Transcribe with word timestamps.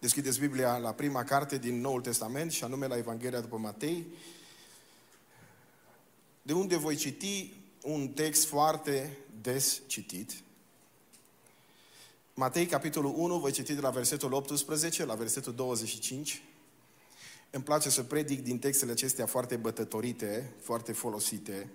Deschideți 0.00 0.38
Biblia 0.38 0.76
la 0.76 0.92
prima 0.92 1.24
carte 1.24 1.58
din 1.58 1.80
Noul 1.80 2.00
Testament 2.00 2.52
și 2.52 2.64
anume 2.64 2.86
la 2.86 2.96
Evanghelia 2.96 3.40
după 3.40 3.56
Matei, 3.56 4.06
de 6.42 6.52
unde 6.52 6.76
voi 6.76 6.96
citi 6.96 7.54
un 7.82 8.08
text 8.08 8.46
foarte 8.46 9.18
des 9.40 9.82
citit. 9.86 10.32
Matei, 12.34 12.66
capitolul 12.66 13.14
1, 13.16 13.38
voi 13.38 13.52
citi 13.52 13.74
de 13.74 13.80
la 13.80 13.90
versetul 13.90 14.32
18 14.32 15.04
la 15.04 15.14
versetul 15.14 15.54
25. 15.54 16.42
Îmi 17.50 17.64
place 17.64 17.90
să 17.90 18.02
predic 18.02 18.42
din 18.42 18.58
textele 18.58 18.92
acestea 18.92 19.26
foarte 19.26 19.56
bătătorite, 19.56 20.52
foarte 20.60 20.92
folosite, 20.92 21.70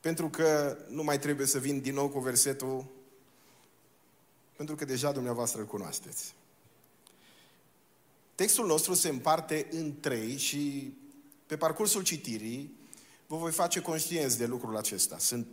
pentru 0.00 0.28
că 0.28 0.78
nu 0.88 1.02
mai 1.02 1.18
trebuie 1.18 1.46
să 1.46 1.58
vin 1.58 1.80
din 1.80 1.94
nou 1.94 2.08
cu 2.08 2.18
versetul, 2.18 2.84
pentru 4.56 4.74
că 4.74 4.84
deja 4.84 5.12
dumneavoastră 5.12 5.60
îl 5.60 5.66
cunoașteți. 5.66 6.34
Textul 8.34 8.66
nostru 8.66 8.94
se 8.94 9.08
împarte 9.08 9.68
în 9.70 9.94
trei 10.00 10.36
și 10.36 10.92
pe 11.46 11.56
parcursul 11.56 12.02
citirii 12.02 12.74
vă 13.26 13.36
voi 13.36 13.50
face 13.50 13.80
conștienți 13.80 14.38
de 14.38 14.46
lucrul 14.46 14.76
acesta. 14.76 15.18
Sunt 15.18 15.46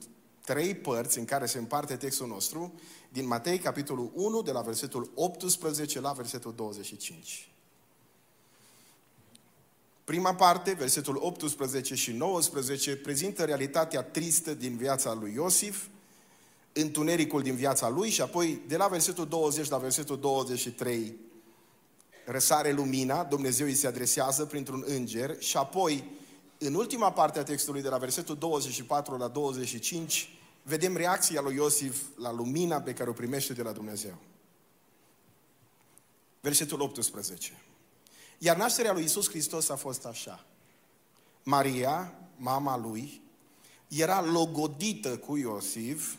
trei 0.46 0.76
părți 0.76 1.18
în 1.18 1.26
care 1.26 1.46
se 1.46 1.58
împarte 1.58 1.96
textul 1.96 2.28
nostru 2.28 2.74
din 3.10 3.28
Matei, 3.28 3.58
capitolul 3.60 4.12
1, 4.14 4.42
de 4.42 4.52
la 4.52 4.62
versetul 4.62 5.12
18 5.16 6.00
la 6.00 6.12
versetul 6.12 6.54
25. 6.56 7.52
Prima 10.04 10.36
parte, 10.36 10.74
versetul 10.74 11.18
18 11.22 11.96
și 11.96 12.12
19, 12.12 12.96
prezintă 12.96 13.44
realitatea 13.44 14.04
tristă 14.04 14.54
din 14.54 14.78
viața 14.78 15.14
lui 15.14 15.34
Iosif, 15.34 15.86
întunericul 16.74 17.42
din 17.42 17.56
viața 17.56 17.90
lui 17.90 18.10
și 18.10 18.22
apoi 18.22 18.62
de 18.68 18.78
la 18.78 18.88
versetul 18.88 19.28
20 19.28 19.70
la 19.70 19.78
versetul 19.78 20.20
23 20.20 21.16
răsare 22.26 22.72
lumina, 22.72 23.24
Dumnezeu 23.24 23.66
îi 23.66 23.74
se 23.74 23.88
adresează 23.88 24.46
printr-un 24.46 24.84
înger 24.88 25.42
și 25.42 25.58
apoi 25.58 26.20
în 26.64 26.74
ultima 26.74 27.12
parte 27.12 27.40
a 27.40 27.44
textului, 27.44 27.82
de 27.82 27.90
la 27.90 27.98
versetul 27.98 28.38
24 28.38 29.18
la 29.18 29.28
25, 29.28 30.30
vedem 30.64 30.96
reacția 30.96 31.42
lui 31.42 31.56
Iosif 31.56 32.02
la 32.18 32.32
lumina 32.32 32.82
pe 32.82 32.94
care 32.94 33.10
o 33.10 33.14
primește 33.14 33.54
de 33.54 33.62
la 33.62 33.72
Dumnezeu. 33.72 34.18
Versetul 36.42 36.82
18. 36.82 37.62
Iar 38.38 38.58
nașterea 38.58 38.94
lui 38.94 39.04
Isus 39.04 39.30
Hristos 39.30 39.70
a 39.70 39.76
fost 39.76 40.06
așa. 40.06 40.46
Maria, 41.44 42.14
mama 42.36 42.78
lui, 42.78 43.22
era 43.88 44.22
logodită 44.22 45.18
cu 45.18 45.38
Iosif 45.38 46.16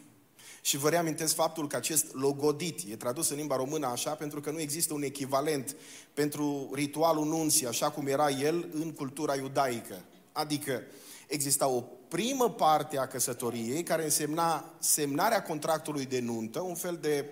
și 0.65 0.77
vă 0.77 0.89
reamintesc 0.89 1.35
faptul 1.35 1.67
că 1.67 1.77
acest 1.77 2.15
logodit 2.15 2.81
e 2.91 2.97
tradus 2.97 3.29
în 3.29 3.37
limba 3.37 3.57
română 3.57 3.87
așa 3.87 4.11
pentru 4.11 4.41
că 4.41 4.51
nu 4.51 4.61
există 4.61 4.95
un 4.95 5.03
echivalent 5.03 5.77
pentru 6.15 6.71
ritualul 6.75 7.27
nunții, 7.27 7.67
așa 7.67 7.91
cum 7.91 8.07
era 8.07 8.31
el 8.31 8.69
în 8.73 8.93
cultura 8.93 9.35
iudaică. 9.35 10.03
Adică 10.33 10.83
exista 11.27 11.67
o 11.69 11.85
primă 12.09 12.51
parte 12.51 12.99
a 12.99 13.07
căsătoriei 13.07 13.83
care 13.83 14.05
însemna 14.05 14.75
semnarea 14.79 15.43
contractului 15.43 16.07
de 16.07 16.21
nuntă, 16.21 16.61
un 16.61 16.75
fel 16.75 16.99
de 17.01 17.25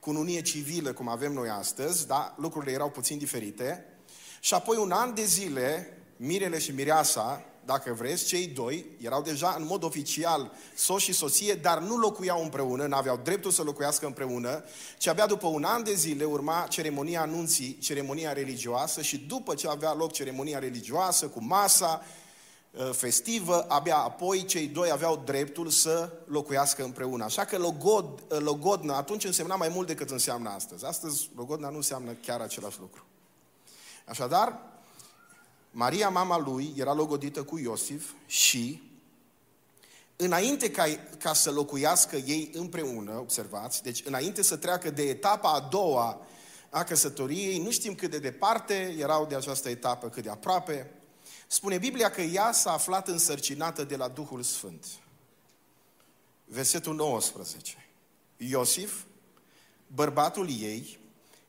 cununie 0.00 0.42
civilă 0.42 0.92
cum 0.92 1.08
avem 1.08 1.32
noi 1.32 1.48
astăzi, 1.48 2.06
da? 2.06 2.34
lucrurile 2.38 2.72
erau 2.72 2.90
puțin 2.90 3.18
diferite, 3.18 3.84
și 4.40 4.54
apoi 4.54 4.76
un 4.76 4.90
an 4.90 5.14
de 5.14 5.24
zile, 5.24 5.98
Mirele 6.16 6.58
și 6.58 6.70
Mireasa, 6.70 7.44
dacă 7.66 7.92
vreți, 7.92 8.24
cei 8.24 8.46
doi 8.46 8.86
erau 9.00 9.22
deja 9.22 9.54
în 9.58 9.64
mod 9.64 9.82
oficial 9.82 10.52
soț 10.74 11.00
și 11.00 11.12
soție, 11.12 11.54
dar 11.54 11.78
nu 11.78 11.96
locuiau 11.96 12.42
împreună, 12.42 12.86
nu 12.86 12.96
aveau 12.96 13.20
dreptul 13.24 13.50
să 13.50 13.62
locuiască 13.62 14.06
împreună, 14.06 14.64
ci 14.98 15.06
abia 15.06 15.26
după 15.26 15.46
un 15.46 15.64
an 15.64 15.84
de 15.84 15.94
zile 15.94 16.24
urma 16.24 16.66
ceremonia 16.68 17.20
anunții, 17.20 17.78
ceremonia 17.78 18.32
religioasă 18.32 19.02
și 19.02 19.18
după 19.18 19.54
ce 19.54 19.68
avea 19.68 19.94
loc 19.94 20.12
ceremonia 20.12 20.58
religioasă 20.58 21.26
cu 21.26 21.44
masa, 21.44 22.02
Uh, 22.76 22.90
festivă, 22.92 23.64
abia 23.68 23.96
apoi 23.96 24.44
cei 24.44 24.66
doi 24.66 24.90
aveau 24.90 25.22
dreptul 25.24 25.68
să 25.68 26.12
locuiască 26.26 26.84
împreună. 26.84 27.24
Așa 27.24 27.44
că 27.44 27.58
logod, 27.58 28.04
uh, 28.04 28.38
logodna 28.38 28.96
atunci 28.96 29.24
însemna 29.24 29.54
mai 29.54 29.68
mult 29.68 29.86
decât 29.86 30.10
înseamnă 30.10 30.48
astăzi. 30.48 30.84
Astăzi 30.84 31.30
logodna 31.36 31.68
nu 31.68 31.76
înseamnă 31.76 32.12
chiar 32.12 32.40
același 32.40 32.80
lucru. 32.80 33.04
Așadar, 34.04 34.60
Maria, 35.78 36.08
mama 36.08 36.38
lui, 36.38 36.72
era 36.76 36.92
logodită 36.92 37.42
cu 37.42 37.58
Iosif 37.58 38.10
și 38.26 38.82
înainte 40.16 40.70
ca, 40.70 40.84
ca 41.18 41.32
să 41.32 41.50
locuiască 41.50 42.16
ei 42.16 42.50
împreună, 42.54 43.18
observați, 43.18 43.82
deci 43.82 44.02
înainte 44.04 44.42
să 44.42 44.56
treacă 44.56 44.90
de 44.90 45.02
etapa 45.02 45.52
a 45.52 45.60
doua 45.60 46.26
a 46.70 46.84
căsătoriei, 46.84 47.58
nu 47.58 47.70
știm 47.70 47.94
cât 47.94 48.10
de 48.10 48.18
departe 48.18 48.94
erau 48.98 49.26
de 49.26 49.34
această 49.34 49.68
etapă, 49.68 50.08
cât 50.08 50.22
de 50.22 50.30
aproape, 50.30 50.90
Spune 51.46 51.78
Biblia 51.78 52.10
că 52.10 52.20
ea 52.20 52.52
s-a 52.52 52.72
aflat 52.72 53.08
însărcinată 53.08 53.84
de 53.84 53.96
la 53.96 54.08
Duhul 54.08 54.42
Sfânt. 54.42 54.86
Versetul 56.44 56.94
19. 56.94 57.86
Iosif, 58.36 59.02
bărbatul 59.86 60.48
ei, 60.60 60.98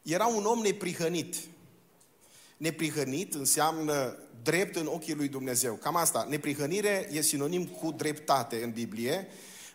era 0.01 0.25
un 0.25 0.45
om 0.45 0.59
neprihănit. 0.59 1.35
Neprihănit 2.57 3.33
înseamnă 3.33 4.17
drept 4.43 4.75
în 4.75 4.85
ochii 4.85 5.13
lui 5.13 5.27
Dumnezeu. 5.27 5.73
Cam 5.73 5.95
asta. 5.95 6.25
Neprihănire 6.29 7.09
e 7.11 7.21
sinonim 7.21 7.65
cu 7.65 7.91
dreptate 7.91 8.63
în 8.63 8.71
Biblie, 8.71 9.27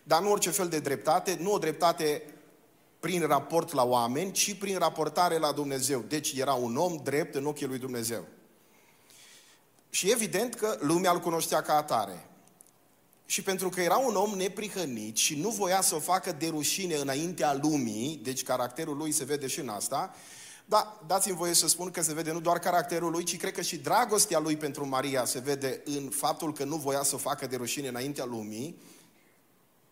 dar 0.03 0.21
nu 0.21 0.31
orice 0.31 0.49
fel 0.49 0.67
de 0.67 0.79
dreptate, 0.79 1.37
nu 1.39 1.53
o 1.53 1.57
dreptate 1.57 2.23
prin 2.99 3.21
raport 3.27 3.71
la 3.71 3.83
oameni, 3.83 4.31
ci 4.31 4.53
prin 4.53 4.77
raportare 4.77 5.37
la 5.37 5.51
Dumnezeu. 5.51 5.99
Deci 6.07 6.31
era 6.31 6.53
un 6.53 6.77
om 6.77 6.99
drept 7.03 7.35
în 7.35 7.45
ochii 7.45 7.65
lui 7.65 7.77
Dumnezeu. 7.77 8.27
Și 9.89 10.11
evident 10.11 10.53
că 10.53 10.77
lumea 10.79 11.11
îl 11.11 11.19
cunoștea 11.19 11.61
ca 11.61 11.77
atare. 11.77 12.27
Și 13.25 13.41
pentru 13.41 13.69
că 13.69 13.81
era 13.81 13.97
un 13.97 14.15
om 14.15 14.33
neprihănit 14.37 15.17
și 15.17 15.39
nu 15.39 15.49
voia 15.49 15.81
să 15.81 15.95
o 15.95 15.99
facă 15.99 16.31
de 16.31 16.47
rușine 16.47 16.95
înaintea 16.95 17.59
lumii, 17.61 18.19
deci 18.23 18.43
caracterul 18.43 18.97
lui 18.97 19.11
se 19.11 19.23
vede 19.23 19.47
și 19.47 19.59
în 19.59 19.69
asta, 19.69 20.15
da, 20.65 21.01
dați-mi 21.07 21.35
voie 21.35 21.53
să 21.53 21.67
spun 21.67 21.91
că 21.91 22.01
se 22.01 22.13
vede 22.13 22.31
nu 22.31 22.39
doar 22.39 22.59
caracterul 22.59 23.11
lui, 23.11 23.23
ci 23.23 23.37
cred 23.37 23.53
că 23.53 23.61
și 23.61 23.77
dragostea 23.77 24.39
lui 24.39 24.57
pentru 24.57 24.87
Maria 24.87 25.25
se 25.25 25.39
vede 25.39 25.81
în 25.85 26.09
faptul 26.09 26.53
că 26.53 26.63
nu 26.63 26.75
voia 26.75 27.03
să 27.03 27.15
o 27.15 27.17
facă 27.17 27.47
de 27.47 27.55
rușine 27.55 27.87
înaintea 27.87 28.25
lumii. 28.25 28.81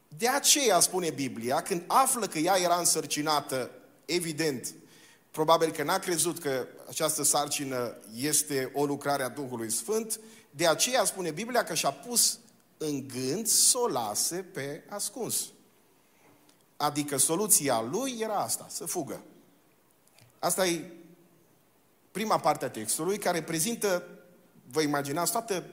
De 0.07 0.27
aceea 0.27 0.79
spune 0.79 1.09
Biblia, 1.09 1.61
când 1.61 1.83
află 1.87 2.27
că 2.27 2.37
ea 2.37 2.57
era 2.57 2.75
însărcinată, 2.75 3.71
evident, 4.05 4.73
Probabil 5.31 5.71
că 5.71 5.83
n-a 5.83 5.99
crezut 5.99 6.39
că 6.39 6.67
această 6.89 7.23
sarcină 7.23 7.97
este 8.15 8.71
o 8.73 8.85
lucrare 8.85 9.23
a 9.23 9.29
Duhului 9.29 9.71
Sfânt, 9.71 10.19
de 10.49 10.67
aceea 10.67 11.03
spune 11.03 11.31
Biblia 11.31 11.63
că 11.63 11.73
și-a 11.73 11.91
pus 11.91 12.39
în 12.77 13.07
gând 13.07 13.47
să 13.47 13.77
o 13.77 13.87
lase 13.87 14.35
pe 14.35 14.83
ascuns. 14.89 15.35
Adică 16.77 17.17
soluția 17.17 17.81
lui 17.81 18.17
era 18.19 18.35
asta, 18.35 18.67
să 18.69 18.85
fugă. 18.85 19.21
Asta 20.41 20.67
e 20.67 20.91
prima 22.11 22.39
parte 22.39 22.65
a 22.65 22.69
textului 22.69 23.17
care 23.17 23.43
prezintă, 23.43 24.03
vă 24.71 24.81
imaginați, 24.81 25.31
toată 25.31 25.65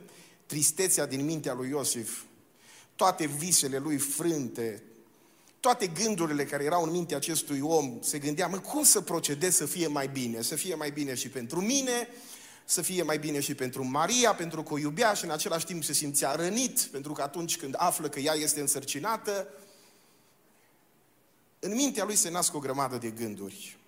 tristețea 0.46 1.06
din 1.06 1.24
mintea 1.24 1.54
lui 1.54 1.68
Iosif, 1.68 2.22
toate 2.96 3.26
visele 3.26 3.78
lui 3.78 3.98
frânte, 3.98 4.82
toate 5.60 5.86
gândurile 5.86 6.44
care 6.44 6.64
erau 6.64 6.84
în 6.84 6.90
mintea 6.90 7.16
acestui 7.16 7.60
om, 7.60 7.98
se 8.02 8.18
gândea, 8.18 8.46
mă, 8.46 8.58
cum 8.58 8.82
să 8.82 9.00
procedez 9.00 9.54
să 9.54 9.66
fie 9.66 9.86
mai 9.86 10.08
bine? 10.08 10.42
Să 10.42 10.54
fie 10.54 10.74
mai 10.74 10.90
bine 10.90 11.14
și 11.14 11.28
pentru 11.28 11.60
mine, 11.60 12.08
să 12.64 12.82
fie 12.82 13.02
mai 13.02 13.18
bine 13.18 13.40
și 13.40 13.54
pentru 13.54 13.84
Maria, 13.84 14.34
pentru 14.34 14.62
că 14.62 14.72
o 14.72 14.78
iubea 14.78 15.14
și 15.14 15.24
în 15.24 15.30
același 15.30 15.66
timp 15.66 15.84
se 15.84 15.92
simțea 15.92 16.34
rănit, 16.34 16.80
pentru 16.80 17.12
că 17.12 17.22
atunci 17.22 17.56
când 17.56 17.74
află 17.78 18.08
că 18.08 18.20
ea 18.20 18.34
este 18.34 18.60
însărcinată, 18.60 19.48
în 21.58 21.74
mintea 21.74 22.04
lui 22.04 22.16
se 22.16 22.30
nasc 22.30 22.54
o 22.54 22.58
grămadă 22.58 22.96
de 22.96 23.10
gânduri. 23.10 23.78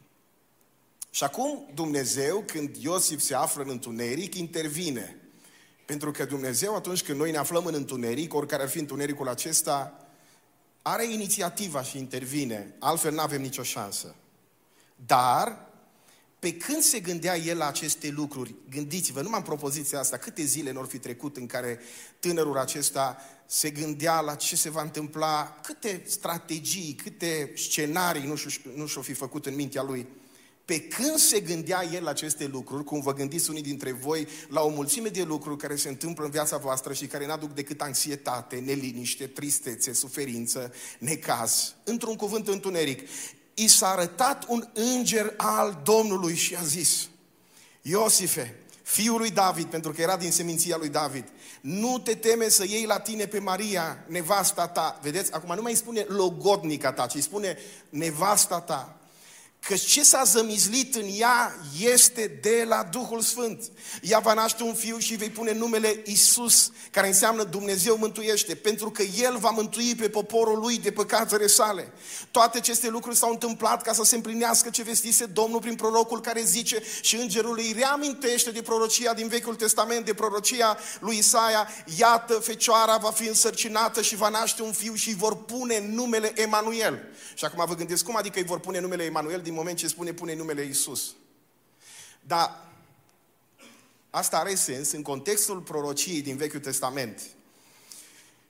Și 1.10 1.24
acum 1.24 1.70
Dumnezeu, 1.74 2.42
când 2.46 2.76
Iosif 2.76 3.20
se 3.20 3.34
află 3.34 3.62
în 3.62 3.68
întuneric, 3.68 4.34
intervine. 4.34 5.16
Pentru 5.84 6.10
că 6.10 6.24
Dumnezeu, 6.24 6.74
atunci 6.74 7.02
când 7.02 7.18
noi 7.18 7.30
ne 7.30 7.36
aflăm 7.36 7.66
în 7.66 7.74
întuneric, 7.74 8.34
oricare 8.34 8.62
ar 8.62 8.68
fi 8.68 8.78
întunericul 8.78 9.28
acesta, 9.28 10.08
are 10.82 11.12
inițiativa 11.12 11.82
și 11.82 11.98
intervine, 11.98 12.74
altfel 12.78 13.12
nu 13.12 13.20
avem 13.20 13.40
nicio 13.40 13.62
șansă. 13.62 14.14
Dar, 15.06 15.68
pe 16.38 16.56
când 16.56 16.82
se 16.82 17.00
gândea 17.00 17.36
el 17.36 17.56
la 17.56 17.66
aceste 17.66 18.08
lucruri, 18.08 18.54
gândiți-vă, 18.70 19.20
numai 19.20 19.38
în 19.38 19.44
propoziția 19.44 19.98
asta, 19.98 20.16
câte 20.16 20.42
zile 20.42 20.72
nu 20.72 20.82
fi 20.82 20.98
trecut 20.98 21.36
în 21.36 21.46
care 21.46 21.80
tânărul 22.18 22.58
acesta 22.58 23.16
se 23.46 23.70
gândea 23.70 24.20
la 24.20 24.34
ce 24.34 24.56
se 24.56 24.70
va 24.70 24.82
întâmpla, 24.82 25.58
câte 25.62 26.02
strategii, 26.06 26.94
câte 27.02 27.52
scenarii 27.56 28.26
nu 28.26 28.34
și-o, 28.34 28.70
nu 28.74 28.86
și-o 28.86 29.02
fi 29.02 29.12
făcut 29.12 29.46
în 29.46 29.54
mintea 29.54 29.82
lui. 29.82 30.06
Pe 30.70 30.80
când 30.80 31.16
se 31.16 31.40
gândea 31.40 31.88
el 31.92 32.02
la 32.02 32.10
aceste 32.10 32.46
lucruri, 32.46 32.84
cum 32.84 33.00
vă 33.00 33.14
gândiți 33.14 33.50
unii 33.50 33.62
dintre 33.62 33.92
voi 33.92 34.28
la 34.48 34.60
o 34.60 34.68
mulțime 34.68 35.08
de 35.08 35.22
lucruri 35.22 35.58
care 35.58 35.76
se 35.76 35.88
întâmplă 35.88 36.24
în 36.24 36.30
viața 36.30 36.56
voastră 36.56 36.92
și 36.92 37.06
care 37.06 37.26
n-aduc 37.26 37.54
decât 37.54 37.80
anxietate, 37.80 38.56
neliniște, 38.56 39.26
tristețe, 39.26 39.92
suferință, 39.92 40.72
necaz, 40.98 41.74
într-un 41.84 42.16
cuvânt 42.16 42.48
întuneric, 42.48 43.08
i 43.54 43.68
s-a 43.68 43.88
arătat 43.88 44.44
un 44.48 44.68
înger 44.72 45.34
al 45.36 45.80
Domnului 45.84 46.34
și 46.34 46.54
a 46.54 46.62
zis, 46.62 47.08
Iosife, 47.82 48.56
fiul 48.82 49.18
lui 49.18 49.30
David, 49.30 49.66
pentru 49.66 49.92
că 49.92 50.00
era 50.00 50.16
din 50.16 50.30
seminția 50.30 50.76
lui 50.76 50.88
David, 50.88 51.24
nu 51.60 51.98
te 51.98 52.14
teme 52.14 52.48
să 52.48 52.64
iei 52.64 52.84
la 52.84 52.98
tine 52.98 53.26
pe 53.26 53.38
Maria, 53.38 54.04
nevasta 54.06 54.68
ta. 54.68 54.98
Vedeți, 55.02 55.32
acum 55.32 55.54
nu 55.54 55.62
mai 55.62 55.74
spune 55.74 56.04
logodnica 56.08 56.92
ta, 56.92 57.06
ci 57.06 57.22
spune 57.22 57.58
nevasta 57.88 58.60
ta. 58.60 58.99
Că 59.66 59.76
ce 59.76 60.04
s-a 60.04 60.22
zămizlit 60.24 60.94
în 60.94 61.08
ea 61.18 61.56
este 61.78 62.38
de 62.42 62.64
la 62.68 62.88
Duhul 62.90 63.20
Sfânt. 63.20 63.62
Ea 64.02 64.18
va 64.18 64.34
naște 64.34 64.62
un 64.62 64.74
fiu 64.74 64.98
și 64.98 65.14
vei 65.14 65.30
pune 65.30 65.52
numele 65.52 66.02
Isus, 66.06 66.72
care 66.90 67.06
înseamnă 67.06 67.42
Dumnezeu 67.42 67.96
mântuiește, 67.96 68.54
pentru 68.54 68.90
că 68.90 69.02
El 69.02 69.36
va 69.38 69.50
mântui 69.50 69.94
pe 69.94 70.08
poporul 70.08 70.58
lui 70.58 70.78
de 70.78 70.90
păcatele 70.90 71.46
sale. 71.46 71.92
Toate 72.30 72.58
aceste 72.58 72.88
lucruri 72.88 73.16
s-au 73.16 73.30
întâmplat 73.30 73.82
ca 73.82 73.92
să 73.92 74.04
se 74.04 74.14
împlinească 74.14 74.70
ce 74.70 74.82
vestise 74.82 75.26
Domnul 75.26 75.60
prin 75.60 75.74
prorocul 75.74 76.20
care 76.20 76.42
zice 76.42 76.82
și 77.02 77.16
îngerul 77.16 77.58
îi 77.58 77.74
reamintește 77.76 78.50
de 78.50 78.62
prorocia 78.62 79.14
din 79.14 79.28
Vechiul 79.28 79.54
Testament, 79.54 80.04
de 80.04 80.14
prorocia 80.14 80.78
lui 81.00 81.18
Isaia, 81.18 81.68
iată, 81.98 82.34
fecioara 82.34 82.96
va 82.96 83.10
fi 83.10 83.28
însărcinată 83.28 84.02
și 84.02 84.16
va 84.16 84.28
naște 84.28 84.62
un 84.62 84.72
fiu 84.72 84.94
și 84.94 85.08
îi 85.08 85.14
vor 85.14 85.36
pune 85.36 85.80
numele 85.88 86.32
Emanuel. 86.34 87.08
Și 87.34 87.44
acum 87.44 87.64
vă 87.66 87.74
gândiți, 87.74 88.04
cum 88.04 88.16
adică 88.16 88.38
îi 88.38 88.44
vor 88.44 88.60
pune 88.60 88.80
numele 88.80 89.04
Emanuel 89.04 89.40
din 89.50 89.58
moment 89.58 89.78
ce 89.78 89.88
spune 89.88 90.12
pune 90.12 90.34
numele 90.34 90.64
Isus? 90.64 91.14
Dar 92.20 92.68
asta 94.10 94.38
are 94.38 94.54
sens 94.54 94.92
în 94.92 95.02
contextul 95.02 95.60
prorociei 95.60 96.22
din 96.22 96.36
Vechiul 96.36 96.60
Testament. 96.60 97.20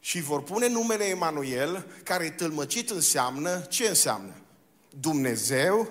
Și 0.01 0.21
vor 0.21 0.43
pune 0.43 0.69
numele 0.69 1.05
Emanuel, 1.05 1.87
care 2.05 2.31
tâlmăcit 2.31 2.91
înseamnă, 2.91 3.61
ce 3.61 3.89
înseamnă? 3.89 4.35
Dumnezeu 5.01 5.89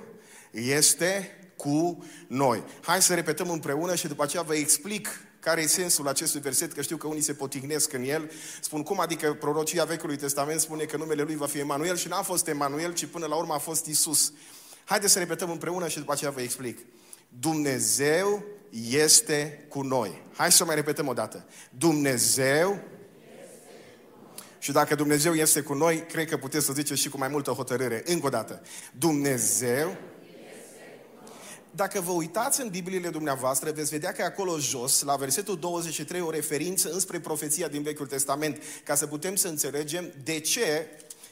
este 0.52 1.38
cu 1.56 2.06
noi. 2.28 2.64
Hai 2.82 3.02
să 3.02 3.14
repetăm 3.14 3.50
împreună 3.50 3.96
și 3.96 4.08
după 4.08 4.24
aceea 4.24 4.42
vă 4.42 4.56
explic 4.56 5.08
care 5.40 5.62
e 5.62 5.68
sensul 5.68 6.08
acestui 6.08 6.40
verset, 6.40 6.74
că 6.74 6.82
știu 6.82 6.98
că 6.98 7.08
unii 7.08 7.22
se 7.22 7.34
potignesc 7.34 7.94
în 7.94 8.04
el. 8.04 8.32
Spun, 8.62 8.84
cum 8.84 9.00
adică 9.00 9.34
prorocia 9.34 9.84
Vechiului 9.86 10.18
Testament 10.18 10.60
spune 10.60 10.84
că 10.84 10.98
numele 10.98 11.22
lui 11.22 11.36
va 11.36 11.48
fi 11.48 11.60
Emanuel 11.60 11.98
și 11.98 12.08
n-a 12.08 12.22
fost 12.22 12.48
Emanuel, 12.48 12.94
ci 12.94 13.06
până 13.06 13.26
la 13.26 13.36
urmă 13.36 13.54
a 13.54 13.58
fost 13.58 13.86
Isus. 13.86 14.34
Haideți 14.90 15.14
să 15.14 15.20
repetăm 15.20 15.50
împreună 15.50 15.88
și 15.88 15.98
după 15.98 16.12
aceea 16.12 16.32
vă 16.32 16.42
explic. 16.42 16.80
Dumnezeu 17.40 18.44
este 18.90 19.66
cu 19.68 19.82
noi. 19.82 20.22
Hai 20.36 20.52
să 20.52 20.66
mai 20.66 20.76
repetăm 20.76 21.08
o 21.08 21.14
dată. 21.14 21.46
Dumnezeu 21.78 22.80
și 24.60 24.72
dacă 24.72 24.96
Dumnezeu 24.96 25.34
este 25.34 25.62
cu 25.62 25.74
noi, 25.74 26.06
cred 26.06 26.30
că 26.30 26.38
puteți 26.38 26.66
să 26.66 26.74
ziceți 26.74 27.02
și 27.02 27.10
cu 27.10 27.18
mai 27.18 27.28
multă 27.28 27.52
hotărâre. 27.52 28.04
Încă 28.06 28.26
o 28.26 28.30
dată. 28.30 28.62
Dumnezeu 28.98 29.98
dacă 31.72 32.02
vă 32.02 32.12
uitați 32.12 32.62
în 32.62 32.70
Bibliile 32.70 33.10
dumneavoastră, 33.10 33.72
veți 33.72 33.90
vedea 33.90 34.12
că 34.12 34.24
acolo 34.24 34.60
jos, 34.60 35.02
la 35.02 35.16
versetul 35.16 35.60
23, 35.60 36.22
o 36.22 36.30
referință 36.30 36.90
înspre 36.90 37.20
profeția 37.20 37.68
din 37.68 37.82
Vechiul 37.82 38.08
Testament, 38.08 38.62
ca 38.84 38.96
să 38.96 39.08
putem 39.08 39.36
să 39.36 39.48
înțelegem 39.48 40.14
de 40.24 40.40
ce 40.40 40.88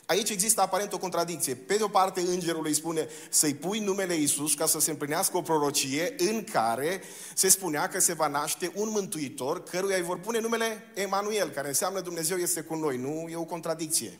Aici 0.08 0.30
există 0.30 0.62
aparent 0.62 0.94
o 0.94 0.98
contradicție. 0.98 1.56
Pe 1.56 1.76
de 1.76 1.84
o 1.84 1.88
parte, 1.88 2.22
îngerul 2.22 2.66
îi 2.66 2.74
spune 2.74 3.08
să-i 3.30 3.56
pui 3.56 3.80
numele 3.80 4.16
Isus 4.16 4.54
ca 4.54 4.66
să 4.66 4.80
se 4.80 4.92
împlinească 4.92 5.38
o 5.38 5.42
prorocie 5.42 6.16
în 6.18 6.44
care 6.44 7.02
se 7.34 7.50
spunea 7.50 7.88
că 7.88 8.00
se 8.00 8.14
va 8.14 8.28
naște 8.28 8.72
un 8.76 8.90
mântuitor 8.90 9.64
căruia 9.64 9.98
îi 9.98 10.04
vor 10.04 10.20
pune 10.20 10.40
numele 10.40 10.92
Emanuel, 10.94 11.50
care 11.50 11.68
înseamnă 11.68 12.02
Dumnezeu 12.02 12.38
este 12.38 12.62
cu 12.62 12.76
noi. 12.76 12.98
Nu 12.98 13.28
e 13.30 13.36
o 13.36 13.44
contradicție. 13.44 14.20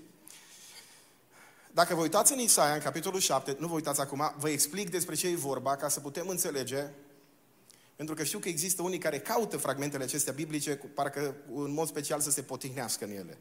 Dacă 1.72 1.96
vă 1.96 2.02
uitați 2.02 2.34
în 2.34 2.40
Isaia, 2.40 2.74
în 2.74 2.82
capitolul 2.82 3.20
7, 3.20 3.56
nu 3.60 3.68
vă 3.68 3.74
uitați 3.74 4.02
acum, 4.02 4.34
vă 4.38 4.50
explic 4.50 4.90
despre 4.90 5.16
ce 5.16 5.28
e 5.28 5.36
vorba 5.36 5.76
ca 5.76 5.90
să 5.90 6.00
putem 6.00 6.28
înțelege, 6.28 6.86
pentru 7.96 8.16
că 8.16 8.24
știu 8.24 8.40
că 8.40 8.48
există 8.48 8.82
unii 8.82 8.98
care 8.98 9.20
caută 9.20 9.58
fragmentele 9.58 10.04
acestea 10.04 10.34
biblice, 10.34 10.76
parcă 10.94 11.36
în 11.56 11.72
mod 11.72 11.88
special 11.88 12.20
să 12.20 12.32
se 12.32 12.42
potihnească 12.42 13.06
în 13.06 13.12
ele. 13.12 13.38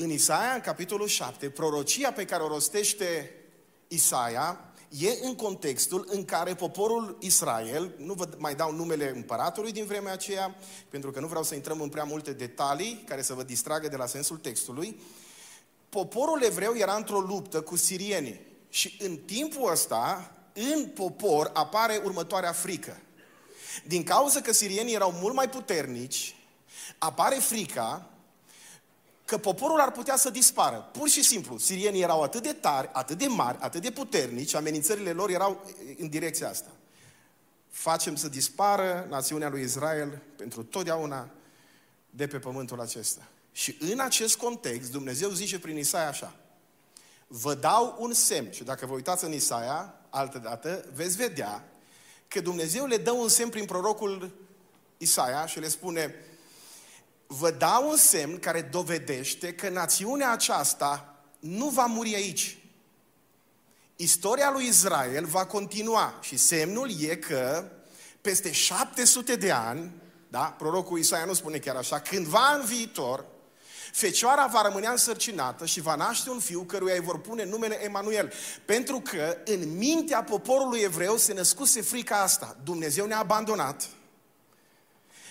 În 0.00 0.10
Isaia, 0.10 0.52
în 0.52 0.60
capitolul 0.60 1.06
7, 1.06 1.50
prorocia 1.50 2.12
pe 2.12 2.24
care 2.24 2.42
o 2.42 2.48
rostește 2.48 3.34
Isaia 3.88 4.60
e 4.88 5.08
în 5.22 5.34
contextul 5.34 6.08
în 6.10 6.24
care 6.24 6.54
poporul 6.54 7.16
Israel, 7.20 7.94
nu 7.96 8.14
vă 8.14 8.28
mai 8.36 8.54
dau 8.54 8.72
numele 8.72 9.12
împăratului 9.14 9.72
din 9.72 9.84
vremea 9.84 10.12
aceea, 10.12 10.56
pentru 10.88 11.10
că 11.10 11.20
nu 11.20 11.26
vreau 11.26 11.42
să 11.42 11.54
intrăm 11.54 11.80
în 11.80 11.88
prea 11.88 12.04
multe 12.04 12.32
detalii 12.32 13.04
care 13.08 13.22
să 13.22 13.34
vă 13.34 13.42
distragă 13.42 13.88
de 13.88 13.96
la 13.96 14.06
sensul 14.06 14.36
textului, 14.36 15.00
poporul 15.88 16.42
evreu 16.42 16.74
era 16.76 16.94
într-o 16.94 17.20
luptă 17.20 17.60
cu 17.60 17.76
sirienii. 17.76 18.40
Și 18.68 18.96
în 19.00 19.16
timpul 19.16 19.70
ăsta, 19.70 20.32
în 20.52 20.86
popor 20.86 21.50
apare 21.54 22.00
următoarea 22.04 22.52
frică. 22.52 23.00
Din 23.86 24.02
cauza 24.02 24.40
că 24.40 24.52
sirienii 24.52 24.94
erau 24.94 25.12
mult 25.12 25.34
mai 25.34 25.48
puternici, 25.48 26.36
apare 26.98 27.34
frica 27.34 28.10
că 29.28 29.38
poporul 29.38 29.80
ar 29.80 29.90
putea 29.90 30.16
să 30.16 30.30
dispară. 30.30 30.88
Pur 30.92 31.08
și 31.08 31.22
simplu, 31.22 31.58
sirienii 31.58 32.02
erau 32.02 32.22
atât 32.22 32.42
de 32.42 32.52
tari, 32.52 32.88
atât 32.92 33.18
de 33.18 33.26
mari, 33.26 33.58
atât 33.60 33.82
de 33.82 33.90
puternici, 33.90 34.54
amenințările 34.54 35.12
lor 35.12 35.30
erau 35.30 35.64
în 35.98 36.08
direcția 36.08 36.48
asta. 36.48 36.70
Facem 37.70 38.16
să 38.16 38.28
dispară 38.28 39.06
națiunea 39.08 39.48
lui 39.48 39.62
Israel 39.62 40.22
pentru 40.36 40.62
totdeauna 40.62 41.28
de 42.10 42.26
pe 42.26 42.38
pământul 42.38 42.80
acesta. 42.80 43.28
Și 43.52 43.76
în 43.80 44.00
acest 44.00 44.36
context, 44.36 44.90
Dumnezeu 44.90 45.30
zice 45.30 45.58
prin 45.58 45.76
Isaia 45.76 46.08
așa, 46.08 46.34
vă 47.26 47.54
dau 47.54 47.96
un 47.98 48.12
semn. 48.12 48.50
Și 48.52 48.64
dacă 48.64 48.86
vă 48.86 48.94
uitați 48.94 49.24
în 49.24 49.32
Isaia, 49.32 49.94
altă 50.10 50.38
dată, 50.38 50.84
veți 50.94 51.16
vedea 51.16 51.68
că 52.28 52.40
Dumnezeu 52.40 52.86
le 52.86 52.96
dă 52.96 53.10
un 53.10 53.28
semn 53.28 53.50
prin 53.50 53.64
prorocul 53.64 54.30
Isaia 54.98 55.46
și 55.46 55.60
le 55.60 55.68
spune, 55.68 56.14
vă 57.30 57.50
dau 57.50 57.90
un 57.90 57.96
semn 57.96 58.38
care 58.38 58.60
dovedește 58.60 59.54
că 59.54 59.68
națiunea 59.68 60.32
aceasta 60.32 61.22
nu 61.38 61.68
va 61.68 61.84
muri 61.84 62.14
aici. 62.14 62.58
Istoria 63.96 64.50
lui 64.50 64.66
Israel 64.66 65.24
va 65.24 65.46
continua 65.46 66.18
și 66.20 66.36
semnul 66.36 66.90
e 67.00 67.16
că 67.16 67.70
peste 68.20 68.52
700 68.52 69.36
de 69.36 69.50
ani, 69.50 69.92
da, 70.28 70.54
prorocul 70.58 70.98
Isaia 70.98 71.24
nu 71.24 71.32
spune 71.32 71.58
chiar 71.58 71.76
așa, 71.76 72.00
cândva 72.00 72.54
în 72.60 72.64
viitor, 72.64 73.24
Fecioara 73.92 74.46
va 74.46 74.62
rămâne 74.62 74.86
însărcinată 74.86 75.66
și 75.66 75.80
va 75.80 75.94
naște 75.94 76.30
un 76.30 76.38
fiu 76.38 76.62
căruia 76.62 76.94
îi 76.94 77.00
vor 77.00 77.20
pune 77.20 77.44
numele 77.44 77.84
Emanuel. 77.84 78.32
Pentru 78.64 79.00
că 79.00 79.36
în 79.44 79.76
mintea 79.76 80.22
poporului 80.22 80.80
evreu 80.80 81.16
se 81.16 81.32
născuse 81.32 81.82
frica 81.82 82.22
asta. 82.22 82.56
Dumnezeu 82.64 83.06
ne-a 83.06 83.18
abandonat. 83.18 83.88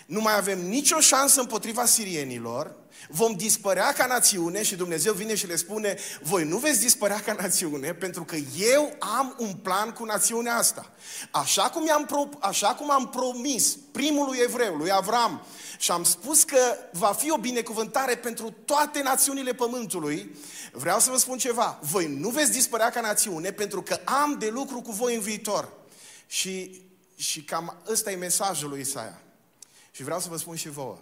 Nu 0.08 0.22
mai 0.22 0.38
avem 0.38 0.68
nicio 0.68 1.00
șansă 1.00 1.40
împotriva 1.40 1.86
sirienilor. 1.86 2.76
Vom 3.10 3.34
dispărea 3.34 3.94
ca 3.94 4.06
națiune 4.06 4.64
și 4.64 4.76
Dumnezeu 4.76 5.14
vine 5.14 5.36
și 5.36 5.48
le 5.48 5.56
spune 5.56 5.98
voi 6.22 6.44
nu 6.44 6.58
veți 6.58 6.80
dispărea 6.80 7.20
ca 7.20 7.34
națiune 7.34 7.94
pentru 7.94 8.24
că 8.24 8.36
eu 8.58 8.96
am 9.00 9.36
un 9.40 9.54
plan 9.54 9.92
cu 9.92 10.06
națiunea 10.06 10.56
asta. 10.56 10.92
Așa 11.32 11.62
cum, 11.62 11.92
am 11.92 12.06
pro, 12.06 12.30
așa 12.40 12.68
cum 12.68 12.92
am 12.92 13.10
promis 13.10 13.78
primului 13.92 14.38
evreu, 14.44 14.76
lui 14.76 14.92
Avram, 14.92 15.46
și 15.78 15.92
am 15.92 16.04
spus 16.04 16.44
că 16.44 16.60
va 16.92 17.14
fi 17.14 17.32
o 17.32 17.38
binecuvântare 17.38 18.16
pentru 18.16 18.56
toate 18.66 19.02
națiunile 19.02 19.54
pământului, 19.54 20.36
vreau 20.72 21.00
să 21.00 21.10
vă 21.10 21.18
spun 21.18 21.38
ceva. 21.38 21.80
Voi 21.82 22.08
nu 22.08 22.30
veți 22.30 22.52
dispărea 22.52 22.90
ca 22.90 23.02
națiune 23.02 23.52
pentru 23.52 23.82
că 23.82 24.00
am 24.04 24.36
de 24.40 24.50
lucru 24.50 24.82
cu 24.82 24.92
voi 24.92 25.16
în 25.16 25.22
viitor. 25.22 25.74
Și, 26.28 26.82
și 27.16 27.44
cam 27.44 27.82
ăsta 27.88 28.12
e 28.12 28.16
mesajul 28.16 28.70
lui 28.70 28.80
Isaia. 28.80 29.22
Și 29.98 30.04
vreau 30.04 30.20
să 30.20 30.30
vă 30.30 30.38
spun 30.38 30.56
și 30.56 30.70
vouă. 30.70 30.98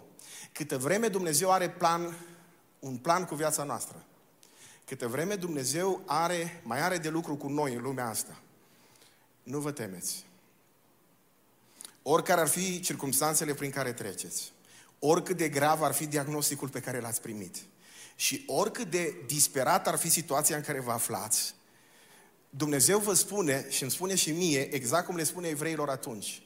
Câtă 0.52 0.78
vreme 0.78 1.08
Dumnezeu 1.08 1.52
are 1.52 1.70
plan, 1.70 2.16
un 2.78 2.96
plan 2.96 3.24
cu 3.24 3.34
viața 3.34 3.62
noastră, 3.62 4.04
câtă 4.84 5.06
vreme 5.06 5.34
Dumnezeu 5.34 6.02
are, 6.06 6.60
mai 6.64 6.80
are 6.80 6.98
de 6.98 7.08
lucru 7.08 7.36
cu 7.36 7.48
noi 7.48 7.74
în 7.74 7.82
lumea 7.82 8.08
asta, 8.08 8.40
nu 9.42 9.58
vă 9.58 9.70
temeți. 9.72 10.24
Oricare 12.02 12.40
ar 12.40 12.48
fi 12.48 12.80
circumstanțele 12.80 13.54
prin 13.54 13.70
care 13.70 13.92
treceți, 13.92 14.52
oricât 14.98 15.36
de 15.36 15.48
grav 15.48 15.82
ar 15.82 15.92
fi 15.92 16.06
diagnosticul 16.06 16.68
pe 16.68 16.80
care 16.80 17.00
l-ați 17.00 17.20
primit 17.20 17.56
și 18.14 18.44
oricât 18.46 18.90
de 18.90 19.22
disperat 19.26 19.86
ar 19.86 19.96
fi 19.96 20.08
situația 20.08 20.56
în 20.56 20.62
care 20.62 20.80
vă 20.80 20.92
aflați, 20.92 21.54
Dumnezeu 22.50 22.98
vă 22.98 23.14
spune 23.14 23.66
și 23.70 23.82
îmi 23.82 23.90
spune 23.90 24.14
și 24.14 24.32
mie, 24.32 24.74
exact 24.74 25.06
cum 25.06 25.16
le 25.16 25.24
spune 25.24 25.48
evreilor 25.48 25.88
atunci, 25.88 26.40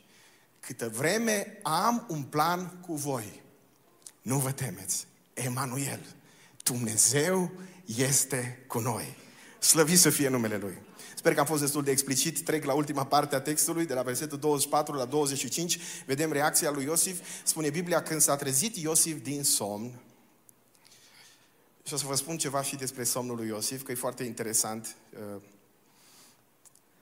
câtă 0.60 0.88
vreme 0.88 1.58
am 1.62 2.06
un 2.08 2.22
plan 2.22 2.80
cu 2.86 2.94
voi, 2.94 3.42
nu 4.22 4.38
vă 4.38 4.52
temeți, 4.52 5.06
Emanuel, 5.34 6.06
Dumnezeu 6.62 7.52
este 7.84 8.64
cu 8.66 8.78
noi. 8.78 9.16
Slăvit 9.58 9.98
să 9.98 10.10
fie 10.10 10.28
numele 10.28 10.56
Lui. 10.56 10.78
Sper 11.16 11.34
că 11.34 11.40
am 11.40 11.46
fost 11.46 11.60
destul 11.60 11.82
de 11.82 11.90
explicit. 11.90 12.44
Trec 12.44 12.64
la 12.64 12.72
ultima 12.72 13.06
parte 13.06 13.34
a 13.34 13.40
textului, 13.40 13.86
de 13.86 13.94
la 13.94 14.02
versetul 14.02 14.38
24 14.38 14.94
la 14.94 15.04
25. 15.04 15.78
Vedem 16.06 16.32
reacția 16.32 16.70
lui 16.70 16.84
Iosif. 16.84 17.20
Spune 17.44 17.70
Biblia, 17.70 18.02
când 18.02 18.20
s-a 18.20 18.36
trezit 18.36 18.76
Iosif 18.76 19.22
din 19.22 19.42
somn, 19.44 20.00
și 21.82 21.94
o 21.94 21.96
să 21.96 22.06
vă 22.06 22.14
spun 22.14 22.38
ceva 22.38 22.62
și 22.62 22.76
despre 22.76 23.04
somnul 23.04 23.36
lui 23.36 23.46
Iosif, 23.46 23.82
că 23.82 23.92
e 23.92 23.94
foarte 23.94 24.24
interesant. 24.24 24.96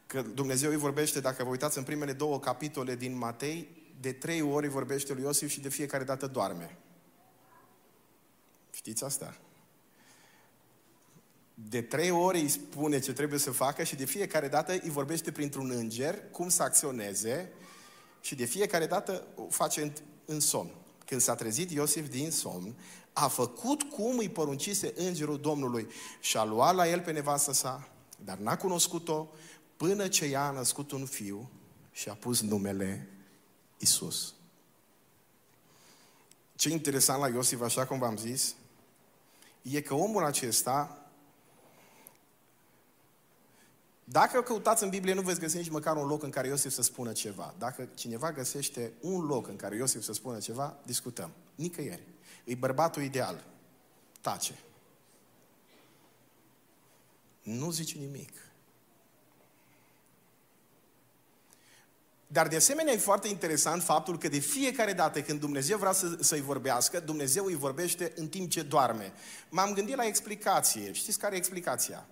Uh, 0.09 0.23
că 0.23 0.23
Dumnezeu 0.23 0.71
îi 0.71 0.77
vorbește, 0.77 1.21
dacă 1.21 1.45
vă 1.45 1.50
uitați 1.50 1.79
în 1.79 1.85
primele 1.85 2.12
două 2.12 2.41
capitole 2.41 2.97
din 2.97 3.17
Matei, 3.17 3.69
de 4.00 4.12
trei 4.12 4.41
ori 4.41 4.69
vorbește 4.69 5.12
lui 5.12 5.23
Iosif 5.23 5.50
și 5.50 5.61
de 5.61 5.69
fiecare 5.69 6.05
dată 6.05 6.27
doarme. 6.27 6.79
Știți 8.71 9.05
asta? 9.05 9.37
De 11.55 11.83
trei 11.83 12.11
ori 12.11 12.41
îi 12.41 12.49
spune 12.49 12.99
ce 12.99 13.12
trebuie 13.12 13.38
să 13.38 13.50
facă 13.50 13.83
și 13.83 13.97
de 13.97 14.05
fiecare 14.05 14.49
dată 14.49 14.73
îi 14.73 14.91
vorbește 14.91 15.33
printr-un 15.33 15.71
înger 15.71 16.31
cum 16.31 16.49
să 16.49 16.62
acționeze 16.62 17.53
și 18.21 18.35
de 18.35 18.45
fiecare 18.45 18.87
dată 18.87 19.27
o 19.35 19.47
face 19.50 19.83
în, 19.83 19.93
în 20.25 20.41
somn. 20.41 20.71
Când 21.05 21.21
s-a 21.21 21.35
trezit 21.35 21.71
Iosif 21.71 22.09
din 22.09 22.31
somn, 22.31 22.75
a 23.12 23.29
făcut 23.29 23.83
cum 23.83 24.19
îi 24.19 24.29
poruncise 24.29 24.93
îngerul 24.97 25.41
Domnului 25.41 25.87
și 26.21 26.37
a 26.37 26.45
luat 26.45 26.75
la 26.75 26.88
el 26.88 27.00
pe 27.00 27.12
nevastă 27.12 27.53
sa, 27.53 27.88
dar 28.25 28.38
n-a 28.38 28.57
cunoscut-o 28.57 29.29
până 29.78 30.08
ce 30.08 30.25
ea 30.25 30.47
a 30.47 30.50
născut 30.50 30.90
un 30.90 31.06
fiu 31.06 31.50
și 31.92 32.08
a 32.08 32.14
pus 32.14 32.40
numele 32.40 33.08
Isus. 33.78 34.35
Ce 36.54 36.70
interesant 36.70 37.20
la 37.20 37.28
Iosif, 37.28 37.61
așa 37.61 37.87
cum 37.87 37.99
v-am 37.99 38.16
zis, 38.16 38.54
e 39.62 39.80
că 39.80 39.94
omul 39.94 40.25
acesta, 40.25 41.08
dacă 44.04 44.42
căutați 44.42 44.82
în 44.82 44.88
Biblie, 44.88 45.14
nu 45.14 45.20
veți 45.20 45.40
găsi 45.40 45.56
nici 45.56 45.68
măcar 45.68 45.97
un 45.97 46.06
loc 46.06 46.23
în 46.23 46.30
care 46.30 46.49
Iosif 46.49 46.73
să 46.73 46.82
spună 46.82 47.12
ceva. 47.12 47.54
Dacă 47.58 47.88
cineva 47.94 48.32
găsește 48.32 48.92
un 49.00 49.25
loc 49.26 49.49
în 49.49 49.56
care 49.56 49.76
Iosif 49.76 50.02
să 50.02 50.12
spună 50.12 50.38
ceva, 50.38 50.76
discutăm. 50.87 51.30
Nicăieri. 51.54 52.02
E 52.44 52.54
bărbatul 52.54 53.02
ideal. 53.02 53.44
Tace. 54.20 54.58
Nu 57.42 57.70
zice 57.70 57.99
nimic. 57.99 58.48
Dar 62.30 62.49
de 62.49 62.56
asemenea 62.56 62.92
e 62.92 62.97
foarte 62.97 63.28
interesant 63.28 63.82
faptul 63.82 64.18
că 64.18 64.28
de 64.28 64.38
fiecare 64.38 64.92
dată 64.92 65.20
când 65.20 65.40
Dumnezeu 65.40 65.78
vrea 65.78 65.92
să, 65.92 66.16
să-i 66.20 66.40
vorbească, 66.40 67.00
Dumnezeu 67.00 67.44
îi 67.44 67.54
vorbește 67.54 68.12
în 68.16 68.28
timp 68.28 68.50
ce 68.50 68.62
doarme. 68.62 69.12
M-am 69.49 69.73
gândit 69.73 69.97
la 69.97 70.06
explicație. 70.06 70.92
Știți 70.92 71.18
care 71.18 71.35
e 71.35 71.38
explicația? 71.38 72.06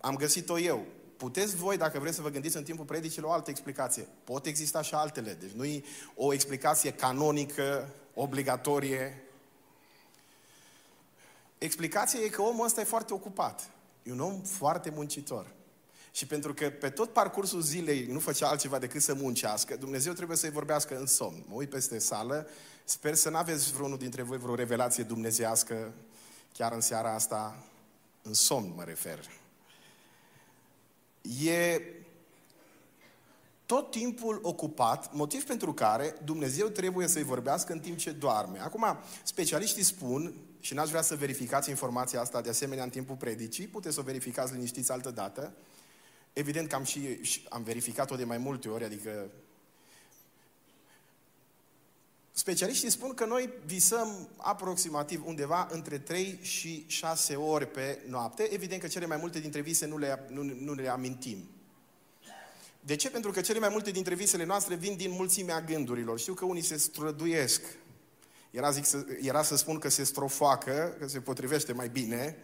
Am 0.00 0.16
găsit-o 0.16 0.58
eu. 0.58 0.84
Puteți 1.16 1.56
voi, 1.56 1.76
dacă 1.76 1.98
vreți 1.98 2.16
să 2.16 2.22
vă 2.22 2.30
gândiți 2.30 2.56
în 2.56 2.62
timpul 2.62 2.84
predicilor, 2.84 3.30
o 3.30 3.32
altă 3.32 3.50
explicație. 3.50 4.06
Pot 4.24 4.46
exista 4.46 4.82
și 4.82 4.94
altele. 4.94 5.36
Deci 5.40 5.50
nu 5.50 5.64
e 5.64 5.82
o 6.14 6.32
explicație 6.32 6.92
canonică, 6.92 7.88
obligatorie. 8.14 9.22
Explicația 11.58 12.20
e 12.20 12.28
că 12.28 12.42
omul 12.42 12.64
ăsta 12.64 12.80
e 12.80 12.84
foarte 12.84 13.14
ocupat. 13.14 13.70
E 14.02 14.12
un 14.12 14.20
om 14.20 14.40
foarte 14.40 14.90
muncitor. 14.90 15.46
Și 16.16 16.26
pentru 16.26 16.54
că 16.54 16.70
pe 16.70 16.90
tot 16.90 17.12
parcursul 17.12 17.60
zilei 17.60 18.06
nu 18.06 18.18
făcea 18.18 18.48
altceva 18.48 18.78
decât 18.78 19.02
să 19.02 19.14
muncească, 19.14 19.76
Dumnezeu 19.76 20.12
trebuie 20.12 20.36
să-i 20.36 20.50
vorbească 20.50 20.98
în 20.98 21.06
somn. 21.06 21.44
Mă 21.48 21.54
uit 21.54 21.70
peste 21.70 21.98
sală, 21.98 22.48
sper 22.84 23.14
să 23.14 23.30
nu 23.30 23.36
aveți 23.36 23.72
vreunul 23.72 23.98
dintre 23.98 24.22
voi 24.22 24.38
vreo 24.38 24.54
revelație 24.54 25.04
dumnezească 25.04 25.92
chiar 26.52 26.72
în 26.72 26.80
seara 26.80 27.14
asta, 27.14 27.64
în 28.22 28.34
somn 28.34 28.72
mă 28.76 28.82
refer. 28.84 29.30
E 31.44 31.82
tot 33.66 33.90
timpul 33.90 34.38
ocupat, 34.42 35.14
motiv 35.14 35.44
pentru 35.44 35.72
care 35.72 36.14
Dumnezeu 36.24 36.68
trebuie 36.68 37.06
să-i 37.06 37.22
vorbească 37.22 37.72
în 37.72 37.80
timp 37.80 37.96
ce 37.96 38.10
doarme. 38.10 38.58
Acum, 38.58 38.84
specialiștii 39.22 39.82
spun, 39.82 40.34
și 40.60 40.74
n-aș 40.74 40.88
vrea 40.88 41.02
să 41.02 41.16
verificați 41.16 41.70
informația 41.70 42.20
asta 42.20 42.40
de 42.40 42.48
asemenea 42.48 42.84
în 42.84 42.90
timpul 42.90 43.16
predicii, 43.16 43.66
puteți 43.66 43.94
să 43.94 44.00
o 44.00 44.04
verificați 44.04 44.52
liniștiți 44.52 44.92
altă 44.92 45.10
dată, 45.10 45.52
Evident 46.38 46.68
că 46.68 46.74
am 46.74 46.84
și 46.84 47.46
am 47.48 47.62
verificat-o 47.62 48.16
de 48.16 48.24
mai 48.24 48.38
multe 48.38 48.68
ori, 48.68 48.84
adică 48.84 49.30
Specialiștii 52.32 52.90
spun 52.90 53.14
că 53.14 53.24
noi 53.24 53.50
visăm 53.64 54.28
aproximativ 54.36 55.26
undeva 55.26 55.68
între 55.70 55.98
3 55.98 56.38
și 56.42 56.84
6 56.86 57.34
ori 57.34 57.66
pe 57.66 57.98
noapte. 58.08 58.52
Evident 58.52 58.80
că 58.80 58.86
cele 58.86 59.06
mai 59.06 59.16
multe 59.16 59.38
dintre 59.38 59.60
vise 59.60 59.86
nu 59.86 59.98
le, 59.98 60.26
nu, 60.28 60.42
nu 60.42 60.72
le 60.72 60.88
amintim. 60.88 61.48
De 62.80 62.96
ce? 62.96 63.10
Pentru 63.10 63.30
că 63.30 63.40
cele 63.40 63.58
mai 63.58 63.68
multe 63.68 63.90
dintre 63.90 64.14
visele 64.14 64.44
noastre 64.44 64.74
vin 64.74 64.96
din 64.96 65.10
mulțimea 65.10 65.60
gândurilor. 65.60 66.18
Știu 66.18 66.34
că 66.34 66.44
unii 66.44 66.62
se 66.62 66.76
străduiesc. 66.76 67.62
Era, 68.50 68.70
zic, 68.70 68.84
era 69.20 69.42
să 69.42 69.56
spun 69.56 69.78
că 69.78 69.88
se 69.88 70.04
strofoacă, 70.04 70.96
că 70.98 71.08
se 71.08 71.20
potrivește 71.20 71.72
mai 71.72 71.88
bine, 71.88 72.36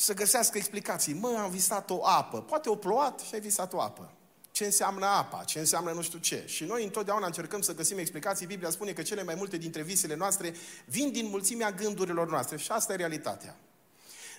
să 0.00 0.14
găsească 0.14 0.58
explicații. 0.58 1.12
Mă, 1.12 1.36
am 1.38 1.50
visat 1.50 1.90
o 1.90 2.06
apă. 2.06 2.40
Poate 2.40 2.68
o 2.68 2.74
plouat 2.74 3.20
și 3.20 3.34
ai 3.34 3.40
visat 3.40 3.72
o 3.72 3.80
apă. 3.80 4.12
Ce 4.50 4.64
înseamnă 4.64 5.06
apa? 5.06 5.44
Ce 5.44 5.58
înseamnă 5.58 5.92
nu 5.92 6.02
știu 6.02 6.18
ce? 6.18 6.42
Și 6.46 6.64
noi 6.64 6.84
întotdeauna 6.84 7.26
încercăm 7.26 7.60
să 7.60 7.74
găsim 7.74 7.98
explicații. 7.98 8.46
Biblia 8.46 8.70
spune 8.70 8.92
că 8.92 9.02
cele 9.02 9.22
mai 9.22 9.34
multe 9.34 9.56
dintre 9.56 9.82
visele 9.82 10.16
noastre 10.16 10.54
vin 10.84 11.12
din 11.12 11.26
mulțimea 11.28 11.72
gândurilor 11.72 12.30
noastre. 12.30 12.56
Și 12.56 12.70
asta 12.70 12.92
e 12.92 12.96
realitatea. 12.96 13.56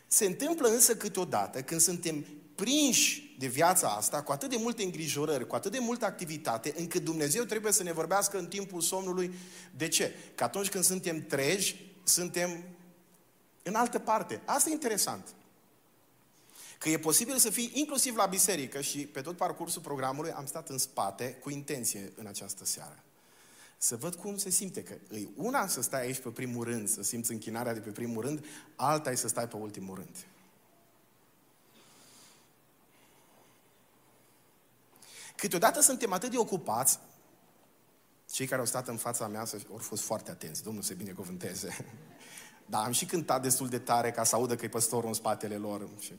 Se 0.08 0.26
întâmplă 0.26 0.68
însă 0.68 0.96
câteodată 0.96 1.62
când 1.62 1.82
suntem 1.82 2.26
prinși 2.56 3.36
de 3.40 3.48
viața 3.48 3.88
asta, 3.88 4.22
cu 4.22 4.32
atât 4.32 4.50
de 4.50 4.58
multe 4.60 4.84
îngrijorări, 4.84 5.48
cu 5.48 5.56
atât 5.56 5.72
de 5.72 5.80
multă 5.80 6.06
activitate, 6.06 6.74
încât 6.78 7.04
Dumnezeu 7.04 7.44
trebuie 7.44 7.72
să 7.72 7.84
ne 7.84 7.92
vorbească 7.92 8.38
în 8.38 8.48
timpul 8.48 8.82
somnului. 8.82 9.34
De 9.76 9.88
ce? 9.88 10.14
Că 10.36 10.44
atunci 10.44 10.70
când 10.70 10.84
suntem 10.84 11.26
treji, 11.26 11.92
suntem 12.04 12.64
în 13.64 13.76
altă 13.76 14.00
parte. 14.00 14.42
Asta 14.46 14.70
e 14.70 14.74
interesant. 14.74 15.28
Că 16.80 16.90
e 16.90 17.00
posibil 17.00 17.38
să 17.38 17.50
fii 17.50 17.72
inclusiv 17.74 18.16
la 18.16 18.26
biserică 18.26 18.82
și 18.82 19.00
pe 19.06 19.22
tot 19.22 19.38
parcursul 19.38 19.82
programului 19.82 20.32
am 20.32 20.46
stat 20.46 20.70
în 20.70 20.78
spate 20.78 21.34
cu 21.34 21.50
intenție 21.50 22.12
în 22.16 22.26
această 22.26 22.66
seară. 22.66 23.04
Să 23.78 23.96
văd 23.96 24.16
cum 24.16 24.38
se 24.38 24.50
simte, 24.50 24.84
că 24.84 24.94
e 25.16 25.28
una 25.36 25.68
să 25.68 25.82
stai 25.82 26.02
aici 26.02 26.20
pe 26.20 26.30
primul 26.30 26.64
rând, 26.64 26.90
să 26.90 27.04
simți 27.04 27.32
închinarea 27.32 27.74
de 27.74 27.80
pe 27.80 27.90
primul 27.90 28.22
rând, 28.22 28.46
alta 28.76 29.12
e 29.12 29.16
să 29.16 29.28
stai 29.28 29.48
pe 29.48 29.56
ultimul 29.56 29.96
rând. 29.96 30.26
Câteodată 35.36 35.82
suntem 35.82 36.14
atât 36.14 36.32
de 36.32 36.38
ocupați, 36.38 37.00
cei 38.32 38.48
care 38.48 38.60
au 38.60 38.68
stat 38.68 38.88
în 38.88 38.98
fața 38.98 39.28
mea 39.28 39.46
au 39.72 39.78
fost 39.78 40.04
foarte 40.04 40.32
atenți, 40.32 40.64
Domnul 40.64 40.84
să 40.84 40.94
binecuvânteze. 40.94 41.78
Dar 42.66 42.86
am 42.86 42.92
și 42.92 43.06
cântat 43.06 43.42
destul 43.42 43.68
de 43.68 43.80
tare 43.80 44.12
ca 44.12 44.24
să 44.24 44.36
audă 44.36 44.56
că 44.56 44.66
e 44.66 44.70
păstorul 44.70 45.08
în 45.08 45.14
spatele 45.14 45.56
lor. 45.56 45.88
Și 46.00 46.14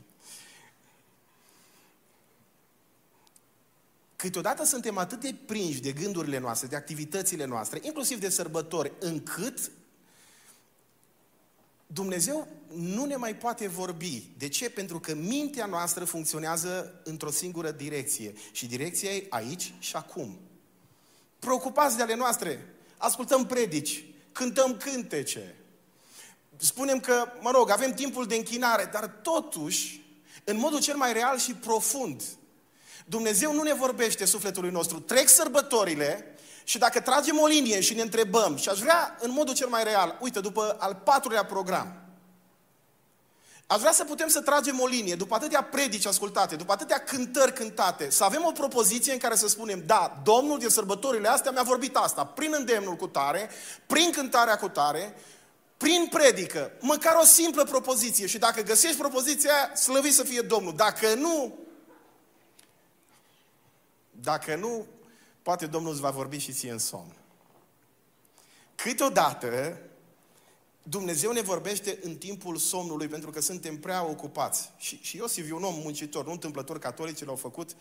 Câteodată 4.21 4.65
suntem 4.65 4.97
atât 4.97 5.19
de 5.19 5.35
prinși 5.45 5.81
de 5.81 5.91
gândurile 5.91 6.39
noastre, 6.39 6.67
de 6.67 6.75
activitățile 6.75 7.45
noastre, 7.45 7.79
inclusiv 7.81 8.19
de 8.19 8.29
sărbători, 8.29 8.91
încât 8.99 9.71
Dumnezeu 11.87 12.47
nu 12.73 13.05
ne 13.05 13.15
mai 13.15 13.35
poate 13.35 13.67
vorbi. 13.67 14.29
De 14.37 14.47
ce? 14.47 14.69
Pentru 14.69 14.99
că 14.99 15.15
mintea 15.15 15.65
noastră 15.65 16.05
funcționează 16.05 17.01
într-o 17.03 17.31
singură 17.31 17.71
direcție. 17.71 18.33
Și 18.51 18.67
direcția 18.67 19.11
e 19.11 19.25
aici 19.29 19.73
și 19.79 19.95
acum. 19.95 20.39
Preocupați 21.39 21.95
de 21.95 22.01
ale 22.01 22.15
noastre. 22.15 22.75
Ascultăm 22.97 23.45
predici, 23.45 24.05
cântăm 24.31 24.77
cântece. 24.77 25.55
Spunem 26.57 26.99
că, 26.99 27.27
mă 27.39 27.51
rog, 27.51 27.69
avem 27.69 27.93
timpul 27.93 28.25
de 28.25 28.35
închinare, 28.35 28.89
dar 28.91 29.07
totuși, 29.07 30.01
în 30.43 30.57
modul 30.57 30.79
cel 30.79 30.95
mai 30.95 31.13
real 31.13 31.37
și 31.37 31.53
profund, 31.53 32.23
Dumnezeu 33.05 33.53
nu 33.53 33.61
ne 33.61 33.73
vorbește 33.73 34.25
sufletului 34.25 34.71
nostru. 34.71 34.99
Trec 34.99 35.29
sărbătorile 35.29 36.35
și 36.63 36.77
dacă 36.77 36.99
tragem 36.99 37.39
o 37.39 37.47
linie 37.47 37.79
și 37.79 37.93
ne 37.93 38.01
întrebăm, 38.01 38.55
și 38.57 38.69
aș 38.69 38.79
vrea 38.79 39.17
în 39.19 39.31
modul 39.31 39.53
cel 39.53 39.67
mai 39.67 39.83
real, 39.83 40.17
uite, 40.21 40.39
după 40.39 40.75
al 40.79 41.01
patrulea 41.03 41.45
program, 41.45 42.01
Aș 43.71 43.79
vrea 43.79 43.91
să 43.91 44.03
putem 44.03 44.27
să 44.27 44.41
tragem 44.41 44.79
o 44.79 44.87
linie, 44.87 45.15
după 45.15 45.35
atâtea 45.35 45.63
predici 45.63 46.05
ascultate, 46.05 46.55
după 46.55 46.71
atâtea 46.71 46.97
cântări 46.97 47.53
cântate, 47.53 48.09
să 48.09 48.23
avem 48.23 48.43
o 48.45 48.51
propoziție 48.51 49.13
în 49.13 49.17
care 49.19 49.35
să 49.35 49.47
spunem, 49.47 49.83
da, 49.85 50.21
Domnul 50.23 50.59
de 50.59 50.69
sărbătorile 50.69 51.27
astea 51.27 51.51
mi-a 51.51 51.63
vorbit 51.63 51.95
asta, 51.95 52.25
prin 52.25 52.53
îndemnul 52.57 52.95
cu 52.95 53.07
tare, 53.07 53.49
prin 53.85 54.11
cântarea 54.11 54.57
cu 54.57 54.69
tare, 54.69 55.15
prin 55.77 56.07
predică, 56.09 56.71
măcar 56.79 57.15
o 57.21 57.25
simplă 57.25 57.63
propoziție. 57.63 58.27
Și 58.27 58.37
dacă 58.37 58.61
găsești 58.61 58.97
propoziția, 58.97 59.75
slăvit 59.75 60.13
să 60.13 60.23
fie 60.23 60.41
Domnul. 60.41 60.73
Dacă 60.75 61.13
nu, 61.13 61.57
dacă 64.21 64.55
nu, 64.55 64.85
poate 65.41 65.65
Domnul 65.65 65.91
îți 65.91 66.01
va 66.01 66.09
vorbi 66.09 66.37
și 66.37 66.53
ție 66.53 66.71
în 66.71 66.79
somn. 66.79 67.15
Câteodată, 68.75 69.79
Dumnezeu 70.83 71.31
ne 71.31 71.41
vorbește 71.41 71.99
în 72.01 72.15
timpul 72.15 72.57
somnului 72.57 73.07
pentru 73.07 73.29
că 73.29 73.41
suntem 73.41 73.79
prea 73.79 74.05
ocupați. 74.05 74.71
Și, 74.77 74.99
și 75.01 75.17
Iosif 75.17 75.49
e 75.49 75.53
un 75.53 75.63
om 75.63 75.75
muncitor, 75.75 76.25
nu 76.25 76.31
întâmplător 76.31 76.79
catolicii 76.79 77.25
l-au 77.25 77.35
făcut 77.35 77.75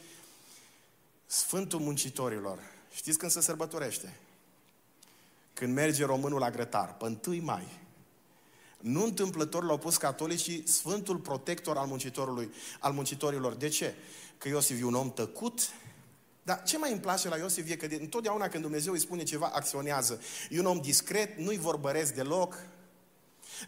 Sfântul 1.27 1.81
Muncitorilor. 1.81 2.59
Știți 2.95 3.19
când 3.19 3.31
se 3.31 3.41
sărbătorește? 3.41 4.17
Când 5.53 5.75
merge 5.75 6.05
românul 6.05 6.39
la 6.39 6.51
grătar, 6.51 6.97
pe 6.97 7.19
1 7.27 7.43
mai. 7.43 7.67
Nu 8.79 9.05
întâmplător 9.05 9.65
l-au 9.65 9.79
pus 9.79 9.97
catolicii 9.97 10.69
Sfântul 10.69 11.17
Protector 11.17 11.77
al 11.77 11.87
muncitorului, 11.87 12.53
al 12.79 12.93
muncitorilor. 12.93 13.55
De 13.55 13.69
ce? 13.69 13.95
Că 14.39 14.49
Iosif 14.49 14.81
e 14.81 14.85
un 14.85 14.95
om 14.95 15.13
tăcut, 15.13 15.61
dar 16.51 16.63
ce 16.63 16.79
mai 16.79 16.91
îmi 16.91 17.01
place 17.01 17.29
la 17.29 17.37
Iosif 17.37 17.71
e 17.71 17.77
că 17.77 17.87
de, 17.87 17.99
întotdeauna 18.01 18.49
când 18.49 18.63
Dumnezeu 18.63 18.93
îi 18.93 18.99
spune 18.99 19.23
ceva, 19.23 19.51
acționează. 19.55 20.21
E 20.49 20.59
un 20.59 20.67
om 20.67 20.81
discret, 20.81 21.39
nu-i 21.39 21.59
vorbăresc 21.59 22.15
deloc, 22.15 22.55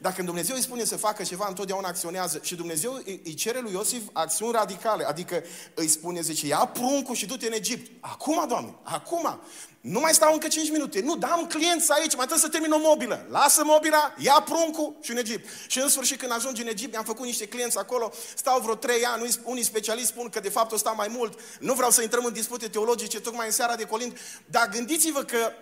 dacă 0.01 0.23
Dumnezeu 0.23 0.57
îi 0.57 0.63
spune 0.63 0.85
să 0.85 0.97
facă 0.97 1.23
ceva, 1.23 1.47
întotdeauna 1.49 1.89
acționează. 1.89 2.41
Și 2.43 2.55
Dumnezeu 2.55 3.01
îi 3.05 3.35
cere 3.35 3.61
lui 3.61 3.73
Iosif 3.73 4.03
acțiuni 4.13 4.53
radicale. 4.53 5.05
Adică 5.05 5.43
îi 5.75 5.89
spune, 5.89 6.21
zice, 6.21 6.47
ia 6.47 6.71
pruncul 6.73 7.15
și 7.15 7.27
du-te 7.27 7.47
în 7.47 7.53
Egipt. 7.53 7.91
Acum, 8.01 8.45
Doamne, 8.49 8.75
acum. 8.83 9.41
Nu 9.81 10.01
mai 10.01 10.15
stau 10.15 10.33
încă 10.33 10.49
5 10.49 10.71
minute. 10.71 11.01
Nu, 11.01 11.17
dam 11.17 11.47
clienți 11.47 11.93
aici, 11.93 12.15
mai 12.17 12.27
trebuie 12.27 12.39
să 12.39 12.49
termin 12.49 12.73
o 12.73 12.79
mobilă. 12.79 13.27
Lasă 13.31 13.63
mobila, 13.65 14.15
ia 14.19 14.45
pruncul 14.45 14.97
și 15.01 15.11
în 15.11 15.17
Egipt. 15.17 15.49
Și 15.67 15.79
în 15.81 15.89
sfârșit, 15.89 16.19
când 16.19 16.33
ajungi 16.33 16.63
în 16.63 16.69
Egipt, 16.69 16.91
mi-am 16.91 17.05
făcut 17.05 17.25
niște 17.25 17.47
clienți 17.47 17.79
acolo, 17.79 18.13
stau 18.37 18.61
vreo 18.61 18.75
3 18.75 19.05
ani, 19.05 19.29
unii 19.45 19.63
specialiști 19.63 20.09
spun 20.09 20.29
că 20.29 20.41
de 20.41 20.49
fapt 20.49 20.73
o 20.73 20.77
stau 20.77 20.95
mai 20.95 21.09
mult. 21.09 21.39
Nu 21.61 21.75
vreau 21.75 21.91
să 21.91 22.03
intrăm 22.03 22.25
în 22.25 22.33
dispute 22.33 22.69
teologice 22.69 23.21
tocmai 23.21 23.47
în 23.47 23.53
seara 23.53 23.77
de 23.77 23.85
Colind, 23.85 24.19
dar 24.47 24.69
gândiți-vă 24.69 25.23
că 25.23 25.53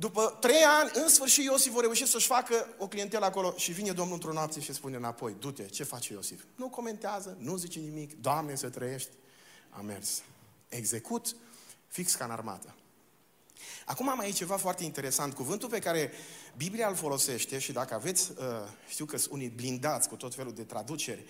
după 0.00 0.36
trei 0.40 0.62
ani, 0.80 0.90
în 0.94 1.08
sfârșit, 1.08 1.44
Iosif 1.44 1.76
a 1.76 1.80
reușit 1.80 2.06
să-și 2.06 2.26
facă 2.26 2.74
o 2.78 2.88
clientelă 2.88 3.24
acolo 3.24 3.54
și 3.56 3.72
vine 3.72 3.92
Domnul 3.92 4.14
într-o 4.14 4.32
noapte 4.32 4.60
și 4.60 4.72
spune 4.72 4.96
înapoi, 4.96 5.36
du-te, 5.38 5.66
ce 5.66 5.84
face 5.84 6.12
Iosif? 6.12 6.42
Nu 6.54 6.68
comentează, 6.68 7.36
nu 7.38 7.56
zice 7.56 7.78
nimic, 7.78 8.20
Doamne 8.20 8.54
să 8.54 8.68
trăiești. 8.68 9.10
A 9.70 9.80
mers. 9.80 10.22
Execut, 10.68 11.36
fix 11.86 12.14
ca 12.14 12.24
în 12.24 12.30
armată. 12.30 12.74
Acum 13.84 14.08
am 14.08 14.18
aici 14.18 14.36
ceva 14.36 14.56
foarte 14.56 14.84
interesant. 14.84 15.34
Cuvântul 15.34 15.68
pe 15.68 15.78
care 15.78 16.12
Biblia 16.56 16.88
îl 16.88 16.94
folosește 16.94 17.58
și 17.58 17.72
dacă 17.72 17.94
aveți, 17.94 18.30
uh, 18.30 18.44
știu 18.88 19.04
că 19.04 19.16
sunt 19.16 19.32
unii 19.32 19.48
blindați 19.48 20.08
cu 20.08 20.16
tot 20.16 20.34
felul 20.34 20.52
de 20.52 20.62
traduceri, 20.62 21.24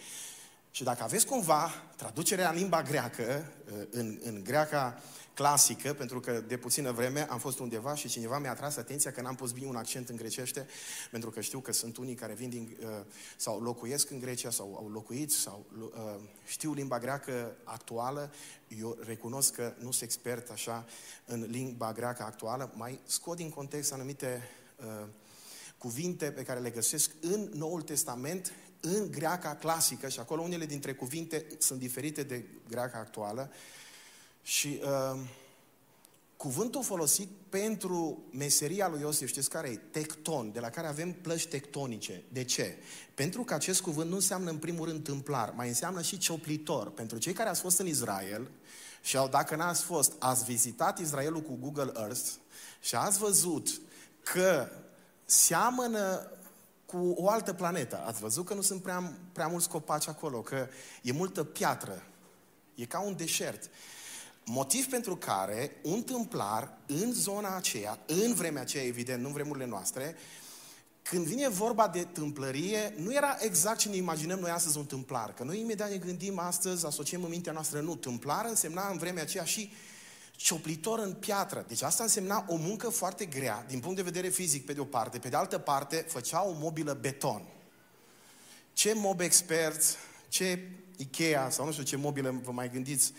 și 0.70 0.84
dacă 0.84 1.02
aveți 1.02 1.26
cumva 1.26 1.70
traducerea 1.96 2.50
în 2.50 2.56
limba 2.56 2.82
greacă, 2.82 3.52
uh, 3.72 3.87
în, 3.90 4.18
în 4.22 4.44
greaca 4.44 5.02
clasică, 5.38 5.92
pentru 5.92 6.21
că 6.21 6.40
de 6.47 6.57
puțină 6.57 6.92
vreme 6.92 7.26
am 7.30 7.38
fost 7.38 7.59
undeva 7.59 7.95
și 7.95 8.09
cineva 8.09 8.38
mi-a 8.38 8.54
tras 8.54 8.76
atenția 8.76 9.12
că 9.12 9.21
n-am 9.21 9.35
pus 9.35 9.52
bine 9.52 9.66
un 9.66 9.76
accent 9.76 10.09
în 10.09 10.16
grecește, 10.16 10.66
pentru 11.11 11.30
că 11.30 11.40
știu 11.40 11.61
că 11.61 11.73
sunt 11.73 11.97
unii 11.97 12.14
care 12.14 12.33
vin 12.33 12.49
din, 12.49 12.76
uh, 12.83 12.88
sau 13.37 13.61
locuiesc 13.61 14.11
în 14.11 14.18
Grecia, 14.18 14.50
sau 14.50 14.76
au 14.76 14.88
locuit, 14.88 15.33
sau 15.33 15.66
uh, 15.80 16.21
știu 16.47 16.73
limba 16.73 16.99
greacă 16.99 17.57
actuală, 17.64 18.33
eu 18.80 18.99
recunosc 19.00 19.54
că 19.54 19.75
nu 19.78 19.90
sunt 19.90 20.02
expert 20.02 20.50
așa 20.50 20.87
în 21.25 21.47
limba 21.50 21.92
greacă 21.92 22.23
actuală, 22.23 22.73
mai 22.75 23.00
scot 23.07 23.37
din 23.37 23.50
context 23.50 23.92
anumite 23.92 24.49
uh, 24.76 25.07
cuvinte 25.78 26.30
pe 26.30 26.42
care 26.42 26.61
le 26.61 26.71
găsesc 26.71 27.11
în 27.21 27.50
Noul 27.54 27.83
Testament, 27.83 28.52
în 28.80 29.11
greaca 29.11 29.54
clasică, 29.54 30.09
și 30.09 30.21
acolo 30.21 30.42
unele 30.42 30.66
dintre 30.66 30.95
cuvinte 30.95 31.47
sunt 31.59 31.78
diferite 31.78 32.23
de 32.23 32.45
greaca 32.68 32.99
actuală, 32.99 33.50
și 34.49 34.81
uh, 34.83 35.21
cuvântul 36.37 36.83
folosit 36.83 37.28
pentru 37.49 38.23
meseria 38.31 38.88
lui 38.88 39.00
Iosif, 39.00 39.28
știți 39.28 39.50
care 39.50 39.69
e? 39.69 39.76
Tecton, 39.76 40.52
de 40.52 40.61
la 40.61 40.71
care 40.71 40.87
avem 40.87 41.12
plăci 41.12 41.47
tectonice. 41.47 42.23
De 42.33 42.45
ce? 42.45 42.76
Pentru 43.14 43.45
că 43.45 43.55
acest 43.55 43.81
cuvânt 43.81 44.09
nu 44.09 44.14
înseamnă 44.14 44.50
în 44.50 44.59
primul 44.59 44.87
rând 44.87 45.05
tâmplar, 45.05 45.52
mai 45.57 45.69
înseamnă 45.69 46.02
și 46.02 46.19
cioplitor. 46.19 46.90
Pentru 46.90 47.19
cei 47.19 47.33
care 47.33 47.49
ați 47.49 47.61
fost 47.61 47.78
în 47.78 47.87
Israel 47.87 48.50
și 49.02 49.17
au, 49.17 49.28
dacă 49.28 49.57
n-ați 49.57 49.83
fost, 49.83 50.12
ați 50.19 50.45
vizitat 50.45 50.99
Israelul 50.99 51.43
cu 51.43 51.59
Google 51.61 51.93
Earth 51.97 52.28
și 52.81 52.95
ați 52.95 53.19
văzut 53.19 53.81
că 54.23 54.69
seamănă 55.25 56.31
cu 56.87 57.14
o 57.17 57.28
altă 57.28 57.52
planetă. 57.52 58.02
Ați 58.07 58.21
văzut 58.21 58.47
că 58.47 58.55
nu 58.55 58.61
sunt 58.61 58.83
prea, 58.83 59.12
prea 59.33 59.47
mulți 59.47 59.69
copaci 59.69 60.09
acolo, 60.09 60.40
că 60.40 60.69
e 61.02 61.12
multă 61.12 61.45
piatră. 61.45 62.02
E 62.75 62.87
ca 62.87 63.00
un 63.00 63.17
deșert. 63.17 63.71
Motiv 64.50 64.87
pentru 64.87 65.17
care 65.17 65.73
un 65.83 66.02
tâmplar 66.02 66.78
în 66.87 67.12
zona 67.12 67.57
aceea, 67.57 67.99
în 68.07 68.35
vremea 68.35 68.62
aceea, 68.62 68.85
evident, 68.85 69.20
nu 69.20 69.27
în 69.27 69.33
vremurile 69.33 69.66
noastre, 69.66 70.16
când 71.03 71.27
vine 71.27 71.49
vorba 71.49 71.88
de 71.88 72.03
tâmplărie, 72.05 72.94
nu 72.96 73.14
era 73.14 73.37
exact 73.40 73.79
ce 73.79 73.88
ne 73.88 73.96
imaginăm 73.96 74.38
noi 74.38 74.51
astăzi 74.51 74.79
un 74.79 74.85
tâmplar. 74.85 75.35
Că 75.35 75.44
noi 75.44 75.61
imediat 75.61 75.90
ne 75.90 75.96
gândim 75.96 76.38
astăzi, 76.38 76.87
asociem 76.87 77.22
în 77.22 77.31
mintea 77.31 77.53
noastră, 77.53 77.81
nu, 77.81 77.96
tâmplar 77.96 78.44
însemna 78.44 78.88
în 78.88 78.99
vremea 78.99 79.22
aceea 79.22 79.44
și 79.44 79.72
cioplitor 80.37 80.99
în 80.99 81.12
piatră. 81.12 81.64
Deci 81.68 81.83
asta 81.83 82.03
însemna 82.03 82.44
o 82.49 82.57
muncă 82.57 82.88
foarte 82.88 83.25
grea, 83.25 83.64
din 83.68 83.81
punct 83.81 83.96
de 83.96 84.03
vedere 84.03 84.29
fizic, 84.29 84.66
pe 84.66 84.72
de 84.72 84.81
o 84.81 84.85
parte. 84.85 85.18
Pe 85.18 85.29
de 85.29 85.37
altă 85.37 85.59
parte, 85.59 86.05
făcea 86.09 86.44
o 86.44 86.53
mobilă 86.53 86.99
beton. 87.01 87.42
Ce 88.72 88.92
mob 88.94 89.20
experți, 89.20 89.96
ce 90.29 90.68
Ikea 90.96 91.51
sau 91.51 91.64
nu 91.64 91.72
știu 91.72 91.85
ce 91.85 91.96
mobilă 91.96 92.40
vă 92.42 92.53
mai 92.53 92.70
gândiți, 92.70 93.12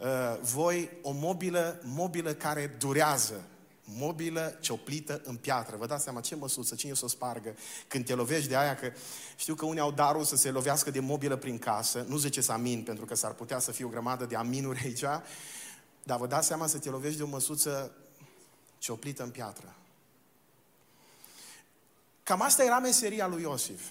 Uh, 0.00 0.38
voi 0.40 0.90
o 1.02 1.10
mobilă, 1.10 1.80
mobilă 1.84 2.34
care 2.34 2.66
durează, 2.78 3.44
mobilă 3.84 4.58
cioplită 4.60 5.20
în 5.24 5.36
piatră. 5.36 5.76
Vă 5.76 5.86
dați 5.86 6.02
seama 6.02 6.20
ce 6.20 6.34
măsuță, 6.34 6.74
cine 6.74 6.94
să 6.94 7.04
o 7.04 7.08
spargă 7.08 7.54
când 7.88 8.04
te 8.04 8.14
lovești 8.14 8.48
de 8.48 8.56
aia, 8.56 8.74
că 8.76 8.92
știu 9.36 9.54
că 9.54 9.64
unii 9.64 9.80
au 9.80 9.90
darul 9.90 10.24
să 10.24 10.36
se 10.36 10.50
lovească 10.50 10.90
de 10.90 11.00
mobilă 11.00 11.36
prin 11.36 11.58
casă, 11.58 12.04
nu 12.08 12.16
ziceți 12.16 12.50
amin, 12.50 12.82
pentru 12.82 13.04
că 13.04 13.14
s-ar 13.14 13.32
putea 13.32 13.58
să 13.58 13.72
fie 13.72 13.84
o 13.84 13.88
grămadă 13.88 14.24
de 14.24 14.36
aminuri 14.36 14.80
aici, 14.84 15.04
dar 16.02 16.18
vă 16.18 16.26
dați 16.26 16.46
seama 16.46 16.66
să 16.66 16.78
te 16.78 16.88
lovești 16.88 17.16
de 17.16 17.22
o 17.22 17.26
măsuță 17.26 17.92
cioplită 18.78 19.22
în 19.22 19.30
piatră. 19.30 19.74
Cam 22.22 22.42
asta 22.42 22.64
era 22.64 22.78
meseria 22.78 23.26
lui 23.26 23.42
Iosif. 23.42 23.88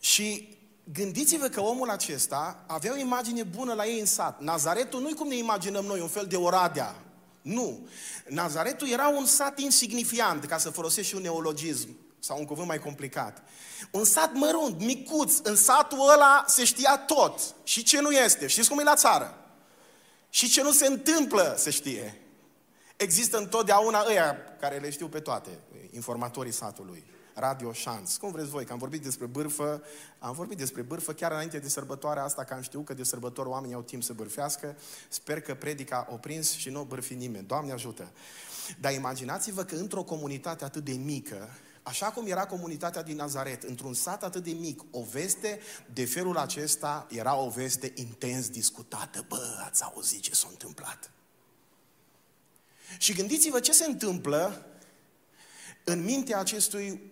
Și 0.00 0.58
Gândiți-vă 0.92 1.46
că 1.46 1.60
omul 1.60 1.90
acesta 1.90 2.64
avea 2.66 2.92
o 2.92 2.96
imagine 2.96 3.42
bună 3.42 3.72
la 3.72 3.86
ei 3.86 4.00
în 4.00 4.06
sat. 4.06 4.40
Nazaretul 4.40 5.00
nu-i 5.00 5.14
cum 5.14 5.28
ne 5.28 5.36
imaginăm 5.36 5.84
noi, 5.84 6.00
un 6.00 6.08
fel 6.08 6.26
de 6.26 6.36
Oradea. 6.36 6.94
Nu. 7.42 7.88
Nazaretul 8.28 8.88
era 8.88 9.08
un 9.08 9.26
sat 9.26 9.58
insignifiant, 9.58 10.44
ca 10.44 10.58
să 10.58 10.70
folosesc 10.70 11.08
și 11.08 11.14
un 11.14 11.22
neologism 11.22 11.88
sau 12.18 12.38
un 12.38 12.44
cuvânt 12.44 12.66
mai 12.66 12.78
complicat. 12.78 13.42
Un 13.90 14.04
sat 14.04 14.32
mărunt, 14.34 14.80
micuț. 14.80 15.38
În 15.42 15.56
satul 15.56 16.10
ăla 16.12 16.44
se 16.46 16.64
știa 16.64 16.98
tot. 16.98 17.40
Și 17.64 17.82
ce 17.82 18.00
nu 18.00 18.10
este. 18.10 18.46
Știți 18.46 18.68
cum 18.68 18.78
e 18.78 18.82
la 18.82 18.94
țară? 18.94 19.34
Și 20.30 20.48
ce 20.48 20.62
nu 20.62 20.72
se 20.72 20.86
întâmplă, 20.86 21.54
se 21.58 21.70
știe. 21.70 22.20
Există 22.96 23.38
întotdeauna 23.38 24.04
ăia 24.08 24.36
care 24.60 24.78
le 24.78 24.90
știu 24.90 25.08
pe 25.08 25.20
toate, 25.20 25.50
informatorii 25.90 26.52
satului. 26.52 27.04
Radio 27.40 27.72
Șanț. 27.72 28.16
Cum 28.16 28.32
vreți 28.32 28.48
voi, 28.48 28.64
că 28.64 28.72
am 28.72 28.78
vorbit 28.78 29.02
despre 29.02 29.26
bârfă, 29.26 29.82
am 30.18 30.32
vorbit 30.32 30.58
despre 30.58 30.82
bârfă 30.82 31.12
chiar 31.12 31.32
înainte 31.32 31.58
de 31.58 31.68
sărbătoarea 31.68 32.22
asta, 32.22 32.44
că 32.44 32.54
am 32.54 32.60
știut 32.60 32.84
că 32.84 32.94
de 32.94 33.02
sărbători 33.02 33.48
oamenii 33.48 33.74
au 33.74 33.82
timp 33.82 34.02
să 34.02 34.12
bârfească. 34.12 34.76
Sper 35.08 35.40
că 35.40 35.54
predica 35.54 36.06
o 36.10 36.16
prins 36.16 36.52
și 36.52 36.70
nu 36.70 36.80
o 36.80 36.84
bârfi 36.84 37.14
nimeni. 37.14 37.46
Doamne 37.46 37.72
ajută! 37.72 38.12
Dar 38.80 38.92
imaginați-vă 38.92 39.64
că 39.64 39.74
într-o 39.74 40.02
comunitate 40.02 40.64
atât 40.64 40.84
de 40.84 40.92
mică, 40.92 41.48
Așa 41.82 42.06
cum 42.06 42.26
era 42.26 42.46
comunitatea 42.46 43.02
din 43.02 43.16
Nazaret, 43.16 43.62
într-un 43.62 43.94
sat 43.94 44.22
atât 44.22 44.44
de 44.44 44.50
mic, 44.50 44.80
o 44.90 45.02
veste 45.02 45.60
de 45.92 46.04
felul 46.04 46.36
acesta 46.36 47.06
era 47.10 47.36
o 47.36 47.48
veste 47.48 47.92
intens 47.94 48.48
discutată. 48.48 49.24
Bă, 49.28 49.62
ați 49.64 49.82
auzit 49.82 50.20
ce 50.20 50.34
s-a 50.34 50.46
întâmplat? 50.50 51.10
Și 52.98 53.12
gândiți-vă 53.12 53.60
ce 53.60 53.72
se 53.72 53.84
întâmplă 53.84 54.66
în 55.84 56.04
mintea 56.04 56.38
acestui 56.38 57.09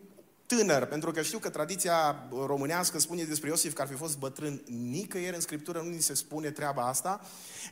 tânăr, 0.48 0.84
pentru 0.84 1.10
că 1.10 1.22
știu 1.22 1.38
că 1.38 1.48
tradiția 1.48 2.28
românească 2.46 2.98
spune 2.98 3.22
despre 3.22 3.48
Iosif 3.48 3.72
că 3.72 3.82
ar 3.82 3.88
fi 3.88 3.94
fost 3.94 4.18
bătrân. 4.18 4.62
Nicăieri 4.66 5.34
în 5.34 5.40
Scriptură 5.40 5.78
nu 5.78 5.88
ni 5.88 6.00
se 6.00 6.14
spune 6.14 6.50
treaba 6.50 6.86
asta. 6.86 7.20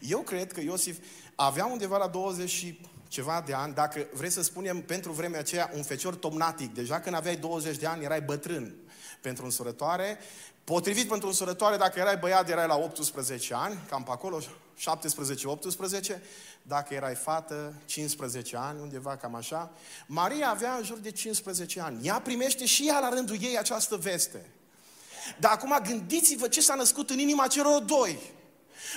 Eu 0.00 0.18
cred 0.18 0.52
că 0.52 0.60
Iosif 0.60 0.98
avea 1.34 1.66
undeva 1.66 1.96
la 1.96 2.06
20 2.06 2.48
și 2.48 2.80
ceva 3.08 3.42
de 3.46 3.52
ani, 3.52 3.74
dacă 3.74 4.06
vreți 4.12 4.34
să 4.34 4.42
spunem 4.42 4.80
pentru 4.80 5.12
vremea 5.12 5.38
aceea 5.38 5.70
un 5.74 5.82
fecior 5.82 6.14
tomnatic. 6.14 6.74
Deja 6.74 7.00
când 7.00 7.14
aveai 7.14 7.36
20 7.36 7.76
de 7.76 7.86
ani 7.86 8.04
erai 8.04 8.20
bătrân 8.20 8.74
pentru 9.20 9.44
însurătoare. 9.44 10.18
Potrivit 10.64 11.08
pentru 11.08 11.26
însurătoare, 11.26 11.76
dacă 11.76 11.98
erai 11.98 12.16
băiat, 12.16 12.48
erai 12.48 12.66
la 12.66 12.76
18 12.76 13.54
ani, 13.54 13.78
cam 13.88 14.02
pe 14.02 14.10
acolo, 14.10 14.40
17-18. 14.78 16.20
Dacă 16.62 16.94
erai 16.94 17.14
fată, 17.14 17.74
15 17.84 18.56
ani, 18.56 18.80
undeva 18.80 19.16
cam 19.16 19.34
așa. 19.34 19.72
Maria 20.06 20.50
avea 20.50 20.74
în 20.74 20.84
jur 20.84 20.98
de 20.98 21.10
15 21.10 21.80
ani. 21.80 22.06
Ea 22.06 22.20
primește 22.20 22.64
și 22.64 22.86
ea 22.88 22.98
la 22.98 23.08
rândul 23.08 23.36
ei 23.40 23.58
această 23.58 23.96
veste. 23.96 24.50
Dar 25.38 25.52
acum 25.52 25.78
gândiți-vă 25.86 26.48
ce 26.48 26.60
s-a 26.60 26.74
născut 26.74 27.10
în 27.10 27.18
inima 27.18 27.46
celor 27.46 27.82
doi. 27.82 28.18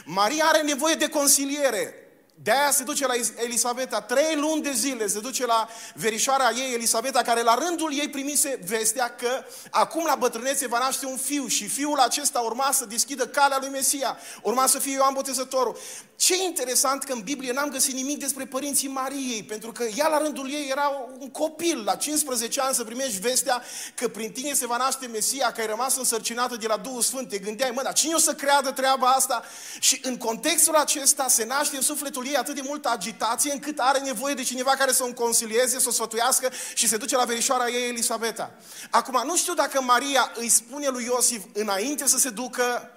Maria 0.06 0.46
are 0.46 0.62
nevoie 0.62 0.96
de 0.96 1.10
consiliere. 1.10 1.94
De 2.42 2.52
aia 2.52 2.72
se 2.72 2.84
duce 2.84 3.08
la 3.08 3.14
Elisabeta, 3.36 4.02
trei 4.02 4.36
luni 4.36 4.62
de 4.62 4.72
zile 4.72 5.08
se 5.08 5.20
duce 5.20 5.46
la 5.46 5.68
verișoara 5.94 6.50
ei, 6.50 6.74
Elisabeta, 6.74 7.22
care 7.22 7.42
la 7.42 7.54
rândul 7.54 7.94
ei 7.94 8.10
primise 8.10 8.60
vestea 8.66 9.16
că 9.16 9.46
acum 9.70 10.06
la 10.06 10.16
bătrânețe 10.16 10.68
va 10.68 10.78
naște 10.78 11.06
un 11.06 11.18
fiu 11.18 11.48
și 11.48 11.68
fiul 11.68 12.00
acesta 12.00 12.40
urma 12.40 12.70
să 12.72 12.86
deschidă 12.86 13.28
calea 13.28 13.58
lui 13.60 13.70
Mesia, 13.70 14.18
urma 14.42 14.68
să 14.68 14.80
fie 14.80 14.94
Ioan 14.94 15.14
Botezătorul. 15.14 15.78
Ce 16.16 16.44
interesant 16.44 17.04
că 17.04 17.14
în 17.14 17.22
Biblie 17.22 17.52
n-am 17.52 17.70
găsit 17.70 17.94
nimic 17.94 18.20
despre 18.20 18.46
părinții 18.46 18.88
Mariei, 18.88 19.44
pentru 19.44 19.72
că 19.72 19.84
ea 19.96 20.08
la 20.08 20.18
rândul 20.18 20.52
ei 20.52 20.68
era 20.70 21.08
un 21.20 21.30
copil, 21.30 21.84
la 21.84 21.96
15 21.96 22.62
ani 22.62 22.76
să 22.76 22.84
primești 22.84 23.20
vestea 23.20 23.64
că 23.96 24.08
prin 24.08 24.32
tine 24.32 24.54
se 24.54 24.68
va 24.68 24.78
naște 24.78 25.08
Mesia, 25.08 25.52
că 25.52 25.62
ai 25.62 25.68
rămas 25.68 25.98
însărcinată 25.98 26.56
de 26.56 26.68
la 26.68 26.78
Duhul 26.78 27.02
Sfânt, 27.02 27.30
te 27.30 27.38
gândeai, 27.38 27.72
mă, 27.72 27.82
dar 27.84 27.94
cine 27.94 28.14
o 28.14 28.18
să 28.18 28.34
creadă 28.34 28.72
treaba 28.72 29.08
asta? 29.08 29.44
Și 29.80 30.00
în 30.04 30.18
contextul 30.18 30.76
acesta 30.76 31.28
se 31.28 31.46
naște 31.46 31.76
în 31.76 31.82
sufletul 31.82 32.28
ei 32.30 32.36
atât 32.36 32.56
de 32.56 32.62
multă 32.64 32.90
agitație 32.90 33.52
încât 33.52 33.80
are 33.80 34.00
nevoie 34.00 34.34
de 34.34 34.44
cineva 34.44 34.72
care 34.72 34.92
să 34.92 35.04
o 35.04 35.14
consilieze, 35.14 35.80
să 35.80 35.88
o 35.88 35.92
sfătuiască 35.92 36.52
și 36.74 36.88
se 36.88 36.98
duce 36.98 37.16
la 37.16 37.24
verișoara 37.24 37.70
ei 37.70 37.90
Elisabeta. 37.90 38.52
Acum, 38.90 39.22
nu 39.26 39.38
știu 39.38 39.54
dacă 39.54 39.82
Maria 39.82 40.32
îi 40.36 40.50
spune 40.50 40.88
lui 40.88 41.04
Iosif 41.04 41.44
înainte 41.54 42.08
să 42.08 42.18
se 42.18 42.30
ducă 42.30 42.92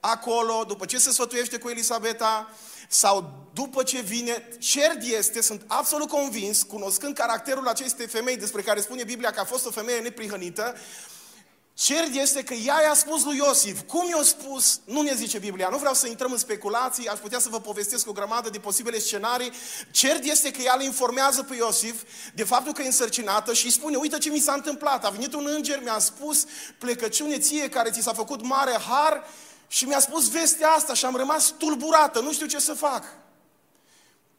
acolo, 0.00 0.64
după 0.66 0.84
ce 0.84 0.98
se 0.98 1.10
sfătuiește 1.10 1.58
cu 1.58 1.68
Elisabeta, 1.68 2.50
sau 2.88 3.48
după 3.52 3.82
ce 3.82 4.00
vine, 4.00 4.48
cert 4.58 5.02
este, 5.02 5.42
sunt 5.42 5.62
absolut 5.66 6.08
convins, 6.08 6.62
cunoscând 6.62 7.14
caracterul 7.14 7.68
acestei 7.68 8.06
femei 8.06 8.36
despre 8.36 8.62
care 8.62 8.80
spune 8.80 9.04
Biblia 9.04 9.30
că 9.30 9.40
a 9.40 9.44
fost 9.44 9.66
o 9.66 9.70
femeie 9.70 9.98
neprihănită, 9.98 10.76
Cert 11.76 12.14
este 12.14 12.42
că 12.42 12.54
ea 12.54 12.82
i-a 12.82 12.94
spus 12.94 13.24
lui 13.24 13.36
Iosif. 13.36 13.80
Cum 13.86 14.08
i-a 14.08 14.22
spus? 14.22 14.80
Nu 14.84 15.02
ne 15.02 15.14
zice 15.14 15.38
Biblia. 15.38 15.68
Nu 15.68 15.78
vreau 15.78 15.94
să 15.94 16.06
intrăm 16.06 16.32
în 16.32 16.38
speculații, 16.38 17.08
aș 17.08 17.18
putea 17.18 17.38
să 17.38 17.48
vă 17.48 17.60
povestesc 17.60 18.08
o 18.08 18.12
grămadă 18.12 18.50
de 18.50 18.58
posibile 18.58 18.98
scenarii. 18.98 19.52
Cert 19.90 20.24
este 20.24 20.50
că 20.50 20.62
ea 20.62 20.74
îl 20.76 20.82
informează 20.82 21.42
pe 21.42 21.54
Iosif 21.54 22.02
de 22.34 22.44
faptul 22.44 22.72
că 22.72 22.82
e 22.82 22.86
însărcinată 22.86 23.52
și 23.52 23.64
îi 23.64 23.70
spune, 23.70 23.96
uite 23.96 24.18
ce 24.18 24.30
mi 24.30 24.38
s-a 24.38 24.52
întâmplat. 24.52 25.04
A 25.04 25.08
venit 25.08 25.34
un 25.34 25.46
înger, 25.54 25.82
mi-a 25.82 25.98
spus 25.98 26.44
plecăciune 26.78 27.38
ție 27.38 27.68
care 27.68 27.90
ți 27.90 28.02
s-a 28.02 28.12
făcut 28.12 28.42
mare 28.42 28.78
har 28.88 29.24
și 29.68 29.84
mi-a 29.84 30.00
spus 30.00 30.28
vestea 30.28 30.68
asta 30.68 30.94
și 30.94 31.04
am 31.04 31.16
rămas 31.16 31.54
tulburată, 31.58 32.20
nu 32.20 32.32
știu 32.32 32.46
ce 32.46 32.58
să 32.58 32.72
fac. 32.72 33.04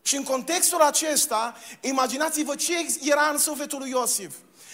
Și 0.01 0.15
în 0.15 0.23
contextul 0.23 0.81
acesta, 0.81 1.57
imaginați-vă 1.81 2.55
ce 2.55 2.73
era 3.01 3.29
în 3.29 3.37
sufletul 3.37 3.79
lui 3.79 3.89
Iosif. 3.89 4.33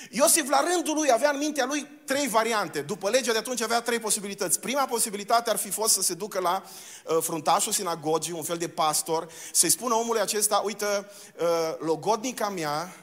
Iosif 0.09 0.49
la 0.49 0.63
rândul 0.73 0.95
lui 0.95 1.11
avea 1.11 1.29
în 1.29 1.37
mintea 1.37 1.65
lui 1.65 1.87
trei 2.05 2.27
variante. 2.27 2.81
După 2.81 3.09
legea 3.09 3.31
de 3.31 3.37
atunci 3.37 3.61
avea 3.61 3.81
trei 3.81 3.99
posibilități. 3.99 4.59
Prima 4.59 4.85
posibilitate 4.85 5.49
ar 5.49 5.57
fi 5.57 5.69
fost 5.69 5.93
să 5.93 6.01
se 6.01 6.13
ducă 6.13 6.39
la 6.39 6.63
uh, 6.63 7.17
fruntașul 7.21 7.71
sinagogii, 7.71 8.33
un 8.33 8.43
fel 8.43 8.57
de 8.57 8.69
pastor, 8.69 9.31
să-i 9.51 9.69
spună 9.69 9.93
omului 9.93 10.21
acesta, 10.21 10.57
uite, 10.57 10.85
uh, 10.85 11.75
logodnica 11.79 12.49
mea, 12.49 12.95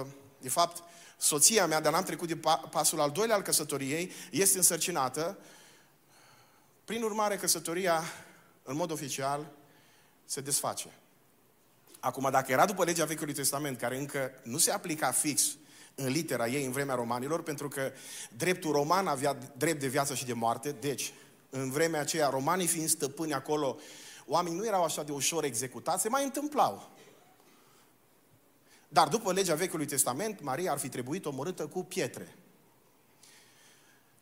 uh, 0.00 0.06
de 0.40 0.48
fapt, 0.48 0.82
soția 1.16 1.66
mea, 1.66 1.80
dar 1.80 1.92
n-am 1.92 2.02
trecut 2.02 2.28
de 2.28 2.40
pasul 2.70 3.00
al 3.00 3.10
doilea 3.10 3.36
al 3.36 3.42
căsătoriei, 3.42 4.12
este 4.30 4.56
însărcinată. 4.56 5.38
Prin 6.84 7.02
urmare, 7.02 7.36
căsătoria, 7.36 8.02
în 8.62 8.76
mod 8.76 8.90
oficial, 8.90 9.46
se 10.24 10.40
desface. 10.40 10.86
Acum, 12.00 12.28
dacă 12.30 12.52
era 12.52 12.66
după 12.66 12.84
legea 12.84 13.04
Vechiului 13.04 13.34
Testament, 13.34 13.78
care 13.78 13.98
încă 13.98 14.32
nu 14.42 14.58
se 14.58 14.70
aplica 14.70 15.10
fix 15.10 15.42
în 16.00 16.12
litera 16.12 16.48
ei 16.48 16.64
în 16.64 16.72
vremea 16.72 16.94
romanilor, 16.94 17.42
pentru 17.42 17.68
că 17.68 17.92
dreptul 18.36 18.72
roman 18.72 19.06
avea 19.06 19.38
drept 19.56 19.80
de 19.80 19.86
viață 19.86 20.14
și 20.14 20.26
de 20.26 20.32
moarte, 20.32 20.70
deci, 20.80 21.12
în 21.50 21.70
vremea 21.70 22.00
aceea, 22.00 22.28
romanii 22.28 22.66
fiind 22.66 22.88
stăpâni 22.88 23.32
acolo, 23.32 23.78
oamenii 24.26 24.58
nu 24.58 24.66
erau 24.66 24.84
așa 24.84 25.02
de 25.02 25.12
ușor 25.12 25.44
executați, 25.44 26.02
se 26.02 26.08
mai 26.08 26.24
întâmplau. 26.24 26.90
Dar 28.88 29.08
după 29.08 29.32
legea 29.32 29.54
Vechiului 29.54 29.86
Testament, 29.86 30.40
Maria 30.42 30.72
ar 30.72 30.78
fi 30.78 30.88
trebuit 30.88 31.26
omorâtă 31.26 31.66
cu 31.66 31.84
pietre. 31.84 32.34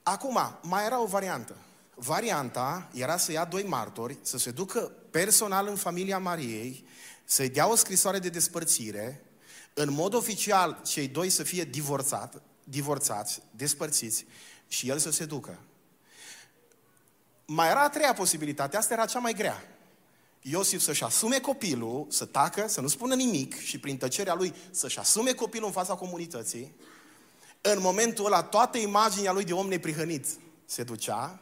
Acum, 0.02 0.38
mai 0.62 0.84
era 0.84 1.02
o 1.02 1.06
variantă. 1.06 1.56
Varianta 1.94 2.88
era 2.94 3.16
să 3.16 3.32
ia 3.32 3.44
doi 3.44 3.62
martori, 3.62 4.18
să 4.22 4.38
se 4.38 4.50
ducă 4.50 4.92
personal 5.10 5.66
în 5.66 5.76
familia 5.76 6.18
Mariei, 6.18 6.86
să-i 7.24 7.48
dea 7.48 7.70
o 7.70 7.74
scrisoare 7.74 8.18
de 8.18 8.28
despărțire, 8.28 9.27
în 9.78 9.92
mod 9.92 10.14
oficial 10.14 10.80
cei 10.86 11.08
doi 11.08 11.30
să 11.30 11.42
fie 11.42 11.64
divorțat, 11.64 12.42
divorțați, 12.64 13.42
despărțiți 13.50 14.26
și 14.68 14.88
el 14.88 14.98
să 14.98 15.10
se 15.10 15.24
ducă. 15.24 15.58
Mai 17.46 17.68
era 17.68 17.82
a 17.82 17.88
treia 17.88 18.12
posibilitate, 18.12 18.76
asta 18.76 18.94
era 18.94 19.06
cea 19.06 19.18
mai 19.18 19.32
grea. 19.32 19.62
Iosif 20.42 20.80
să-și 20.80 21.04
asume 21.04 21.38
copilul, 21.38 22.06
să 22.08 22.24
tacă, 22.24 22.68
să 22.68 22.80
nu 22.80 22.88
spună 22.88 23.14
nimic 23.14 23.58
și 23.58 23.78
prin 23.78 23.96
tăcerea 23.96 24.34
lui 24.34 24.54
să-și 24.70 24.98
asume 24.98 25.32
copilul 25.32 25.66
în 25.66 25.72
fața 25.72 25.94
comunității. 25.94 26.74
În 27.60 27.80
momentul 27.80 28.26
ăla, 28.26 28.42
toată 28.42 28.78
imaginea 28.78 29.32
lui 29.32 29.44
de 29.44 29.52
om 29.52 29.68
neprihănit 29.68 30.26
se 30.64 30.82
ducea 30.82 31.40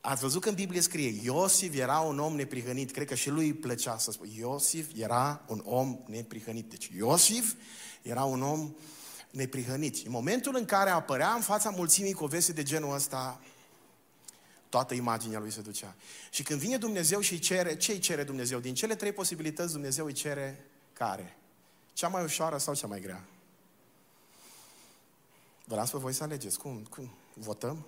Ați 0.00 0.20
văzut 0.20 0.42
că 0.42 0.48
în 0.48 0.54
Biblie 0.54 0.80
scrie, 0.80 1.20
Iosif 1.22 1.74
era 1.74 1.98
un 1.98 2.18
om 2.18 2.36
neprihănit. 2.36 2.90
Cred 2.90 3.06
că 3.06 3.14
și 3.14 3.30
lui 3.30 3.46
îi 3.46 3.54
plăcea 3.54 3.98
să 3.98 4.10
spun. 4.10 4.28
Iosif 4.28 4.90
era 4.94 5.44
un 5.46 5.62
om 5.64 5.98
neprihănit. 6.06 6.70
Deci 6.70 6.90
Iosif 6.96 7.54
era 8.02 8.24
un 8.24 8.42
om 8.42 8.74
neprihănit. 9.30 10.06
În 10.06 10.12
momentul 10.12 10.56
în 10.56 10.64
care 10.64 10.90
apărea 10.90 11.32
în 11.32 11.40
fața 11.40 11.70
mulțimii 11.70 12.12
cu 12.12 12.24
o 12.24 12.26
veste 12.26 12.52
de 12.52 12.62
genul 12.62 12.94
ăsta, 12.94 13.40
toată 14.68 14.94
imaginea 14.94 15.38
lui 15.38 15.52
se 15.52 15.60
ducea. 15.60 15.96
Și 16.30 16.42
când 16.42 16.60
vine 16.60 16.76
Dumnezeu 16.76 17.20
și 17.20 17.32
îi 17.32 17.38
cere, 17.38 17.76
ce 17.76 17.92
îi 17.92 17.98
cere 17.98 18.24
Dumnezeu? 18.24 18.58
Din 18.58 18.74
cele 18.74 18.94
trei 18.94 19.12
posibilități, 19.12 19.72
Dumnezeu 19.72 20.04
îi 20.04 20.12
cere 20.12 20.66
care? 20.92 21.36
Cea 21.92 22.08
mai 22.08 22.24
ușoară 22.24 22.58
sau 22.58 22.74
cea 22.74 22.86
mai 22.86 23.00
grea? 23.00 23.24
Vă 25.64 25.74
las 25.74 25.90
pe 25.90 25.98
voi 25.98 26.12
să 26.12 26.22
alegeți. 26.22 26.58
Cum? 26.58 26.86
Cum? 26.90 27.10
Votăm? 27.34 27.86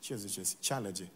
Ce 0.00 0.16
ziceți? 0.16 0.56
Ce 0.58 0.74
alege? 0.74 1.08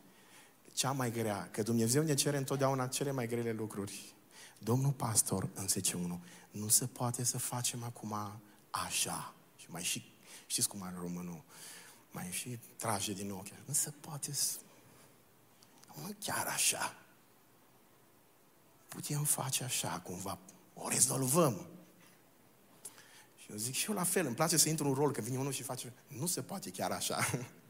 Cea 0.72 0.92
mai 0.92 1.10
grea. 1.10 1.48
Că 1.50 1.62
Dumnezeu 1.62 2.02
ne 2.02 2.14
cere 2.14 2.36
întotdeauna 2.36 2.86
cele 2.86 3.10
mai 3.10 3.26
grele 3.26 3.52
lucruri. 3.52 4.14
Domnul 4.58 4.92
pastor, 4.92 5.48
în 5.54 5.66
1, 5.94 6.22
nu 6.50 6.68
se 6.68 6.86
poate 6.86 7.24
să 7.24 7.38
facem 7.38 7.82
acum 7.82 8.14
așa. 8.70 9.34
Și 9.56 9.70
mai 9.70 9.82
și, 9.82 10.12
știți 10.46 10.68
cum 10.68 10.82
are 10.82 10.96
românul, 11.00 11.42
mai 12.10 12.30
și 12.30 12.58
trage 12.76 13.12
din 13.12 13.30
ochi. 13.30 13.64
Nu 13.64 13.72
se 13.72 13.90
poate 13.90 14.32
să... 14.32 14.56
Nu 16.02 16.14
chiar 16.20 16.46
așa. 16.46 16.96
Putem 18.88 19.24
face 19.24 19.64
așa, 19.64 20.00
cumva. 20.00 20.38
O 20.74 20.88
rezolvăm. 20.88 21.66
Și 23.36 23.50
eu 23.50 23.56
zic 23.56 23.74
și 23.74 23.88
eu 23.88 23.94
la 23.94 24.04
fel, 24.04 24.26
îmi 24.26 24.34
place 24.34 24.56
să 24.56 24.68
intru 24.68 24.88
în 24.88 24.94
rol, 24.94 25.12
că 25.12 25.20
vine 25.20 25.38
unul 25.38 25.52
și 25.52 25.62
face, 25.62 25.92
nu 26.06 26.26
se 26.26 26.42
poate 26.42 26.70
chiar 26.70 26.90
așa. 26.90 27.18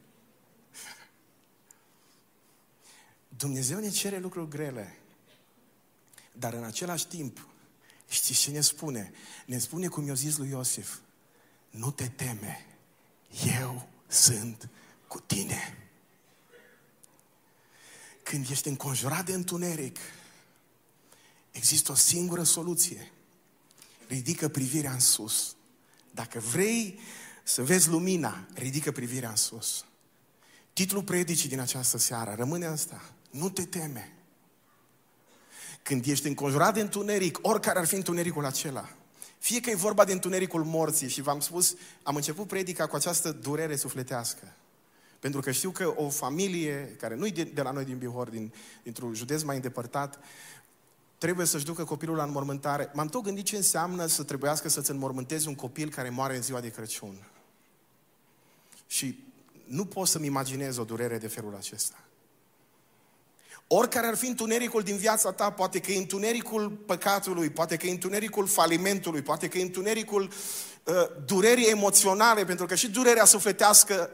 Dumnezeu 3.37 3.79
ne 3.79 3.89
cere 3.89 4.19
lucruri 4.19 4.49
grele, 4.49 4.97
dar 6.31 6.53
în 6.53 6.63
același 6.63 7.07
timp, 7.07 7.47
știți 8.09 8.39
ce 8.39 8.51
ne 8.51 8.61
spune? 8.61 9.11
Ne 9.45 9.57
spune 9.57 9.87
cum 9.87 10.07
i-a 10.07 10.13
zis 10.13 10.37
lui 10.37 10.49
Iosif, 10.49 10.97
nu 11.69 11.91
te 11.91 12.07
teme, 12.07 12.65
eu 13.59 13.87
sunt 14.07 14.69
cu 15.07 15.19
tine. 15.19 15.77
Când 18.23 18.49
ești 18.49 18.67
înconjurat 18.67 19.25
de 19.25 19.33
întuneric, 19.33 19.97
există 21.51 21.91
o 21.91 21.95
singură 21.95 22.43
soluție. 22.43 23.11
Ridică 24.07 24.47
privirea 24.47 24.91
în 24.91 24.99
sus. 24.99 25.55
Dacă 26.11 26.39
vrei 26.39 26.99
să 27.43 27.63
vezi 27.63 27.89
lumina, 27.89 28.47
ridică 28.53 28.91
privirea 28.91 29.29
în 29.29 29.35
sus. 29.35 29.85
Titlul 30.73 31.03
predicii 31.03 31.49
din 31.49 31.59
această 31.59 31.97
seară 31.97 32.33
rămâne 32.37 32.65
asta. 32.65 33.13
Nu 33.35 33.49
te 33.49 33.65
teme. 33.65 34.13
Când 35.83 36.05
ești 36.05 36.27
înconjurat 36.27 36.73
de 36.73 36.81
întuneric, 36.81 37.39
oricare 37.41 37.79
ar 37.79 37.85
fi 37.85 37.95
întunericul 37.95 38.45
acela, 38.45 38.89
fie 39.39 39.59
că 39.59 39.69
e 39.69 39.75
vorba 39.75 40.05
de 40.05 40.11
întunericul 40.11 40.63
morții 40.63 41.09
și 41.09 41.21
v-am 41.21 41.39
spus, 41.39 41.75
am 42.03 42.15
început 42.15 42.47
predica 42.47 42.87
cu 42.87 42.95
această 42.95 43.31
durere 43.31 43.75
sufletească. 43.75 44.53
Pentru 45.19 45.41
că 45.41 45.51
știu 45.51 45.71
că 45.71 45.93
o 45.95 46.09
familie, 46.09 46.95
care 46.99 47.15
nu 47.15 47.25
e 47.25 47.29
de, 47.29 47.43
de 47.43 47.61
la 47.61 47.71
noi 47.71 47.85
din 47.85 47.97
Bihor, 47.97 48.29
din, 48.29 48.53
dintr-un 48.83 49.13
județ 49.13 49.41
mai 49.41 49.55
îndepărtat, 49.55 50.19
trebuie 51.17 51.45
să-și 51.45 51.65
ducă 51.65 51.83
copilul 51.83 52.15
la 52.15 52.23
înmormântare. 52.23 52.91
M-am 52.93 53.07
tot 53.07 53.23
gândit 53.23 53.45
ce 53.45 53.55
înseamnă 53.55 54.05
să 54.05 54.23
trebuiască 54.23 54.69
să-ți 54.69 54.91
înmormântezi 54.91 55.47
un 55.47 55.55
copil 55.55 55.89
care 55.89 56.09
moare 56.09 56.35
în 56.35 56.41
ziua 56.41 56.59
de 56.59 56.69
Crăciun. 56.69 57.27
Și 58.87 59.23
nu 59.65 59.85
pot 59.85 60.07
să-mi 60.07 60.25
imaginez 60.25 60.77
o 60.77 60.83
durere 60.83 61.17
de 61.17 61.27
felul 61.27 61.55
acesta. 61.55 61.97
Oricare 63.67 64.07
ar 64.07 64.15
fi 64.15 64.27
întunericul 64.27 64.81
din 64.81 64.97
viața 64.97 65.31
ta, 65.31 65.49
poate 65.49 65.79
că 65.79 65.91
e 65.91 65.97
întunericul 65.97 66.69
păcatului, 66.69 67.49
poate 67.49 67.75
că 67.75 67.87
e 67.87 67.91
întunericul 67.91 68.47
falimentului, 68.47 69.21
poate 69.21 69.47
că 69.47 69.57
e 69.57 69.61
întunericul 69.61 70.29
uh, 70.83 70.93
durerii 71.25 71.69
emoționale, 71.69 72.45
pentru 72.45 72.65
că 72.65 72.75
și 72.75 72.89
durerea 72.89 73.25
sufletească 73.25 74.09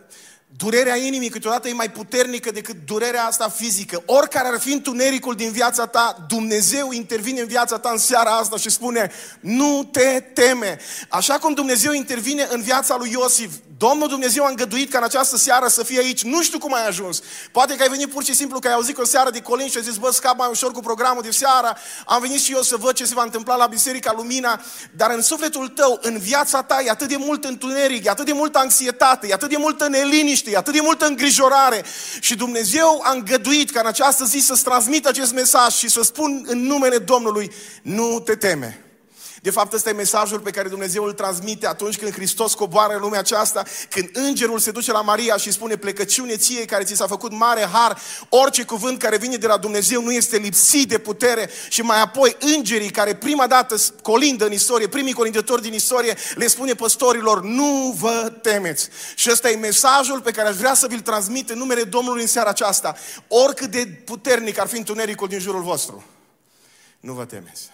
Durerea 0.58 0.96
inimii 0.96 1.30
câteodată 1.30 1.68
e 1.68 1.74
mai 1.74 1.92
puternică 1.92 2.52
decât 2.52 2.76
durerea 2.86 3.24
asta 3.24 3.50
fizică. 3.50 4.04
Oricare 4.06 4.48
ar 4.48 4.60
fi 4.60 4.72
întunericul 4.72 5.36
din 5.36 5.52
viața 5.52 5.86
ta, 5.86 6.26
Dumnezeu 6.28 6.92
intervine 6.92 7.42
în 7.42 7.48
viața 7.48 7.78
ta 7.78 7.90
în 7.90 7.98
seara 7.98 8.32
asta 8.32 8.58
și 8.58 8.70
spune, 8.70 9.12
nu 9.40 9.90
te 9.92 10.20
teme. 10.34 10.80
Așa 11.10 11.34
cum 11.34 11.54
Dumnezeu 11.54 11.92
intervine 11.92 12.48
în 12.50 12.62
viața 12.62 12.96
lui 12.98 13.12
Iosif, 13.12 13.54
Domnul 13.88 14.08
Dumnezeu 14.08 14.46
a 14.46 14.50
îngăduit 14.50 14.92
ca 14.92 14.98
în 14.98 15.04
această 15.04 15.38
seară 15.38 15.68
să 15.68 15.84
fie 15.84 16.00
aici. 16.00 16.24
Nu 16.24 16.42
știu 16.42 16.60
cum 16.60 16.74
ai 16.74 16.88
ajuns. 16.88 17.22
Poate 17.52 17.76
că 17.76 17.82
ai 17.82 17.90
venit 17.90 18.10
pur 18.10 18.24
și 18.24 18.36
simplu 18.36 18.60
că 18.60 18.68
ai 18.68 18.74
auzit 18.74 18.98
o 18.98 19.06
seară 19.06 19.30
de 19.30 19.40
colin 19.40 19.68
și 19.68 19.78
ai 19.78 19.84
zis, 19.84 19.98
bă, 19.98 20.12
scap 20.12 20.38
mai 20.38 20.48
ușor 20.52 20.72
cu 20.72 20.80
programul 20.80 21.22
de 21.22 21.32
seară. 21.32 21.78
Am 22.06 22.22
venit 22.22 22.42
și 22.42 22.54
eu 22.54 22.62
să 22.62 22.76
văd 22.78 22.94
ce 22.94 23.06
se 23.06 23.14
va 23.14 23.24
întâmpla 23.24 23.56
la 23.56 23.66
Biserica 23.66 24.14
Lumina. 24.16 24.62
Dar 24.96 25.12
în 25.12 25.22
sufletul 25.22 25.68
tău, 25.68 26.00
în 26.02 26.18
viața 26.18 26.64
ta, 26.64 26.82
e 26.86 26.90
atât 26.90 27.08
de 27.08 27.16
mult 27.18 27.44
întuneric, 27.44 28.06
e 28.06 28.10
atât 28.10 28.26
de 28.26 28.34
multă 28.34 28.58
anxietate, 28.58 29.28
e 29.28 29.34
atât 29.34 29.50
de 29.50 29.58
multă 29.58 29.88
neliniște, 29.88 30.52
e 30.52 30.58
atât 30.58 30.74
de 30.74 30.82
multă 30.82 31.06
îngrijorare. 31.06 31.86
Și 32.20 32.36
Dumnezeu 32.36 33.02
a 33.04 33.12
îngăduit 33.12 33.72
ca 33.72 33.80
în 33.80 33.88
această 33.88 34.26
zi 34.26 34.40
să-ți 34.40 34.64
transmită 34.64 35.10
acest 35.10 35.34
mesaj 35.34 35.74
și 35.74 35.90
să 35.90 36.02
spun 36.04 36.44
în 36.48 36.66
numele 36.66 36.98
Domnului, 36.98 37.52
nu 37.82 38.20
te 38.20 38.36
teme. 38.36 38.91
De 39.42 39.50
fapt, 39.50 39.74
ăsta 39.74 39.90
e 39.90 39.94
mesajul 39.94 40.40
pe 40.40 40.52
care 40.52 40.70
Dumnezeu 40.70 41.04
îl 41.04 41.14
transmite 41.14 41.68
atunci 41.68 41.98
când 41.98 42.14
Hristos 42.14 42.54
coboară 42.54 42.94
în 42.94 43.00
lumea 43.00 43.20
aceasta, 43.20 43.64
când 43.90 44.10
îngerul 44.14 44.60
se 44.60 44.72
duce 44.72 44.92
la 44.92 45.02
Maria 45.02 45.38
și 45.38 45.52
spune 45.52 45.76
plecăciune 45.76 46.38
ție 46.38 46.66
care 46.66 46.84
ți 46.84 46.96
s-a 46.96 47.08
făcut 47.08 47.32
mare 47.32 47.70
har, 47.72 48.02
orice 48.30 48.64
cuvânt 48.64 49.00
care 49.00 49.18
vine 49.18 49.36
de 49.36 49.48
la 49.48 49.58
Dumnezeu 49.58 50.04
nu 50.04 50.12
este 50.12 50.38
lipsit 50.38 50.90
de 50.90 50.98
putere 50.98 51.50
și 51.70 51.82
mai 51.82 52.02
apoi 52.02 52.36
îngerii 52.40 52.90
care 52.90 53.16
prima 53.16 53.48
dată 53.48 53.76
colindă 54.02 54.46
în 54.46 54.52
istorie, 54.52 54.88
primii 54.88 55.14
colindători 55.14 55.62
din 55.62 55.74
istorie, 55.74 56.18
le 56.36 56.48
spune 56.48 56.74
păstorilor, 56.74 57.44
nu 57.44 57.96
vă 57.98 58.34
temeți. 58.42 58.90
Și 59.16 59.30
ăsta 59.32 59.50
e 59.50 59.56
mesajul 59.56 60.22
pe 60.22 60.32
care 60.32 60.48
aș 60.48 60.56
vrea 60.56 60.74
să 60.74 60.88
vi-l 60.88 61.00
transmit 61.00 61.50
în 61.50 61.58
numele 61.58 61.84
Domnului 61.84 62.22
în 62.22 62.28
seara 62.28 62.50
aceasta. 62.50 62.96
Oricât 63.28 63.72
de 63.72 64.02
puternic 64.06 64.60
ar 64.60 64.68
fi 64.68 64.78
întunericul 64.78 65.28
din 65.28 65.40
jurul 65.40 65.62
vostru, 65.62 66.04
nu 67.00 67.14
vă 67.14 67.26
temeți. 67.26 67.70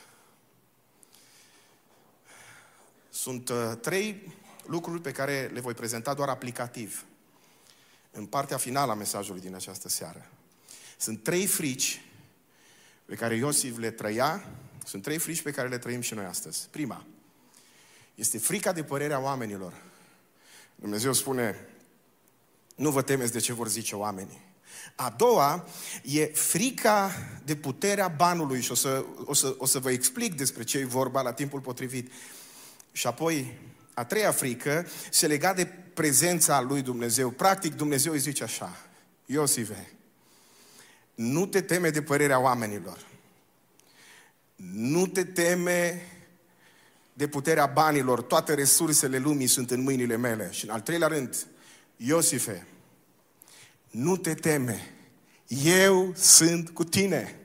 Sunt 3.28 3.50
uh, 3.50 3.72
trei 3.82 4.34
lucruri 4.66 5.02
pe 5.02 5.12
care 5.12 5.50
le 5.54 5.60
voi 5.60 5.74
prezenta 5.74 6.14
doar 6.14 6.30
aplicativ 6.30 7.06
în 8.12 8.26
partea 8.26 8.58
finală 8.58 8.92
a 8.92 8.96
mesajului 8.96 9.42
din 9.42 9.56
această 9.56 9.90
seară. 9.90 10.30
Sunt 10.98 11.24
trei 11.24 11.46
frici 11.46 12.02
pe 13.06 13.16
care 13.16 13.36
Iosif 13.36 13.78
le 13.78 13.92
trăia, 13.92 14.46
sunt 14.86 15.04
trei 15.04 15.18
frici 15.18 15.42
pe 15.42 15.52
care 15.52 15.68
le 15.68 15.78
trăim 15.78 16.02
și 16.02 16.14
noi 16.14 16.26
astăzi. 16.26 16.68
Prima, 16.72 17.06
este 18.16 18.38
frica 18.38 18.72
de 18.72 18.84
părerea 18.84 19.20
oamenilor. 19.20 19.74
Dumnezeu 20.76 21.14
spune, 21.14 21.68
nu 22.76 22.92
vă 22.92 23.02
temeți 23.02 23.32
de 23.32 23.40
ce 23.40 23.54
vor 23.54 23.68
zice 23.68 23.96
oamenii. 23.96 24.42
A 24.96 25.14
doua 25.18 25.68
e 26.04 26.26
frica 26.26 27.12
de 27.46 27.56
puterea 27.56 28.08
banului 28.08 28.62
și 28.62 28.72
o 28.72 28.76
să, 28.76 29.06
o 29.26 29.34
să, 29.34 29.56
o 29.58 29.66
să 29.66 29.80
vă 29.80 29.92
explic 29.92 30.36
despre 30.36 30.64
ce 30.64 30.78
e 30.78 30.86
vorba 30.86 31.22
la 31.22 31.34
timpul 31.34 31.60
potrivit. 31.60 32.12
Și 32.98 33.08
apoi, 33.08 33.58
a 33.94 34.06
treia 34.06 34.32
frică 34.32 34.88
se 35.10 35.28
lega 35.28 35.54
de 35.54 35.66
prezența 35.94 36.62
lui 36.62 36.82
Dumnezeu. 36.82 37.30
Practic, 37.30 37.76
Dumnezeu 37.76 38.12
îi 38.12 38.20
zice 38.20 38.44
așa, 38.44 38.78
Iosive, 39.26 39.92
nu 41.16 41.46
te 41.46 41.62
teme 41.62 41.90
de 41.90 42.02
părerea 42.02 42.40
oamenilor. 42.40 43.08
Nu 44.56 45.08
te 45.08 45.24
teme 45.24 46.06
de 47.14 47.28
puterea 47.28 47.66
banilor. 47.66 48.22
Toate 48.22 48.54
resursele 48.54 49.18
lumii 49.18 49.48
sunt 49.48 49.72
în 49.72 49.82
mâinile 49.82 50.16
mele. 50.16 50.52
Și 50.52 50.66
în 50.66 50.72
al 50.72 50.82
treilea 50.82 51.08
rând, 51.08 51.48
Iosife, 51.98 52.68
nu 53.90 54.18
te 54.18 54.34
teme. 54.34 54.94
Eu 55.64 56.14
sunt 56.16 56.70
cu 56.70 56.84
tine. 56.84 57.40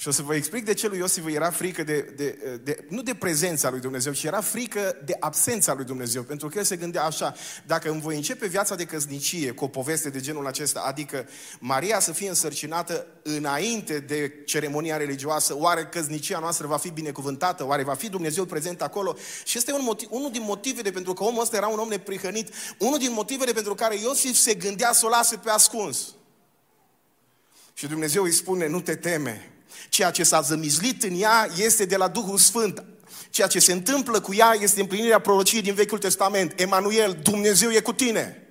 Și 0.00 0.08
o 0.08 0.10
să 0.10 0.22
vă 0.22 0.34
explic 0.34 0.64
de 0.64 0.74
ce 0.74 0.88
lui 0.88 0.98
Iosif 0.98 1.26
era 1.26 1.50
frică 1.50 1.82
de, 1.82 2.00
de, 2.16 2.38
de, 2.62 2.84
nu 2.88 3.02
de 3.02 3.14
prezența 3.14 3.70
lui 3.70 3.80
Dumnezeu, 3.80 4.12
ci 4.12 4.24
era 4.24 4.40
frică 4.40 4.96
de 5.04 5.16
absența 5.20 5.74
lui 5.74 5.84
Dumnezeu. 5.84 6.22
Pentru 6.22 6.48
că 6.48 6.58
el 6.58 6.64
se 6.64 6.76
gândea 6.76 7.04
așa, 7.04 7.34
dacă 7.66 7.90
îmi 7.90 8.00
voi 8.00 8.16
începe 8.16 8.46
viața 8.46 8.74
de 8.74 8.84
căsnicie 8.84 9.50
cu 9.50 9.64
o 9.64 9.68
poveste 9.68 10.10
de 10.10 10.20
genul 10.20 10.46
acesta, 10.46 10.80
adică 10.80 11.28
Maria 11.58 12.00
să 12.00 12.12
fie 12.12 12.28
însărcinată 12.28 13.06
înainte 13.22 13.98
de 13.98 14.42
ceremonia 14.44 14.96
religioasă, 14.96 15.56
oare 15.56 15.86
căsnicia 15.86 16.38
noastră 16.38 16.66
va 16.66 16.76
fi 16.76 16.90
binecuvântată? 16.90 17.66
Oare 17.66 17.82
va 17.82 17.94
fi 17.94 18.08
Dumnezeu 18.08 18.44
prezent 18.44 18.82
acolo? 18.82 19.16
Și 19.44 19.58
este 19.58 19.72
un 19.72 19.82
motiv, 19.82 20.08
unul 20.10 20.30
din 20.30 20.42
motivele 20.42 20.90
pentru 20.90 21.12
că 21.12 21.24
omul 21.24 21.42
ăsta 21.42 21.56
era 21.56 21.66
un 21.66 21.78
om 21.78 21.88
neprihănit, 21.88 22.48
unul 22.78 22.98
din 22.98 23.12
motivele 23.12 23.52
pentru 23.52 23.74
care 23.74 23.96
Iosif 24.00 24.36
se 24.36 24.54
gândea 24.54 24.92
să 24.92 25.06
o 25.06 25.08
lase 25.08 25.36
pe 25.36 25.50
ascuns. 25.50 26.14
Și 27.74 27.86
Dumnezeu 27.86 28.22
îi 28.22 28.32
spune, 28.32 28.66
nu 28.66 28.80
te 28.80 28.94
teme, 28.94 29.52
Ceea 29.88 30.10
ce 30.10 30.22
s-a 30.22 30.40
zămizlit 30.40 31.02
în 31.02 31.20
ea 31.20 31.48
este 31.56 31.84
de 31.84 31.96
la 31.96 32.08
Duhul 32.08 32.38
Sfânt. 32.38 32.84
Ceea 33.30 33.48
ce 33.48 33.58
se 33.58 33.72
întâmplă 33.72 34.20
cu 34.20 34.34
ea 34.34 34.56
este 34.60 34.80
împlinirea 34.80 35.18
prorociei 35.18 35.62
din 35.62 35.74
Vechiul 35.74 35.98
Testament. 35.98 36.60
Emanuel, 36.60 37.18
Dumnezeu 37.22 37.70
e 37.70 37.80
cu 37.80 37.92
tine. 37.92 38.48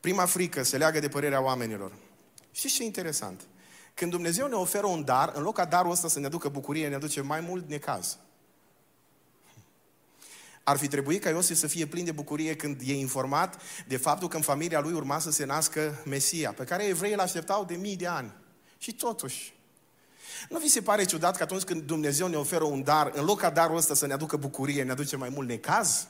Prima 0.00 0.26
frică 0.26 0.62
se 0.62 0.76
leagă 0.76 1.00
de 1.00 1.08
părerea 1.08 1.42
oamenilor. 1.42 1.92
Și 2.52 2.68
ce 2.68 2.84
interesant? 2.84 3.40
Când 3.94 4.10
Dumnezeu 4.10 4.46
ne 4.46 4.54
oferă 4.54 4.86
un 4.86 5.04
dar, 5.04 5.32
în 5.34 5.42
loc 5.42 5.54
ca 5.54 5.64
darul 5.64 5.90
ăsta 5.90 6.08
să 6.08 6.18
ne 6.18 6.26
aducă 6.26 6.48
bucurie, 6.48 6.88
ne 6.88 6.94
aduce 6.94 7.20
mai 7.20 7.40
mult 7.40 7.68
necaz. 7.68 8.18
Ar 10.62 10.76
fi 10.76 10.88
trebuit 10.88 11.22
ca 11.22 11.28
Iosif 11.28 11.56
să 11.56 11.66
fie 11.66 11.86
plin 11.86 12.04
de 12.04 12.12
bucurie 12.12 12.56
când 12.56 12.80
e 12.84 12.94
informat 12.94 13.62
de 13.86 13.96
faptul 13.96 14.28
că 14.28 14.36
în 14.36 14.42
familia 14.42 14.80
lui 14.80 14.92
urma 14.92 15.18
să 15.18 15.30
se 15.30 15.44
nască 15.44 16.02
Mesia, 16.04 16.52
pe 16.52 16.64
care 16.64 16.84
evreii 16.84 17.14
îl 17.14 17.20
așteptau 17.20 17.64
de 17.64 17.74
mii 17.74 17.96
de 17.96 18.06
ani. 18.06 18.32
Și 18.78 18.92
totuși, 18.92 19.54
nu 20.48 20.58
vi 20.58 20.68
se 20.68 20.82
pare 20.82 21.04
ciudat 21.04 21.36
că 21.36 21.42
atunci 21.42 21.62
când 21.62 21.82
Dumnezeu 21.82 22.26
ne 22.26 22.36
oferă 22.36 22.64
un 22.64 22.82
dar, 22.82 23.10
în 23.14 23.24
loc 23.24 23.40
ca 23.40 23.50
darul 23.50 23.76
ăsta 23.76 23.94
să 23.94 24.06
ne 24.06 24.12
aducă 24.12 24.36
bucurie, 24.36 24.82
ne 24.82 24.90
aduce 24.90 25.16
mai 25.16 25.28
mult 25.28 25.48
necaz? 25.48 26.06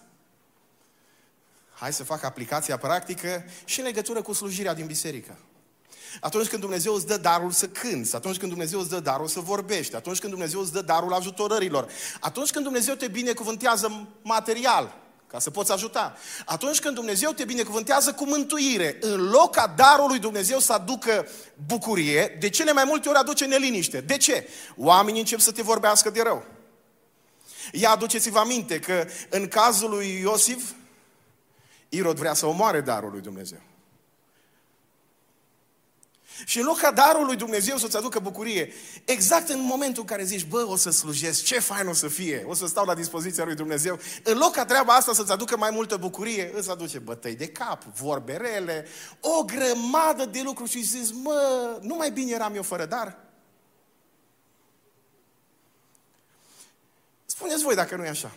Hai 1.74 1.92
să 1.92 2.04
fac 2.04 2.22
aplicația 2.22 2.76
practică 2.76 3.44
și 3.64 3.78
în 3.78 3.85
legătură 3.87 4.22
cu 4.22 4.33
slujirea 4.33 4.74
din 4.74 4.87
biserică. 4.87 5.38
Atunci 6.20 6.46
când 6.46 6.61
Dumnezeu 6.61 6.94
îți 6.94 7.07
dă 7.07 7.16
darul 7.16 7.50
să 7.50 7.68
cânți, 7.68 8.14
atunci 8.14 8.37
când 8.38 8.50
Dumnezeu 8.50 8.81
îți 8.81 8.88
dă 8.88 9.00
darul 9.00 9.26
să 9.26 9.40
vorbești, 9.40 9.94
atunci 9.94 10.18
când 10.18 10.33
Dumnezeu 10.33 10.61
îți 10.61 10.72
dă 10.72 10.83
darul 10.83 11.12
ajutorărilor, 11.12 11.90
atunci 12.20 12.50
când 12.50 12.64
Dumnezeu 12.64 12.94
te 12.94 13.09
binecuvântează 13.09 14.09
material, 14.22 14.96
ca 15.31 15.38
să 15.38 15.51
poți 15.51 15.73
ajuta. 15.73 16.17
Atunci 16.45 16.81
când 16.81 16.95
Dumnezeu 16.95 17.31
te 17.31 17.45
binecuvântează 17.45 18.12
cu 18.12 18.27
mântuire, 18.27 18.97
în 19.01 19.31
loc 19.31 19.55
ca 19.55 19.73
darul 19.77 20.09
lui 20.09 20.19
Dumnezeu 20.19 20.59
să 20.59 20.73
aducă 20.73 21.29
bucurie, 21.67 22.37
de 22.41 22.49
cele 22.49 22.73
mai 22.73 22.85
multe 22.87 23.09
ori 23.09 23.19
aduce 23.19 23.45
neliniște. 23.45 24.01
De 24.01 24.17
ce? 24.17 24.49
Oamenii 24.77 25.21
încep 25.21 25.41
să 25.41 25.53
te 25.53 25.62
vorbească 25.62 26.11
de 26.11 26.23
rău. 26.23 26.45
Ia 27.73 27.91
aduceți-vă 27.91 28.38
aminte 28.38 28.79
că 28.79 29.07
în 29.29 29.49
cazul 29.49 29.91
lui 29.91 30.21
Iosif, 30.21 30.71
Irod 31.88 32.17
vrea 32.17 32.35
să 32.35 32.47
omoare 32.47 32.81
darul 32.81 33.11
lui 33.11 33.21
Dumnezeu. 33.21 33.61
Și 36.44 36.59
în 36.59 36.64
loc 36.64 36.79
ca 36.79 36.90
darul 36.90 37.27
lui 37.27 37.37
Dumnezeu 37.37 37.77
să-ți 37.77 37.96
aducă 37.96 38.18
bucurie, 38.18 38.72
exact 39.05 39.48
în 39.48 39.61
momentul 39.61 40.03
în 40.03 40.09
care 40.09 40.24
zici, 40.24 40.44
bă, 40.44 40.66
o 40.66 40.77
să 40.77 40.90
slujesc, 40.90 41.44
ce 41.44 41.59
fain 41.59 41.87
o 41.87 41.92
să 41.92 42.09
fie, 42.09 42.44
o 42.46 42.55
să 42.55 42.66
stau 42.66 42.85
la 42.85 42.94
dispoziția 42.94 43.44
lui 43.44 43.55
Dumnezeu, 43.55 43.98
în 44.22 44.38
loc 44.38 44.53
ca 44.53 44.64
treaba 44.64 44.94
asta 44.94 45.12
să-ți 45.12 45.33
aducă 45.33 45.57
mai 45.57 45.70
multă 45.70 45.96
bucurie, 45.96 46.53
îți 46.55 46.70
aduce 46.70 46.98
bătăi 46.98 47.35
de 47.35 47.46
cap, 47.46 47.85
vorbe 47.85 48.37
rele, 48.37 48.87
o 49.20 49.42
grămadă 49.42 50.24
de 50.24 50.40
lucruri 50.44 50.70
și 50.70 50.83
zici, 50.83 51.14
mă, 51.22 51.79
nu 51.81 51.94
mai 51.94 52.11
bine 52.11 52.33
eram 52.33 52.55
eu 52.55 52.62
fără 52.62 52.87
dar? 52.87 53.16
Spuneți 57.27 57.62
voi 57.62 57.74
dacă 57.74 57.96
nu 57.96 58.05
e 58.05 58.09
așa. 58.09 58.33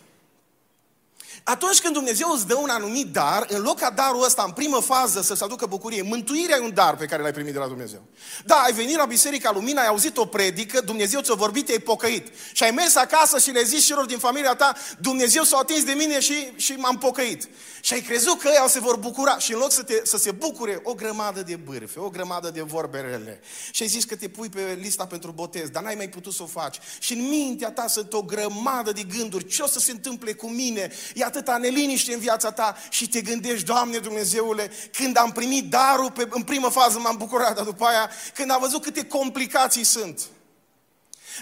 Atunci 1.44 1.80
când 1.80 1.94
Dumnezeu 1.94 2.30
îți 2.30 2.46
dă 2.46 2.54
un 2.54 2.68
anumit 2.68 3.12
dar, 3.12 3.46
în 3.48 3.62
loc 3.62 3.78
ca 3.78 3.90
darul 3.90 4.24
ăsta, 4.24 4.42
în 4.46 4.52
primă 4.52 4.80
fază, 4.80 5.22
să-ți 5.22 5.42
aducă 5.42 5.66
bucurie, 5.66 6.02
mântuirea 6.02 6.56
e 6.56 6.60
un 6.60 6.74
dar 6.74 6.96
pe 6.96 7.04
care 7.04 7.22
l-ai 7.22 7.32
primit 7.32 7.52
de 7.52 7.58
la 7.58 7.66
Dumnezeu. 7.66 8.02
Da, 8.44 8.54
ai 8.54 8.72
venit 8.72 8.96
la 8.96 9.04
Biserica 9.04 9.50
Lumina, 9.52 9.80
ai 9.80 9.86
auzit 9.86 10.16
o 10.16 10.26
predică, 10.26 10.80
Dumnezeu 10.80 11.20
ți-a 11.20 11.34
vorbit, 11.34 11.66
te-ai 11.66 11.78
pocăit. 11.78 12.26
Și 12.52 12.62
ai 12.62 12.70
mers 12.70 12.96
acasă 12.96 13.38
și 13.38 13.50
le 13.50 13.62
zici 13.62 13.84
celor 13.84 14.04
din 14.04 14.18
familia 14.18 14.54
ta, 14.54 14.72
Dumnezeu 14.98 15.42
s-a 15.42 15.56
atins 15.56 15.84
de 15.84 15.92
mine 15.92 16.20
și, 16.20 16.52
și 16.56 16.72
m-am 16.72 16.98
pocăit. 16.98 17.48
Și 17.80 17.92
ai 17.92 18.00
crezut 18.00 18.40
că 18.40 18.48
ei 18.48 18.68
se 18.68 18.80
vor 18.80 18.96
bucura 18.96 19.38
și 19.38 19.52
în 19.52 19.58
loc 19.58 19.72
să, 19.72 19.82
te, 19.82 20.00
să 20.04 20.16
se 20.16 20.30
bucure 20.30 20.80
o 20.82 20.94
grămadă 20.94 21.42
de 21.42 21.56
bârfe, 21.56 22.00
o 22.00 22.08
grămadă 22.08 22.50
de 22.50 22.60
vorberele. 22.62 23.40
Și 23.70 23.82
ai 23.82 23.88
zis 23.88 24.04
că 24.04 24.16
te 24.16 24.28
pui 24.28 24.48
pe 24.48 24.78
lista 24.80 25.06
pentru 25.06 25.30
botez, 25.30 25.68
dar 25.68 25.82
n-ai 25.82 25.94
mai 25.94 26.08
putut 26.08 26.32
să 26.32 26.42
o 26.42 26.46
faci. 26.46 26.78
Și 26.98 27.12
în 27.12 27.28
mintea 27.28 27.70
ta 27.70 27.86
sunt 27.86 28.12
o 28.12 28.22
grămadă 28.22 28.92
de 28.92 29.02
gânduri, 29.02 29.46
ce 29.46 29.62
o 29.62 29.66
să 29.66 29.78
se 29.78 29.90
întâmple 29.90 30.32
cu 30.32 30.48
mine? 30.48 30.90
E 31.14 31.24
atâta 31.32 31.56
neliniște 31.56 32.12
în 32.12 32.18
viața 32.18 32.50
ta 32.50 32.76
și 32.90 33.08
te 33.08 33.20
gândești, 33.20 33.66
Doamne 33.66 33.98
Dumnezeule, 33.98 34.70
când 34.92 35.16
am 35.16 35.32
primit 35.32 35.70
darul, 35.70 36.10
pe, 36.10 36.26
în 36.30 36.42
primă 36.42 36.68
fază 36.68 36.98
m-am 36.98 37.16
bucurat, 37.16 37.54
dar 37.54 37.64
după 37.64 37.84
aia, 37.84 38.10
când 38.34 38.50
am 38.50 38.60
văzut 38.60 38.82
câte 38.82 39.04
complicații 39.04 39.84
sunt. 39.84 40.20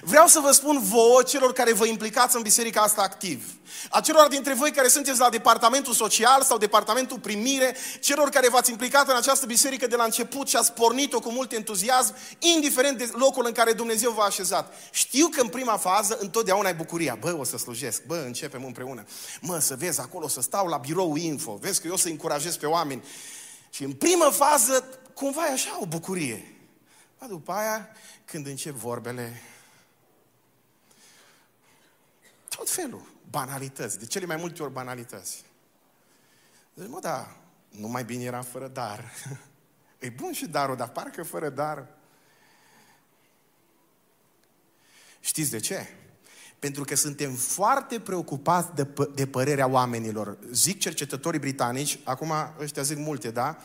Vreau 0.02 0.26
să 0.26 0.40
vă 0.40 0.50
spun 0.50 0.80
vouă, 0.82 1.22
celor 1.22 1.52
care 1.52 1.72
vă 1.72 1.86
implicați 1.86 2.36
în 2.36 2.42
biserica 2.42 2.80
asta 2.80 3.02
activ, 3.02 3.54
acelor 3.90 4.28
dintre 4.28 4.54
voi 4.54 4.70
care 4.70 4.88
sunteți 4.88 5.18
la 5.18 5.28
departamentul 5.28 5.94
social 5.94 6.42
sau 6.42 6.58
departamentul 6.58 7.18
primire, 7.18 7.76
celor 8.00 8.28
care 8.28 8.48
v-ați 8.48 8.70
implicat 8.70 9.08
în 9.08 9.16
această 9.16 9.46
biserică 9.46 9.86
de 9.86 9.96
la 9.96 10.04
început 10.04 10.48
și 10.48 10.56
ați 10.56 10.72
pornit-o 10.72 11.20
cu 11.20 11.30
mult 11.30 11.52
entuziasm, 11.52 12.14
indiferent 12.38 12.98
de 12.98 13.10
locul 13.12 13.46
în 13.46 13.52
care 13.52 13.72
Dumnezeu 13.72 14.10
v-a 14.10 14.24
așezat. 14.24 14.74
Știu 14.90 15.28
că 15.28 15.40
în 15.40 15.48
prima 15.48 15.76
fază 15.76 16.16
întotdeauna 16.20 16.66
ai 16.66 16.74
bucuria. 16.74 17.16
Bă, 17.20 17.36
o 17.38 17.44
să 17.44 17.56
slujesc, 17.56 18.04
bă, 18.04 18.22
începem 18.26 18.64
împreună. 18.64 19.04
Mă, 19.40 19.58
să 19.58 19.76
vezi 19.78 20.00
acolo, 20.00 20.28
să 20.28 20.40
stau 20.40 20.66
la 20.66 20.76
birou 20.76 21.16
info, 21.16 21.58
vezi 21.60 21.80
că 21.80 21.86
eu 21.86 21.96
să 21.96 22.08
încurajez 22.08 22.56
pe 22.56 22.66
oameni. 22.66 23.04
Și 23.70 23.84
în 23.84 23.92
primă 23.92 24.30
fază, 24.32 24.88
cumva 25.14 25.46
e 25.48 25.52
așa 25.52 25.78
o 25.80 25.86
bucurie. 25.86 26.54
Dar 27.18 27.28
după 27.28 27.52
aia, 27.52 27.88
când 28.24 28.46
încep 28.46 28.74
vorbele, 28.74 29.42
tot 32.60 32.70
felul, 32.70 33.02
banalități, 33.30 33.98
de 33.98 34.06
cele 34.06 34.26
mai 34.26 34.36
multe 34.36 34.62
ori 34.62 34.72
banalități. 34.72 35.44
Deci, 36.74 36.88
mă, 36.88 36.98
da, 37.00 37.36
nu 37.68 37.88
mai 37.88 38.04
bine 38.04 38.24
era 38.24 38.42
fără 38.42 38.68
dar. 38.68 39.04
E 39.98 40.08
bun 40.08 40.32
și 40.32 40.46
darul, 40.46 40.76
dar 40.76 40.88
parcă 40.88 41.22
fără 41.22 41.48
dar. 41.48 41.88
Știți 45.20 45.50
de 45.50 45.58
ce? 45.58 45.88
Pentru 46.58 46.84
că 46.84 46.96
suntem 46.96 47.34
foarte 47.34 48.00
preocupați 48.00 48.74
de, 48.74 48.88
de 49.14 49.26
părerea 49.26 49.66
oamenilor. 49.66 50.38
Zic 50.52 50.80
cercetătorii 50.80 51.40
britanici, 51.40 51.98
acum 52.04 52.32
ăștia 52.60 52.82
zic 52.82 52.96
multe, 52.96 53.30
da? 53.30 53.58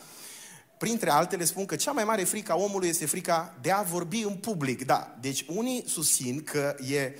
Printre 0.78 1.10
altele 1.10 1.44
spun 1.44 1.66
că 1.66 1.76
cea 1.76 1.92
mai 1.92 2.04
mare 2.04 2.24
frică 2.24 2.52
a 2.52 2.56
omului 2.56 2.88
este 2.88 3.06
frica 3.06 3.58
de 3.60 3.70
a 3.70 3.82
vorbi 3.82 4.22
în 4.22 4.36
public. 4.36 4.84
Da, 4.84 5.16
deci 5.20 5.44
unii 5.48 5.84
susțin 5.88 6.42
că 6.42 6.76
e 6.88 7.18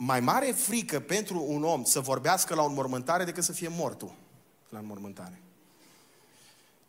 mai 0.00 0.20
mare 0.20 0.46
frică 0.46 1.00
pentru 1.00 1.44
un 1.46 1.64
om 1.64 1.84
să 1.84 2.00
vorbească 2.00 2.54
la 2.54 2.62
o 2.62 2.66
înmormântare 2.66 3.24
decât 3.24 3.44
să 3.44 3.52
fie 3.52 3.68
mortul 3.68 4.14
la 4.68 4.78
înmormântare. 4.78 5.40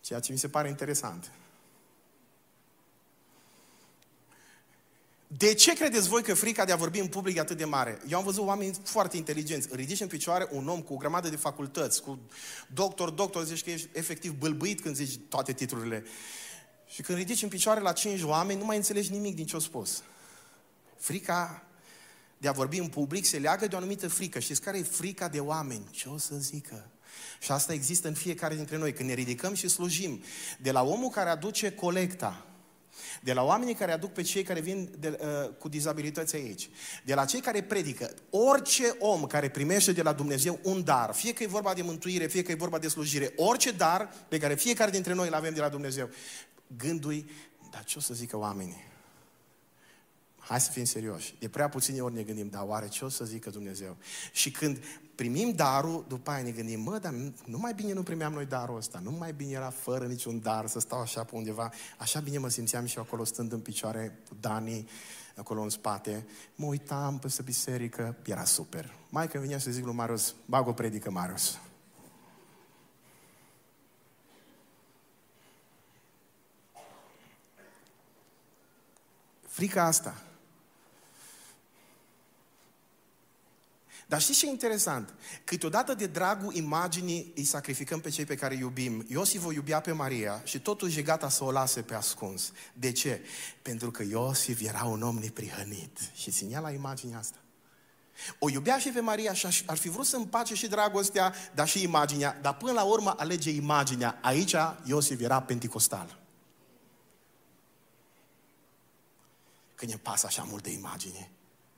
Ceea 0.02 0.20
ce 0.20 0.32
mi 0.32 0.38
se 0.38 0.50
pare 0.50 0.70
interesant. 0.70 1.32
De 5.28 5.54
ce 5.54 5.74
credeți 5.74 6.10
voi 6.10 6.24
că 6.24 6.34
frica 6.34 6.66
de 6.66 6.72
a 6.72 6.76
vorbi 6.76 7.00
în 7.00 7.08
public 7.08 7.36
e 7.36 7.40
atât 7.40 7.58
de 7.58 7.66
mare? 7.66 8.02
Eu 8.08 8.18
am 8.18 8.24
văzut 8.24 8.46
oameni 8.46 8.76
foarte 8.84 9.18
inteligenți. 9.18 9.68
Ridici 9.72 10.00
în 10.00 10.08
picioare 10.08 10.48
un 10.52 10.68
om 10.68 10.82
cu 10.82 10.94
o 10.94 10.98
grămadă 10.98 11.30
de 11.30 11.36
facultăți, 11.36 12.02
cu 12.02 12.20
doctor, 12.74 13.10
doctor, 13.10 13.44
zici 13.44 13.64
că 13.64 13.70
ești 13.70 13.90
efectiv 13.94 14.32
bâlbâit 14.32 14.82
când 14.82 14.96
zici 14.96 15.20
toate 15.30 15.54
titlurile. 15.54 16.06
Și 16.88 17.02
când 17.02 17.18
ridici 17.18 17.44
în 17.44 17.50
picioare 17.50 17.80
la 17.80 17.92
cinci 17.92 18.22
oameni, 18.22 18.60
nu 18.60 18.66
mai 18.66 18.76
înțelegi 18.76 19.12
nimic 19.12 19.36
din 19.36 19.46
ce 19.46 19.54
au 19.54 19.60
spus. 19.60 20.04
Frica 20.98 21.64
de 22.40 22.48
a 22.48 22.52
vorbi 22.52 22.78
în 22.78 22.88
public 22.88 23.26
se 23.26 23.38
leagă 23.38 23.68
de 23.68 23.76
o 23.76 23.78
anumită 23.78 24.08
frică. 24.08 24.40
Știți 24.40 24.62
care 24.62 24.78
e 24.78 24.84
frica 24.84 25.28
de 25.28 25.40
oameni? 25.40 25.88
Ce 25.92 26.10
o 26.10 26.18
să 26.18 26.36
zică? 26.36 26.90
Și 27.40 27.52
asta 27.52 27.74
există 27.74 28.08
în 28.08 28.14
fiecare 28.14 28.56
dintre 28.56 28.78
noi. 28.78 28.94
Când 28.94 29.10
ne 29.10 29.16
ridicăm 29.16 29.54
și 29.54 29.68
slujim, 29.68 30.22
de 30.60 30.72
la 30.72 30.84
omul 30.84 31.10
care 31.10 31.30
aduce 31.30 31.72
colecta, 31.72 32.46
de 33.22 33.34
la 33.34 33.44
oamenii 33.44 33.74
care 33.74 33.92
aduc 33.92 34.14
pe 34.14 34.22
cei 34.22 34.44
care 34.44 34.60
vin 34.60 34.90
de, 35.00 35.20
uh, 35.22 35.50
cu 35.60 35.70
dizabilități 35.70 36.36
aici, 36.36 36.70
de 37.06 37.14
la 37.14 37.26
cei 37.26 37.40
care 37.40 37.64
predică, 37.64 38.14
orice 38.30 38.96
om 39.00 39.26
care 39.26 39.50
primește 39.50 39.92
de 39.92 40.02
la 40.02 40.14
Dumnezeu 40.14 40.60
un 40.64 40.84
dar, 40.84 41.14
fie 41.14 41.34
că 41.34 41.44
e 41.44 41.48
vorba 41.48 41.74
de 41.74 41.82
mântuire, 41.82 42.28
fie 42.28 42.42
că 42.42 42.52
e 42.52 42.56
vorba 42.56 42.80
de 42.80 42.88
slujire, 42.88 43.34
orice 43.36 43.72
dar 43.72 44.14
pe 44.28 44.38
care 44.38 44.56
fiecare 44.56 44.92
dintre 44.92 45.14
noi 45.14 45.28
îl 45.28 45.34
avem 45.34 45.54
de 45.54 45.60
la 45.60 45.70
Dumnezeu, 45.70 46.10
gândul 46.78 47.26
dar 47.72 47.84
ce 47.84 47.98
o 47.98 48.02
să 48.02 48.14
zică 48.14 48.38
oamenii? 48.38 48.89
Hai 50.50 50.62
să 50.62 50.72
fim 50.72 50.84
serioși. 50.84 51.36
De 51.40 51.50
prea 51.50 51.70
puține 51.70 52.02
ori 52.02 52.14
ne 52.14 52.24
gândim, 52.24 52.50
dar 52.50 52.64
oare 52.66 52.88
ce 52.88 53.06
o 53.06 53.10
să 53.10 53.26
zică 53.26 53.50
Dumnezeu? 53.50 53.98
Și 54.32 54.52
când 54.52 54.78
primim 55.16 55.52
darul, 55.52 56.06
după 56.08 56.32
aia 56.32 56.44
ne 56.44 56.52
gândim, 56.52 56.82
mă, 56.82 56.98
dar 56.98 57.14
nu 57.46 57.58
mai 57.58 57.74
bine 57.74 57.94
nu 57.94 58.04
primeam 58.04 58.34
noi 58.34 58.46
darul 58.46 58.78
ăsta, 58.78 59.00
nu 59.04 59.12
mai 59.12 59.34
bine 59.34 59.52
era 59.52 59.70
fără 59.70 60.06
niciun 60.06 60.40
dar 60.40 60.68
să 60.68 60.80
stau 60.80 61.00
așa 61.00 61.24
pe 61.24 61.36
undeva. 61.36 61.72
Așa 61.98 62.20
bine 62.20 62.38
mă 62.38 62.50
simțeam 62.50 62.86
și 62.86 62.98
eu 62.98 63.04
acolo 63.04 63.24
stând 63.24 63.52
în 63.52 63.60
picioare 63.60 64.20
cu 64.28 64.36
Dani, 64.40 64.90
acolo 65.36 65.62
în 65.62 65.70
spate. 65.70 66.28
Mă 66.56 66.66
uitam 66.66 67.20
peste 67.20 67.42
biserică, 67.42 68.16
era 68.26 68.44
super. 68.44 68.94
Mai 69.10 69.28
că 69.28 69.40
venea 69.40 69.60
să 69.60 69.72
zic 69.72 69.86
lui 69.86 69.96
Marius, 69.96 70.36
bag 70.46 70.68
o 70.68 70.74
predică, 70.74 71.12
Marius. 71.12 71.60
Frica 79.48 79.84
asta 79.84 80.24
Dar 84.10 84.22
știți 84.22 84.40
ce 84.40 84.48
e 84.48 84.50
interesant? 84.50 85.14
Câteodată 85.44 85.94
de 85.94 86.08
dragul 86.08 86.56
imaginii 86.56 87.34
îi 87.36 87.44
sacrificăm 87.44 88.00
pe 88.00 88.10
cei 88.10 88.26
pe 88.26 88.36
care 88.36 88.56
iubim. 88.56 89.06
Iosif 89.08 89.46
o 89.46 89.52
iubea 89.52 89.80
pe 89.80 89.92
Maria 89.92 90.42
și 90.44 90.60
totuși 90.60 91.00
e 91.00 91.02
gata 91.02 91.30
să 91.30 91.44
o 91.44 91.52
lase 91.52 91.82
pe 91.82 91.96
ascuns. 91.96 92.52
De 92.74 92.92
ce? 92.92 93.22
Pentru 93.62 93.92
că 93.92 94.04
Iosif 94.04 94.62
era 94.62 94.84
un 94.84 95.02
om 95.02 95.18
neprihănit 95.18 96.00
și 96.14 96.32
ținea 96.32 96.60
la 96.60 96.72
imaginea 96.72 97.18
asta. 97.18 97.38
O 98.40 98.50
iubea 98.50 98.78
și 98.78 98.90
pe 98.90 99.00
Maria 99.00 99.34
și 99.34 99.64
ar 99.66 99.78
fi 99.78 99.90
vrut 99.90 100.06
să 100.06 100.16
împace 100.16 100.56
și 100.56 100.68
dragostea, 100.68 101.34
dar 101.54 101.68
și 101.68 101.82
imaginea, 101.82 102.40
dar 102.42 102.58
până 102.58 102.72
la 102.72 102.84
urmă 102.84 103.16
alege 103.18 103.50
imaginea. 103.50 104.20
Aici 104.22 104.56
Iosif 104.84 105.22
era 105.22 105.42
penticostal. 105.42 106.20
Când 109.76 109.92
ne 109.92 109.98
pasă 109.98 110.26
așa 110.26 110.44
mult 110.44 110.64
de 110.64 110.72
imagine. 110.72 111.32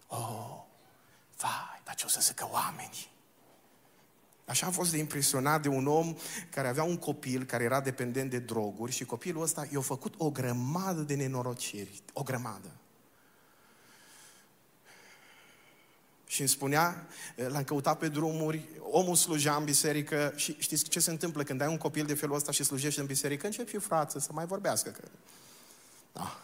Oh, 0.08 0.70
vai, 1.42 1.82
dar 1.84 1.96
ce 1.96 2.06
o 2.06 2.10
să 2.10 2.20
zică 2.22 2.48
oamenii? 2.52 3.10
Așa 4.46 4.66
am 4.66 4.72
fost 4.72 4.92
de 4.92 4.98
impresionat 4.98 5.62
de 5.62 5.68
un 5.68 5.88
om 5.88 6.16
care 6.50 6.68
avea 6.68 6.84
un 6.84 6.98
copil 6.98 7.44
care 7.44 7.64
era 7.64 7.82
dependent 7.82 8.30
de 8.30 8.40
droguri 8.40 8.92
și 8.92 9.06
copilul 9.06 9.42
ăsta 9.42 9.68
i-a 9.72 9.82
făcut 9.82 10.14
o 10.18 10.32
grămadă 10.32 11.02
de 11.02 11.16
nenorociri, 11.16 12.02
o 12.14 12.24
grămadă. 12.24 12.72
Și 16.28 16.40
îmi 16.40 16.50
spunea, 16.50 17.08
l-am 17.36 17.64
căutat 17.64 17.98
pe 17.98 18.08
drumuri, 18.08 18.70
omul 18.80 19.16
slujea 19.16 19.56
în 19.56 19.64
biserică 19.64 20.34
și 20.36 20.56
știți 20.60 20.90
ce 20.90 21.00
se 21.00 21.12
întâmplă 21.12 21.44
când 21.44 21.62
ai 21.62 21.68
un 21.68 21.78
copil 21.78 22.06
de 22.06 22.14
felul 22.14 22.36
ăsta 22.36 22.52
și 22.52 22.64
slujești 22.64 23.00
în 23.00 23.06
biserică? 23.06 23.46
Începi 23.46 23.70
și 23.70 23.78
frață 23.78 24.20
să 24.20 24.30
mai 24.34 24.46
vorbească. 24.46 24.90
Că... 24.90 25.08
Da, 26.12 26.40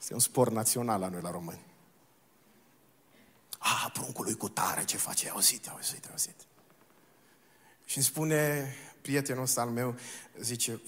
este 0.00 0.14
un 0.14 0.20
spor 0.20 0.50
național 0.50 1.00
la 1.00 1.08
noi 1.08 1.20
la 1.20 1.30
români. 1.30 1.69
Ah, 3.62 3.90
pruncului 3.92 4.36
cu 4.36 4.48
tare, 4.48 4.84
ce 4.84 4.96
face? 4.96 5.24
Ai 5.24 5.32
auzit, 5.32 5.66
ai 5.66 5.72
auzit, 5.74 6.04
ai 6.04 6.10
auzit. 6.10 6.46
Și 7.84 7.96
îmi 7.96 8.06
spune 8.06 8.74
prietenul 9.02 9.42
ăsta 9.42 9.60
al 9.60 9.68
meu, 9.68 9.96
zice, 10.40 10.80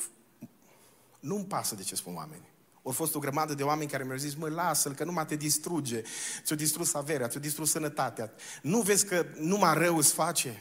nu-mi 1.20 1.44
pasă 1.44 1.74
de 1.74 1.82
ce 1.82 1.94
spun 1.94 2.14
oamenii. 2.14 2.50
Au 2.82 2.92
fost 2.92 3.14
o 3.14 3.18
grămadă 3.18 3.54
de 3.54 3.62
oameni 3.62 3.90
care 3.90 4.04
mi-au 4.04 4.16
zis, 4.16 4.34
mă, 4.34 4.48
lasă-l, 4.48 4.94
că 4.94 5.04
numai 5.04 5.26
te 5.26 5.36
distruge. 5.36 6.02
Ți-o 6.42 6.56
distrus 6.56 6.94
averea, 6.94 7.28
ți-o 7.28 7.40
distrus 7.40 7.70
sănătatea. 7.70 8.32
Nu 8.62 8.80
vezi 8.80 9.06
că 9.06 9.26
numai 9.38 9.74
rău 9.74 9.96
îți 9.96 10.12
face? 10.12 10.58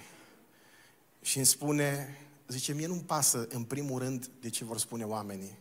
Și 1.21 1.37
îmi 1.37 1.45
spune, 1.45 2.17
zice, 2.47 2.73
mie 2.73 2.87
nu-mi 2.87 3.01
pasă 3.01 3.47
în 3.49 3.63
primul 3.63 3.99
rând 3.99 4.29
de 4.39 4.49
ce 4.49 4.63
vor 4.63 4.77
spune 4.77 5.03
oamenii. 5.03 5.57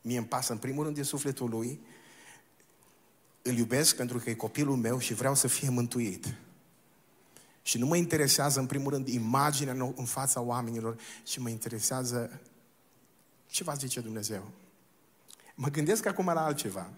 Mie 0.00 0.18
îmi 0.18 0.26
pasă 0.26 0.52
în 0.52 0.58
primul 0.58 0.84
rând 0.84 0.96
de 0.96 1.02
sufletul 1.02 1.50
lui 1.50 1.80
îl 3.46 3.56
iubesc 3.56 3.96
pentru 3.96 4.18
că 4.18 4.30
e 4.30 4.34
copilul 4.34 4.76
meu 4.76 4.98
și 4.98 5.14
vreau 5.14 5.34
să 5.34 5.48
fie 5.48 5.68
mântuit. 5.68 6.34
Și 7.62 7.78
nu 7.78 7.86
mă 7.86 7.96
interesează, 7.96 8.60
în 8.60 8.66
primul 8.66 8.92
rând, 8.92 9.08
imaginea 9.08 9.92
în 9.96 10.04
fața 10.04 10.40
oamenilor, 10.40 10.96
ci 11.22 11.38
mă 11.38 11.48
interesează 11.48 12.40
ce 13.46 13.64
va 13.64 13.74
zice 13.74 14.00
Dumnezeu. 14.00 14.50
Mă 15.54 15.68
gândesc 15.68 16.06
acum 16.06 16.26
la 16.26 16.44
altceva. 16.44 16.90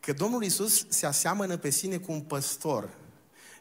Că 0.00 0.12
Domnul 0.12 0.42
Isus 0.42 0.86
se 0.88 1.06
aseamănă 1.06 1.56
pe 1.56 1.70
sine 1.70 1.98
cu 1.98 2.12
un 2.12 2.20
păstor 2.20 2.90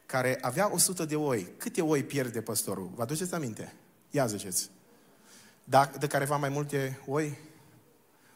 care 0.05 0.37
avea 0.41 0.73
100 0.73 1.05
de 1.05 1.15
oi. 1.15 1.47
Câte 1.57 1.81
oi 1.81 2.03
pierde 2.03 2.41
păstorul? 2.41 2.91
Vă 2.95 3.01
aduceți 3.01 3.33
aminte? 3.33 3.73
Ia 4.09 4.25
ziceți. 4.25 4.69
Da, 5.63 5.91
de 5.99 6.07
careva 6.07 6.37
mai 6.37 6.49
multe 6.49 6.99
oi? 7.07 7.37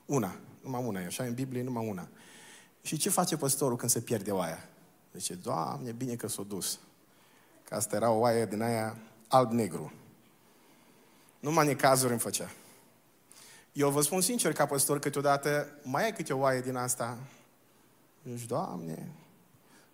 Una. 0.05 0.39
Numai 0.61 0.83
una 0.83 1.01
e 1.01 1.05
așa, 1.05 1.23
în 1.23 1.33
Biblie 1.33 1.63
numai 1.63 1.87
una. 1.87 2.09
Și 2.83 2.97
ce 2.97 3.09
face 3.09 3.37
păstorul 3.37 3.77
când 3.77 3.91
se 3.91 4.01
pierde 4.01 4.31
oaia? 4.31 4.69
Zice, 5.13 5.33
Doamne, 5.33 5.91
bine 5.91 6.15
că 6.15 6.27
s-a 6.27 6.43
dus. 6.43 6.79
Că 7.63 7.75
asta 7.75 7.95
era 7.95 8.09
o 8.09 8.19
oaie 8.19 8.45
din 8.45 8.61
aia 8.61 8.97
alb-negru. 9.27 9.93
Numai 11.39 11.65
necazuri 11.65 12.11
îmi 12.11 12.21
făcea. 12.21 12.51
Eu 13.71 13.89
vă 13.89 14.01
spun 14.01 14.21
sincer, 14.21 14.53
ca 14.53 14.65
păstor, 14.65 14.99
câteodată 14.99 15.67
mai 15.83 16.03
ai 16.03 16.13
câte 16.13 16.33
o 16.33 16.37
oaie 16.37 16.61
din 16.61 16.75
asta. 16.75 17.17
Zici, 18.35 18.45
Doamne, 18.45 19.11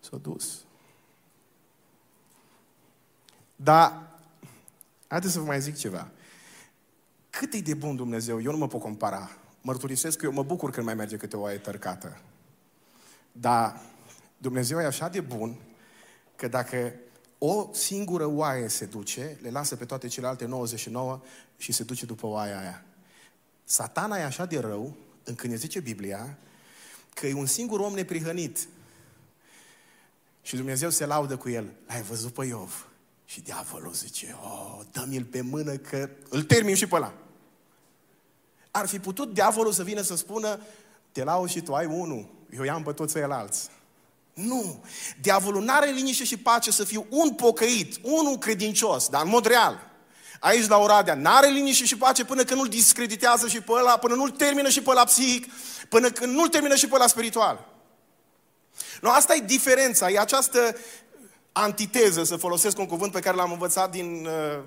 s-a 0.00 0.16
dus. 0.16 0.58
Dar, 3.56 4.08
haideți 5.06 5.32
să 5.32 5.38
vă 5.38 5.44
mai 5.44 5.60
zic 5.60 5.76
ceva. 5.76 6.10
Cât 7.30 7.52
e 7.52 7.60
de 7.60 7.74
bun 7.74 7.96
Dumnezeu, 7.96 8.42
eu 8.42 8.50
nu 8.50 8.58
mă 8.58 8.68
pot 8.68 8.80
compara. 8.80 9.30
Mărturisesc 9.60 10.18
că 10.18 10.24
eu 10.24 10.32
mă 10.32 10.42
bucur 10.42 10.70
când 10.70 10.86
mai 10.86 10.94
merge 10.94 11.16
câte 11.16 11.36
o 11.36 11.40
oaie 11.40 11.58
tărcată. 11.58 12.20
Dar 13.32 13.80
Dumnezeu 14.38 14.80
e 14.80 14.84
așa 14.84 15.08
de 15.08 15.20
bun 15.20 15.60
că 16.36 16.48
dacă 16.48 16.94
o 17.38 17.68
singură 17.72 18.26
oaie 18.26 18.68
se 18.68 18.84
duce, 18.84 19.38
le 19.42 19.50
lasă 19.50 19.76
pe 19.76 19.84
toate 19.84 20.08
celelalte 20.08 20.44
99 20.44 21.20
și 21.56 21.72
se 21.72 21.82
duce 21.82 22.06
după 22.06 22.26
oaia 22.26 22.58
aia. 22.58 22.84
Satana 23.64 24.18
e 24.18 24.24
așa 24.24 24.46
de 24.46 24.58
rău, 24.58 24.96
încât 25.24 25.48
ne 25.48 25.56
zice 25.56 25.80
Biblia, 25.80 26.38
că 27.14 27.26
e 27.26 27.34
un 27.34 27.46
singur 27.46 27.80
om 27.80 27.92
neprihănit. 27.92 28.68
Și 30.42 30.56
Dumnezeu 30.56 30.90
se 30.90 31.06
laudă 31.06 31.36
cu 31.36 31.48
el. 31.48 31.72
L-ai 31.86 32.02
văzut 32.02 32.32
pe 32.32 32.44
Iov? 32.44 32.88
Și 33.24 33.40
diavolul 33.40 33.92
zice, 33.92 34.36
oh, 34.42 34.80
dă-mi-l 34.92 35.24
pe 35.24 35.40
mână 35.40 35.76
că 35.76 36.10
îl 36.28 36.42
termin 36.42 36.74
și 36.74 36.86
pe 36.86 36.94
ăla. 36.94 37.14
Ar 38.70 38.86
fi 38.86 38.98
putut 38.98 39.34
diavolul 39.34 39.72
să 39.72 39.84
vină 39.84 40.00
să 40.00 40.16
spună, 40.16 40.60
te 41.12 41.24
laud 41.24 41.48
și 41.48 41.60
tu 41.60 41.74
ai 41.74 41.86
unul, 41.86 42.28
eu 42.56 42.64
i-am 42.64 42.82
pe 42.82 42.92
toți 42.92 43.14
ceilalți. 43.14 43.68
Nu. 44.34 44.84
Diavolul 45.20 45.62
nu 45.62 45.72
are 45.72 45.90
liniște 45.90 46.24
și 46.24 46.36
pace 46.36 46.70
să 46.70 46.84
fiu 46.84 47.06
un 47.08 47.34
pocăit, 47.34 47.98
unul 48.02 48.38
credincios, 48.38 49.08
dar 49.08 49.22
în 49.22 49.28
mod 49.28 49.46
real. 49.46 49.88
Aici 50.40 50.66
la 50.66 50.76
Oradea, 50.76 51.14
n-are 51.14 51.48
liniște 51.48 51.84
și 51.84 51.96
pace 51.96 52.24
până 52.24 52.44
când 52.44 52.60
nu-l 52.60 52.68
discreditează 52.68 53.48
și 53.48 53.60
pe 53.60 53.72
ăla, 53.72 53.96
până 53.96 54.14
nu-l 54.14 54.30
termină 54.30 54.68
și 54.68 54.82
pe 54.82 54.90
ăla 54.90 55.04
psihic, 55.04 55.52
până 55.88 56.10
când 56.10 56.34
nu-l 56.34 56.48
termină 56.48 56.74
și 56.74 56.88
pe 56.88 56.94
ăla 56.94 57.06
spiritual. 57.06 57.68
Nu, 59.00 59.10
asta 59.10 59.34
e 59.34 59.40
diferența, 59.40 60.10
e 60.10 60.18
această 60.18 60.76
antiteză, 61.52 62.24
să 62.24 62.36
folosesc 62.36 62.78
un 62.78 62.86
cuvânt 62.86 63.12
pe 63.12 63.20
care 63.20 63.36
l-am 63.36 63.52
învățat 63.52 63.90
din 63.90 64.26
uh, 64.26 64.62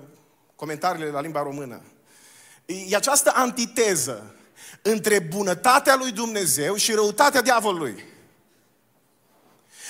comentariile 0.56 1.10
la 1.10 1.20
limba 1.20 1.42
română. 1.42 1.82
E 2.66 2.96
această 2.96 3.32
antiteză 3.34 4.33
între 4.86 5.18
bunătatea 5.18 5.94
lui 5.94 6.12
Dumnezeu 6.12 6.76
și 6.76 6.92
răutatea 6.92 7.42
diavolului. 7.42 8.04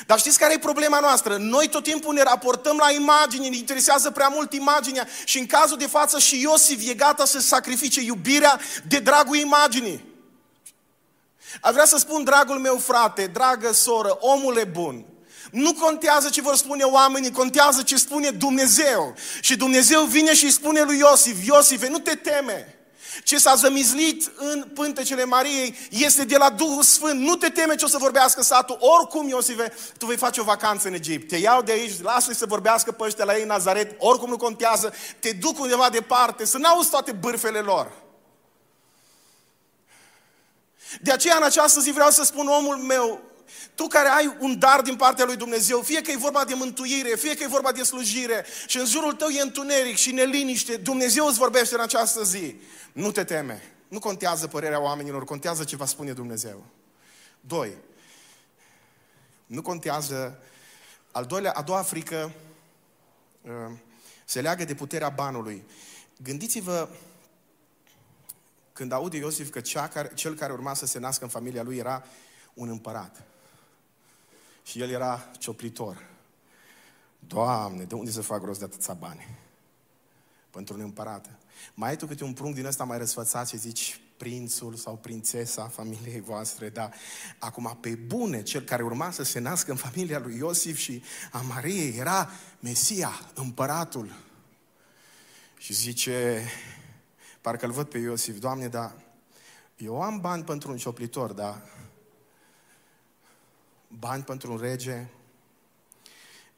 Dar 0.06 0.18
știți 0.18 0.38
care 0.38 0.52
e 0.52 0.58
problema 0.58 1.00
noastră? 1.00 1.36
Noi 1.36 1.68
tot 1.68 1.82
timpul 1.82 2.14
ne 2.14 2.22
raportăm 2.22 2.76
la 2.76 2.90
imagini, 2.90 3.48
ne 3.48 3.56
interesează 3.56 4.10
prea 4.10 4.28
mult 4.28 4.52
imaginea 4.52 5.08
și 5.24 5.38
în 5.38 5.46
cazul 5.46 5.78
de 5.78 5.86
față 5.86 6.18
și 6.18 6.40
Iosif 6.40 6.88
e 6.88 6.94
gata 6.94 7.24
să 7.24 7.40
sacrifice 7.40 8.00
iubirea 8.00 8.60
de 8.88 8.98
dragul 8.98 9.36
imaginii. 9.36 10.04
Aș 11.60 11.72
vrea 11.72 11.84
să 11.84 11.98
spun, 11.98 12.24
dragul 12.24 12.58
meu 12.58 12.76
frate, 12.76 13.26
dragă 13.26 13.72
soră, 13.72 14.16
omule 14.20 14.64
bun, 14.64 15.04
nu 15.50 15.74
contează 15.74 16.28
ce 16.28 16.40
vor 16.40 16.56
spune 16.56 16.82
oamenii, 16.82 17.30
contează 17.30 17.82
ce 17.82 17.96
spune 17.96 18.30
Dumnezeu. 18.30 19.14
Și 19.40 19.56
Dumnezeu 19.56 20.02
vine 20.02 20.34
și 20.34 20.44
îi 20.44 20.50
spune 20.50 20.82
lui 20.82 20.98
Iosif, 20.98 21.46
Iosife, 21.46 21.88
nu 21.88 21.98
te 21.98 22.14
teme. 22.14 22.78
Ce 23.22 23.38
s-a 23.38 23.54
zămizlit 23.54 24.32
în 24.36 24.70
pântecele 24.74 25.24
Mariei 25.24 25.76
este 25.90 26.24
de 26.24 26.36
la 26.36 26.50
Duhul 26.50 26.82
Sfânt. 26.82 27.20
Nu 27.20 27.36
te 27.36 27.48
teme 27.48 27.74
ce 27.74 27.84
o 27.84 27.88
să 27.88 27.98
vorbească 27.98 28.42
satul. 28.42 28.76
Oricum, 28.80 29.28
Iosife, 29.28 29.72
tu 29.98 30.06
vei 30.06 30.16
face 30.16 30.40
o 30.40 30.44
vacanță 30.44 30.88
în 30.88 30.94
Egipt. 30.94 31.28
Te 31.28 31.36
iau 31.36 31.62
de 31.62 31.72
aici, 31.72 32.02
lasă-i 32.02 32.34
să 32.34 32.46
vorbească 32.46 32.92
pe 32.92 33.04
ăștia 33.04 33.24
la 33.24 33.36
ei 33.36 33.42
în 33.42 33.48
Nazaret. 33.48 33.96
Oricum 33.98 34.28
nu 34.28 34.36
contează. 34.36 34.94
Te 35.20 35.32
duc 35.32 35.58
undeva 35.58 35.88
departe, 35.90 36.44
să 36.44 36.58
n-auzi 36.58 36.90
toate 36.90 37.12
bârfele 37.12 37.58
lor. 37.58 37.92
De 41.00 41.12
aceea, 41.12 41.36
în 41.36 41.42
această 41.42 41.80
zi 41.80 41.90
vreau 41.90 42.10
să 42.10 42.24
spun 42.24 42.46
omul 42.46 42.76
meu, 42.76 43.20
tu 43.74 43.86
care 43.86 44.08
ai 44.08 44.36
un 44.38 44.58
dar 44.58 44.80
din 44.80 44.96
partea 44.96 45.24
lui 45.24 45.36
Dumnezeu, 45.36 45.80
fie 45.80 46.00
că 46.00 46.10
e 46.10 46.16
vorba 46.16 46.44
de 46.44 46.54
mântuire, 46.54 47.16
fie 47.16 47.36
că 47.36 47.42
e 47.42 47.46
vorba 47.46 47.72
de 47.72 47.82
slujire 47.82 48.44
și 48.66 48.78
în 48.78 48.86
jurul 48.86 49.12
tău 49.12 49.28
e 49.28 49.40
întuneric 49.40 49.96
și 49.96 50.12
neliniște, 50.12 50.76
Dumnezeu 50.76 51.26
îți 51.26 51.38
vorbește 51.38 51.74
în 51.74 51.80
această 51.80 52.22
zi. 52.22 52.56
Nu 52.92 53.10
te 53.10 53.24
teme. 53.24 53.74
Nu 53.88 53.98
contează 53.98 54.46
părerea 54.46 54.80
oamenilor, 54.80 55.24
contează 55.24 55.64
ce 55.64 55.76
va 55.76 55.86
spune 55.86 56.12
Dumnezeu. 56.12 56.64
Doi. 57.40 57.76
Nu 59.46 59.62
contează. 59.62 60.38
Al 61.10 61.24
doilea, 61.24 61.52
a 61.52 61.62
doua 61.62 61.82
frică 61.82 62.32
uh, 63.42 63.50
se 64.24 64.40
leagă 64.40 64.64
de 64.64 64.74
puterea 64.74 65.08
banului. 65.08 65.64
Gândiți-vă 66.22 66.88
când 68.72 68.92
aude 68.92 69.16
Iosif 69.16 69.50
că 69.50 69.60
cea 69.60 69.88
care, 69.88 70.10
cel 70.14 70.34
care 70.34 70.52
urma 70.52 70.74
să 70.74 70.86
se 70.86 70.98
nască 70.98 71.24
în 71.24 71.30
familia 71.30 71.62
lui 71.62 71.76
era 71.76 72.04
un 72.54 72.68
împărat. 72.68 73.22
Și 74.64 74.80
el 74.80 74.90
era 74.90 75.30
cioplitor. 75.38 76.06
Doamne, 77.18 77.84
de 77.84 77.94
unde 77.94 78.10
să 78.10 78.20
fac 78.20 78.42
rost 78.42 78.58
de 78.58 78.64
atâția 78.64 78.94
bani? 78.94 79.38
Pentru 80.50 80.74
un 80.74 80.80
împărat. 80.80 81.30
Mai 81.74 81.88
ai 81.88 81.96
tu 81.96 82.06
câte 82.06 82.24
un 82.24 82.32
prunc 82.32 82.54
din 82.54 82.66
ăsta 82.66 82.84
mai 82.84 82.98
răsfățat 82.98 83.48
și 83.48 83.58
zici 83.58 84.00
prințul 84.16 84.74
sau 84.74 84.96
prințesa 84.96 85.68
familiei 85.68 86.20
voastre, 86.20 86.68
dar 86.68 86.94
acum 87.38 87.78
pe 87.80 87.94
bune, 87.94 88.42
cel 88.42 88.62
care 88.62 88.82
urma 88.82 89.10
să 89.10 89.22
se 89.22 89.38
nască 89.38 89.70
în 89.70 89.76
familia 89.76 90.18
lui 90.18 90.36
Iosif 90.36 90.76
și 90.76 91.02
a 91.32 91.40
Mariei 91.40 91.96
era 91.96 92.30
Mesia, 92.60 93.10
împăratul. 93.34 94.14
Și 95.58 95.72
zice, 95.72 96.42
parcă-l 97.40 97.70
văd 97.70 97.86
pe 97.86 97.98
Iosif, 97.98 98.38
Doamne, 98.38 98.68
dar 98.68 98.94
eu 99.76 100.02
am 100.02 100.20
bani 100.20 100.44
pentru 100.44 100.70
un 100.70 100.76
cioplitor, 100.76 101.32
dar 101.32 101.62
bani 103.98 104.22
pentru 104.22 104.52
un 104.52 104.58
rege. 104.58 105.06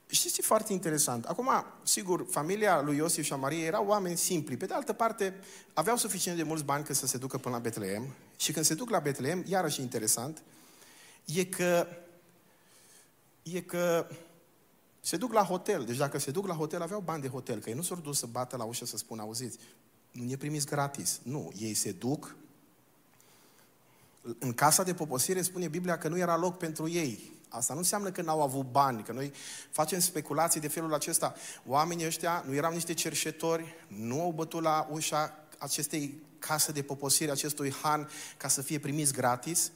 Știți, 0.07 0.41
e 0.41 0.43
foarte 0.43 0.73
interesant. 0.73 1.25
Acum, 1.25 1.51
sigur, 1.83 2.27
familia 2.31 2.81
lui 2.81 2.97
Iosif 2.97 3.25
și 3.25 3.33
a 3.33 3.37
Marie 3.37 3.65
erau 3.65 3.87
oameni 3.87 4.17
simpli. 4.17 4.57
Pe 4.57 4.67
de 4.67 4.75
altă 4.75 4.93
parte, 4.93 5.35
aveau 5.75 5.97
suficient 5.97 6.37
de 6.37 6.43
mulți 6.43 6.65
bani 6.65 6.85
ca 6.85 6.93
să 6.93 7.07
se 7.07 7.19
ducă 7.19 7.39
până 7.39 7.55
la 7.55 7.61
Betleem. 7.61 8.15
Și 8.37 8.53
când 8.53 8.65
se 8.65 8.75
duc 8.75 8.91
la 8.91 8.99
Betleem, 8.99 9.45
iarăși 9.47 9.81
interesant, 9.81 10.43
e 11.25 11.45
că, 11.45 11.87
e 13.43 13.61
că 13.61 14.07
se 15.01 15.17
duc 15.17 15.33
la 15.33 15.43
hotel. 15.43 15.85
Deci 15.85 15.97
dacă 15.97 16.19
se 16.19 16.31
duc 16.31 16.47
la 16.47 16.55
hotel, 16.55 16.83
aveau 16.83 17.01
bani 17.01 17.23
de 17.23 17.29
hotel. 17.29 17.59
Că 17.59 17.69
ei 17.69 17.77
nu 17.77 17.83
s-au 17.83 17.97
dus 17.97 18.19
să 18.19 18.27
bată 18.27 18.57
la 18.57 18.65
ușă 18.65 18.85
să 18.85 18.97
spună, 18.97 19.23
auziți, 19.23 19.59
nu 20.11 20.25
ne 20.25 20.37
primiți 20.37 20.67
gratis. 20.67 21.21
Nu, 21.23 21.53
ei 21.59 21.75
se 21.75 21.93
duc 21.93 22.37
în 24.39 24.53
casa 24.55 24.83
de 24.83 24.95
poposire 24.95 25.43
spune 25.43 25.69
Biblia 25.69 25.99
că 25.99 26.09
nu 26.09 26.19
era 26.19 26.37
loc 26.37 26.59
pentru 26.59 26.89
ei. 26.89 27.35
Asta 27.49 27.73
nu 27.73 27.79
înseamnă 27.79 28.11
că 28.11 28.23
n-au 28.23 28.43
avut 28.43 28.71
bani, 28.71 29.03
că 29.03 29.13
noi 29.13 29.33
facem 29.71 30.01
speculații 30.01 30.61
de 30.61 30.69
felul 30.69 30.95
acesta. 30.95 31.35
Oamenii 31.67 32.07
ăștia 32.07 32.45
nu 32.47 32.55
erau 32.55 32.73
niște 32.73 32.95
cerșetori, 32.95 33.75
nu 33.87 34.21
au 34.21 34.31
bătut 34.31 34.63
la 34.63 34.89
ușa 34.91 35.39
acestei 35.59 36.23
case 36.39 36.73
de 36.73 36.83
poposire, 36.83 37.31
acestui 37.31 37.75
han, 37.83 38.09
ca 38.37 38.49
să 38.49 38.63
fie 38.63 38.79
primiți 38.79 39.13
gratis. 39.13 39.71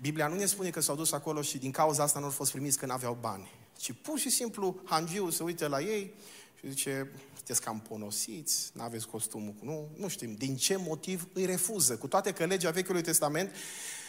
Biblia 0.00 0.26
nu 0.26 0.34
ne 0.34 0.46
spune 0.46 0.70
că 0.70 0.80
s-au 0.80 0.96
dus 0.96 1.12
acolo 1.12 1.42
și 1.42 1.58
din 1.58 1.70
cauza 1.70 2.02
asta 2.02 2.18
nu 2.18 2.24
au 2.24 2.30
fost 2.30 2.50
primiți 2.50 2.78
că 2.78 2.86
n-aveau 2.86 3.18
bani. 3.20 3.50
Ci 3.76 3.92
pur 4.02 4.18
și 4.18 4.30
simplu 4.30 4.80
hangiul 4.84 5.30
se 5.30 5.42
uită 5.42 5.66
la 5.66 5.80
ei 5.80 6.14
și 6.62 6.68
zice, 6.68 7.10
sunteți 7.34 7.62
cam 7.62 7.80
ponosiți, 7.80 8.70
nu 8.74 8.82
aveți 8.82 9.06
costumul, 9.06 9.54
nu, 9.60 9.90
nu 9.96 10.08
știm 10.08 10.34
din 10.34 10.56
ce 10.56 10.76
motiv 10.76 11.28
îi 11.32 11.44
refuză. 11.44 11.96
Cu 11.96 12.06
toate 12.06 12.32
că 12.32 12.44
legea 12.44 12.70
Vechiului 12.70 13.02
Testament 13.02 13.54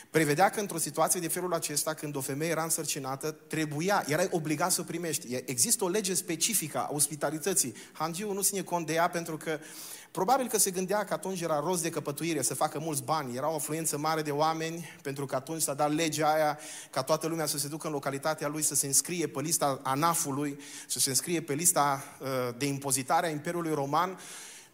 prevedea 0.09 0.49
că 0.49 0.59
într-o 0.59 0.77
situație 0.77 1.19
de 1.19 1.27
felul 1.27 1.53
acesta, 1.53 1.93
când 1.93 2.15
o 2.15 2.21
femeie 2.21 2.51
era 2.51 2.63
însărcinată, 2.63 3.31
trebuia, 3.31 4.03
erai 4.07 4.27
obligat 4.31 4.71
să 4.71 4.83
primești. 4.83 5.41
Există 5.45 5.83
o 5.83 5.87
lege 5.87 6.13
specifică 6.13 6.77
a 6.77 6.89
ospitalității. 6.91 7.75
Hangiu 7.91 8.33
nu 8.33 8.41
ține 8.41 8.61
cont 8.61 8.85
de 8.85 8.93
ea 8.93 9.09
pentru 9.09 9.37
că 9.37 9.59
probabil 10.13 10.47
că 10.47 10.57
se 10.57 10.71
gândea 10.71 11.05
că 11.05 11.13
atunci 11.13 11.41
era 11.41 11.59
rost 11.59 11.81
de 11.81 11.89
căpătuire, 11.89 12.41
să 12.41 12.53
facă 12.53 12.79
mulți 12.79 13.03
bani. 13.03 13.35
Era 13.35 13.49
o 13.49 13.55
afluență 13.55 13.97
mare 13.97 14.21
de 14.21 14.31
oameni, 14.31 14.89
pentru 15.01 15.25
că 15.25 15.35
atunci 15.35 15.61
s-a 15.61 15.73
dat 15.73 15.93
legea 15.93 16.33
aia 16.33 16.59
ca 16.89 17.03
toată 17.03 17.27
lumea 17.27 17.45
să 17.45 17.57
se 17.57 17.67
ducă 17.67 17.87
în 17.87 17.93
localitatea 17.93 18.47
lui, 18.47 18.61
să 18.61 18.75
se 18.75 18.87
înscrie 18.87 19.27
pe 19.27 19.41
lista 19.41 19.79
ANAF-ului, 19.83 20.59
să 20.87 20.99
se 20.99 21.09
înscrie 21.09 21.41
pe 21.41 21.53
lista 21.53 22.03
uh, 22.19 22.27
de 22.57 22.65
impozitare 22.65 23.27
a 23.27 23.29
Imperiului 23.29 23.73
Roman 23.73 24.17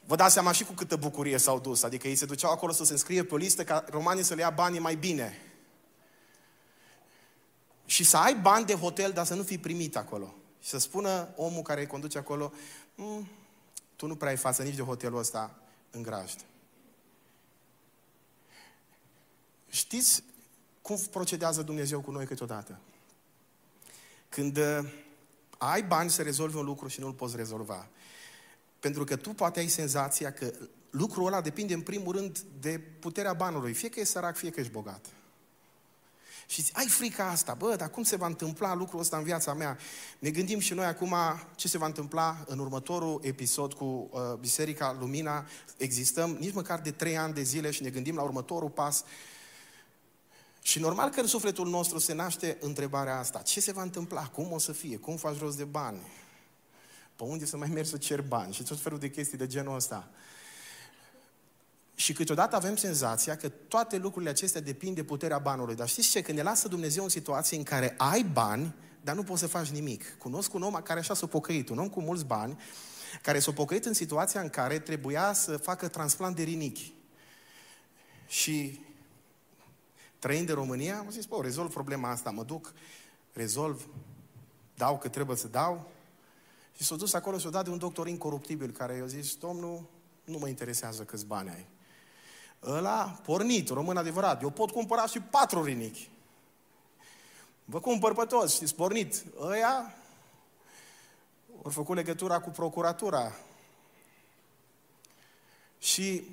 Vă 0.09 0.15
dați 0.15 0.33
seama 0.33 0.51
și 0.51 0.63
cu 0.63 0.73
câtă 0.73 0.95
bucurie 0.95 1.37
s-au 1.37 1.59
dus. 1.59 1.83
Adică 1.83 2.07
ei 2.07 2.15
se 2.15 2.25
duceau 2.25 2.51
acolo 2.51 2.71
să 2.71 2.83
se 2.83 2.91
înscrie 2.91 3.23
pe 3.23 3.33
o 3.33 3.37
listă 3.37 3.63
ca 3.63 3.85
romanii 3.89 4.23
să 4.23 4.33
le 4.33 4.41
ia 4.41 4.49
banii 4.49 4.79
mai 4.79 4.95
bine. 4.95 5.37
Și 7.85 8.03
să 8.03 8.17
ai 8.17 8.35
bani 8.35 8.65
de 8.65 8.73
hotel, 8.73 9.11
dar 9.11 9.25
să 9.25 9.33
nu 9.33 9.43
fii 9.43 9.57
primit 9.57 9.97
acolo. 9.97 10.35
Și 10.61 10.69
să 10.69 10.77
spună 10.77 11.29
omul 11.35 11.61
care 11.61 11.79
îi 11.79 11.87
conduce 11.87 12.17
acolo, 12.17 12.53
mm, 12.95 13.27
tu 13.99 14.07
nu 14.07 14.15
prea 14.15 14.29
ai 14.29 14.37
față 14.37 14.63
nici 14.63 14.75
de 14.75 14.81
hotelul 14.81 15.19
ăsta 15.19 15.55
în 15.91 16.01
grajd. 16.01 16.45
Știți 19.69 20.23
cum 20.81 20.97
procedează 21.11 21.61
Dumnezeu 21.61 22.01
cu 22.01 22.11
noi 22.11 22.25
câteodată? 22.25 22.79
Când 24.29 24.57
uh, 24.57 24.91
ai 25.57 25.83
bani 25.83 26.09
să 26.09 26.21
rezolvi 26.21 26.57
un 26.57 26.65
lucru 26.65 26.87
și 26.87 26.99
nu-l 26.99 27.13
poți 27.13 27.35
rezolva. 27.35 27.87
Pentru 28.79 29.03
că 29.03 29.15
tu 29.15 29.29
poate 29.29 29.59
ai 29.59 29.67
senzația 29.67 30.33
că 30.33 30.53
lucrul 30.89 31.25
ăla 31.25 31.41
depinde 31.41 31.73
în 31.73 31.81
primul 31.81 32.15
rând 32.15 32.39
de 32.39 32.79
puterea 32.99 33.33
banului. 33.33 33.73
Fie 33.73 33.89
că 33.89 33.99
e 33.99 34.03
sărac, 34.03 34.35
fie 34.35 34.49
că 34.49 34.59
ești 34.59 34.71
bogat. 34.71 35.05
Și 36.49 36.65
ai 36.73 36.87
frica 36.87 37.27
asta, 37.27 37.53
bă, 37.53 37.75
dar 37.75 37.89
cum 37.89 38.03
se 38.03 38.15
va 38.15 38.25
întâmpla 38.25 38.75
lucrul 38.75 38.99
ăsta 38.99 39.17
în 39.17 39.23
viața 39.23 39.53
mea? 39.53 39.77
Ne 40.19 40.29
gândim 40.29 40.59
și 40.59 40.73
noi 40.73 40.85
acum 40.85 41.15
ce 41.55 41.67
se 41.67 41.77
va 41.77 41.85
întâmpla 41.85 42.43
în 42.47 42.59
următorul 42.59 43.19
episod 43.23 43.73
cu 43.73 44.09
uh, 44.11 44.21
Biserica 44.39 44.97
Lumina. 44.99 45.45
Existăm 45.77 46.37
nici 46.39 46.53
măcar 46.53 46.79
de 46.79 46.91
trei 46.91 47.17
ani 47.17 47.33
de 47.33 47.41
zile 47.41 47.71
și 47.71 47.83
ne 47.83 47.89
gândim 47.89 48.15
la 48.15 48.21
următorul 48.21 48.69
pas. 48.69 49.03
Și 50.61 50.79
normal 50.79 51.09
că 51.09 51.19
în 51.19 51.27
sufletul 51.27 51.67
nostru 51.67 51.97
se 51.97 52.13
naște 52.13 52.57
întrebarea 52.59 53.19
asta. 53.19 53.39
Ce 53.39 53.59
se 53.59 53.71
va 53.71 53.81
întâmpla? 53.81 54.27
Cum 54.27 54.51
o 54.51 54.57
să 54.57 54.71
fie? 54.71 54.97
Cum 54.97 55.15
faci 55.15 55.39
rost 55.39 55.57
de 55.57 55.63
bani? 55.63 55.99
Pe 57.15 57.23
unde 57.23 57.45
să 57.45 57.57
mai 57.57 57.69
mergi 57.73 57.89
să 57.89 57.97
cer 57.97 58.21
bani? 58.21 58.53
Și 58.53 58.63
tot 58.63 58.79
felul 58.79 58.99
de 58.99 59.09
chestii 59.09 59.37
de 59.37 59.47
genul 59.47 59.75
ăsta. 59.75 60.09
Și 61.99 62.13
câteodată 62.13 62.55
avem 62.55 62.75
senzația 62.75 63.35
că 63.35 63.49
toate 63.49 63.97
lucrurile 63.97 64.31
acestea 64.31 64.61
depind 64.61 64.95
de 64.95 65.03
puterea 65.03 65.37
banului. 65.37 65.75
Dar 65.75 65.87
știți 65.87 66.09
ce? 66.09 66.21
Când 66.21 66.37
ne 66.37 66.43
lasă 66.43 66.67
Dumnezeu 66.67 67.03
în 67.03 67.09
situație 67.09 67.57
în 67.57 67.63
care 67.63 67.95
ai 67.97 68.23
bani, 68.23 68.75
dar 69.01 69.15
nu 69.15 69.23
poți 69.23 69.39
să 69.39 69.47
faci 69.47 69.67
nimic. 69.67 70.17
Cunosc 70.17 70.53
un 70.53 70.61
om 70.61 70.73
care 70.73 70.99
așa 70.99 71.13
s-a 71.13 71.27
pocăit, 71.27 71.69
un 71.69 71.77
om 71.77 71.89
cu 71.89 72.01
mulți 72.01 72.25
bani, 72.25 72.59
care 73.21 73.39
s-a 73.39 73.51
pocăit 73.51 73.85
în 73.85 73.93
situația 73.93 74.41
în 74.41 74.49
care 74.49 74.79
trebuia 74.79 75.33
să 75.33 75.57
facă 75.57 75.87
transplant 75.87 76.35
de 76.35 76.43
rinichi. 76.43 76.93
Și 78.27 78.79
trăind 80.19 80.47
de 80.47 80.53
România, 80.53 80.97
am 80.97 81.09
zis, 81.09 81.25
bă, 81.25 81.39
rezolv 81.41 81.73
problema 81.73 82.09
asta, 82.09 82.29
mă 82.29 82.43
duc, 82.43 82.73
rezolv, 83.33 83.87
dau 84.75 84.97
cât 84.97 85.11
trebuie 85.11 85.37
să 85.37 85.47
dau. 85.47 85.91
Și 86.75 86.83
s-a 86.83 86.95
dus 86.95 87.13
acolo 87.13 87.37
și 87.37 87.43
s-a 87.43 87.49
dat 87.49 87.63
de 87.63 87.69
un 87.69 87.77
doctor 87.77 88.07
incoruptibil 88.07 88.71
care 88.71 88.95
i-a 88.95 89.05
zis, 89.05 89.35
domnul, 89.35 89.89
nu 90.23 90.37
mă 90.37 90.47
interesează 90.47 91.03
câți 91.03 91.25
bani 91.25 91.49
ai. 91.49 91.77
Ăla, 92.63 93.19
pornit, 93.23 93.69
român 93.69 93.97
adevărat, 93.97 94.41
eu 94.41 94.49
pot 94.49 94.71
cumpăra 94.71 95.05
și 95.05 95.19
patru 95.19 95.63
rinichi. 95.63 96.09
Vă 97.65 97.79
cumpăr 97.79 98.13
pe 98.13 98.25
toți, 98.25 98.55
știți, 98.55 98.75
pornit. 98.75 99.23
Ăia 99.39 99.93
au 101.63 101.71
făcut 101.71 101.95
legătura 101.95 102.39
cu 102.39 102.49
procuratura. 102.49 103.35
Și, 105.79 106.23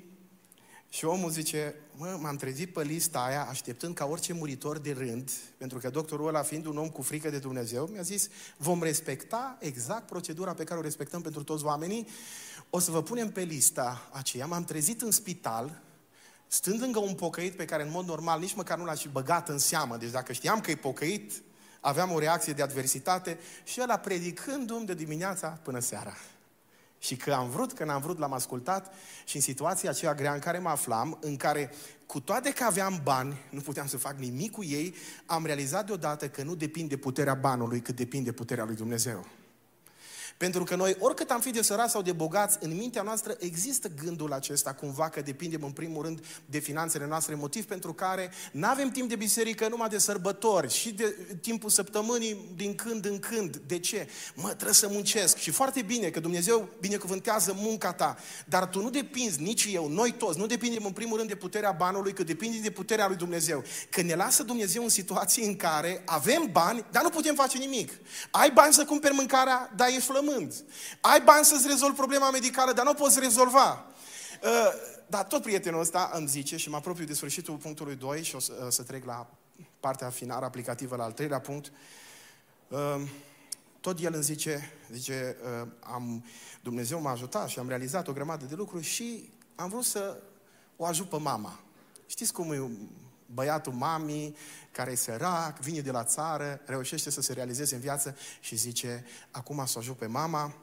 și 0.89 1.05
omul 1.05 1.29
zice, 1.29 1.75
mă, 1.95 2.17
m-am 2.21 2.35
trezit 2.35 2.73
pe 2.73 2.83
lista 2.83 3.23
aia 3.23 3.47
așteptând 3.49 3.95
ca 3.95 4.05
orice 4.05 4.33
muritor 4.33 4.77
de 4.77 4.91
rând, 4.91 5.31
pentru 5.57 5.77
că 5.77 5.89
doctorul 5.89 6.27
ăla 6.27 6.41
fiind 6.41 6.65
un 6.65 6.77
om 6.77 6.89
cu 6.89 7.01
frică 7.01 7.29
de 7.29 7.39
Dumnezeu, 7.39 7.85
mi-a 7.85 8.01
zis, 8.01 8.29
vom 8.57 8.83
respecta 8.83 9.57
exact 9.59 10.07
procedura 10.07 10.53
pe 10.53 10.63
care 10.63 10.79
o 10.79 10.83
respectăm 10.83 11.21
pentru 11.21 11.43
toți 11.43 11.63
oamenii, 11.63 12.07
o 12.69 12.79
să 12.79 12.91
vă 12.91 13.03
punem 13.03 13.31
pe 13.31 13.41
lista 13.41 14.09
aceea. 14.11 14.45
M-am 14.45 14.63
trezit 14.63 15.01
în 15.01 15.11
spital, 15.11 15.81
stând 16.47 16.81
lângă 16.81 16.99
un 16.99 17.13
pocăit 17.13 17.55
pe 17.55 17.65
care 17.65 17.83
în 17.83 17.91
mod 17.91 18.05
normal 18.05 18.39
nici 18.39 18.55
măcar 18.55 18.77
nu 18.77 18.85
l-aș 18.85 19.01
fi 19.01 19.07
băgat 19.07 19.49
în 19.49 19.57
seamă, 19.57 19.97
deci 19.97 20.11
dacă 20.11 20.33
știam 20.33 20.59
că 20.59 20.71
e 20.71 20.75
pocăit, 20.75 21.31
aveam 21.79 22.11
o 22.11 22.19
reacție 22.19 22.53
de 22.53 22.61
adversitate 22.61 23.39
și 23.63 23.81
ăla 23.81 23.97
predicându-mi 23.97 24.85
de 24.85 24.93
dimineața 24.93 25.47
până 25.47 25.79
seara. 25.79 26.13
Și 26.99 27.15
că 27.15 27.33
am 27.33 27.49
vrut, 27.49 27.73
că 27.73 27.83
n-am 27.83 28.01
vrut, 28.01 28.17
l-am 28.17 28.33
ascultat 28.33 28.93
și 29.25 29.35
în 29.35 29.41
situația 29.41 29.89
aceea 29.89 30.13
grea 30.13 30.33
în 30.33 30.39
care 30.39 30.57
mă 30.57 30.69
aflam, 30.69 31.17
în 31.21 31.35
care 31.35 31.73
cu 32.05 32.19
toate 32.19 32.51
că 32.51 32.63
aveam 32.63 32.99
bani, 33.03 33.37
nu 33.49 33.61
puteam 33.61 33.87
să 33.87 33.97
fac 33.97 34.17
nimic 34.17 34.51
cu 34.51 34.63
ei, 34.63 34.95
am 35.25 35.45
realizat 35.45 35.85
deodată 35.85 36.29
că 36.29 36.43
nu 36.43 36.55
depinde 36.55 36.95
de 36.95 37.01
puterea 37.01 37.33
banului, 37.33 37.81
cât 37.81 37.95
depinde 37.95 38.29
de 38.29 38.35
puterea 38.35 38.63
lui 38.65 38.75
Dumnezeu. 38.75 39.25
Pentru 40.37 40.63
că 40.63 40.75
noi, 40.75 40.95
oricât 40.99 41.29
am 41.29 41.39
fi 41.39 41.51
de 41.51 41.61
sărați 41.61 41.91
sau 41.91 42.01
de 42.01 42.11
bogați, 42.11 42.57
în 42.61 42.75
mintea 42.75 43.01
noastră 43.01 43.35
există 43.39 43.87
gândul 44.03 44.33
acesta 44.33 44.73
cumva 44.73 45.09
că 45.09 45.21
depindem 45.21 45.63
în 45.63 45.71
primul 45.71 46.03
rând 46.03 46.25
de 46.45 46.59
finanțele 46.59 47.07
noastre, 47.07 47.35
motiv 47.35 47.65
pentru 47.65 47.93
care 47.93 48.31
nu 48.51 48.67
avem 48.67 48.89
timp 48.89 49.09
de 49.09 49.15
biserică 49.15 49.67
numai 49.67 49.89
de 49.89 49.97
sărbători 49.97 50.73
și 50.73 50.93
de 50.93 51.15
timpul 51.41 51.69
săptămânii 51.69 52.53
din 52.55 52.75
când 52.75 53.05
în 53.05 53.19
când. 53.19 53.57
De 53.57 53.79
ce? 53.79 54.07
Mă, 54.35 54.47
trebuie 54.47 54.73
să 54.73 54.87
muncesc. 54.91 55.37
Și 55.37 55.51
foarte 55.51 55.81
bine 55.81 56.09
că 56.09 56.19
Dumnezeu 56.19 56.69
binecuvântează 56.79 57.55
munca 57.57 57.93
ta, 57.93 58.17
dar 58.45 58.67
tu 58.67 58.81
nu 58.81 58.89
depinzi, 58.89 59.41
nici 59.41 59.67
eu, 59.71 59.87
noi 59.87 60.11
toți, 60.11 60.39
nu 60.39 60.45
depindem 60.45 60.85
în 60.85 60.91
primul 60.91 61.17
rând 61.17 61.29
de 61.29 61.35
puterea 61.35 61.71
banului, 61.71 62.13
că 62.13 62.23
depinde 62.23 62.57
de 62.57 62.71
puterea 62.71 63.07
lui 63.07 63.15
Dumnezeu. 63.15 63.63
Că 63.89 64.01
ne 64.01 64.15
lasă 64.15 64.43
Dumnezeu 64.43 64.83
în 64.83 64.89
situații 64.89 65.45
în 65.45 65.55
care 65.55 66.01
avem 66.05 66.49
bani, 66.51 66.85
dar 66.91 67.03
nu 67.03 67.09
putem 67.09 67.35
face 67.35 67.57
nimic. 67.57 67.91
Ai 68.31 68.51
bani 68.51 68.73
să 68.73 68.85
cumperi 68.85 69.13
mâncarea, 69.13 69.73
dar 69.75 69.87
ești 69.87 70.01
flământ 70.01 70.25
flămând. 70.27 70.63
Ai 71.01 71.21
bani 71.21 71.45
să-ți 71.45 71.67
rezolvi 71.67 71.95
problema 71.95 72.29
medicală, 72.29 72.73
dar 72.73 72.85
nu 72.85 72.91
o 72.91 72.93
poți 72.93 73.19
rezolva. 73.19 73.85
Uh, 74.43 74.49
dar 75.07 75.23
tot 75.23 75.41
prietenul 75.41 75.79
ăsta 75.79 76.11
îmi 76.13 76.27
zice 76.27 76.57
și 76.57 76.69
mă 76.69 76.75
apropiu 76.75 77.05
de 77.05 77.13
sfârșitul 77.13 77.55
punctului 77.55 77.95
2 77.95 78.23
și 78.23 78.35
o 78.35 78.39
să, 78.39 78.53
uh, 78.61 78.67
să 78.69 78.83
trec 78.83 79.05
la 79.05 79.29
partea 79.79 80.09
finală 80.09 80.45
aplicativă, 80.45 80.95
la 80.95 81.03
al 81.03 81.11
treilea 81.11 81.39
punct. 81.39 81.71
Uh, 82.67 83.01
tot 83.81 83.99
el 83.99 84.13
îmi 84.13 84.23
zice, 84.23 84.71
zice, 84.91 85.37
am, 85.79 86.25
Dumnezeu 86.61 87.01
m-a 87.01 87.11
ajutat 87.11 87.47
și 87.49 87.59
am 87.59 87.67
realizat 87.67 88.07
o 88.07 88.13
grămadă 88.13 88.45
de 88.45 88.55
lucruri 88.55 88.83
și 88.83 89.29
am 89.55 89.69
vrut 89.69 89.83
să 89.83 90.17
o 90.75 90.85
ajut 90.85 91.09
pe 91.09 91.17
mama. 91.17 91.59
Știți 92.05 92.33
cum 92.33 92.51
e 92.51 92.69
băiatul 93.33 93.73
mamii, 93.73 94.35
care 94.71 94.91
e 94.91 94.95
sărac, 94.95 95.59
vine 95.59 95.79
de 95.79 95.91
la 95.91 96.03
țară, 96.03 96.61
reușește 96.65 97.09
să 97.09 97.21
se 97.21 97.33
realizeze 97.33 97.75
în 97.75 97.81
viață 97.81 98.17
și 98.39 98.55
zice, 98.55 99.05
acum 99.31 99.65
să 99.65 99.73
o 99.75 99.79
ajut 99.79 99.97
pe 99.97 100.05
mama. 100.05 100.55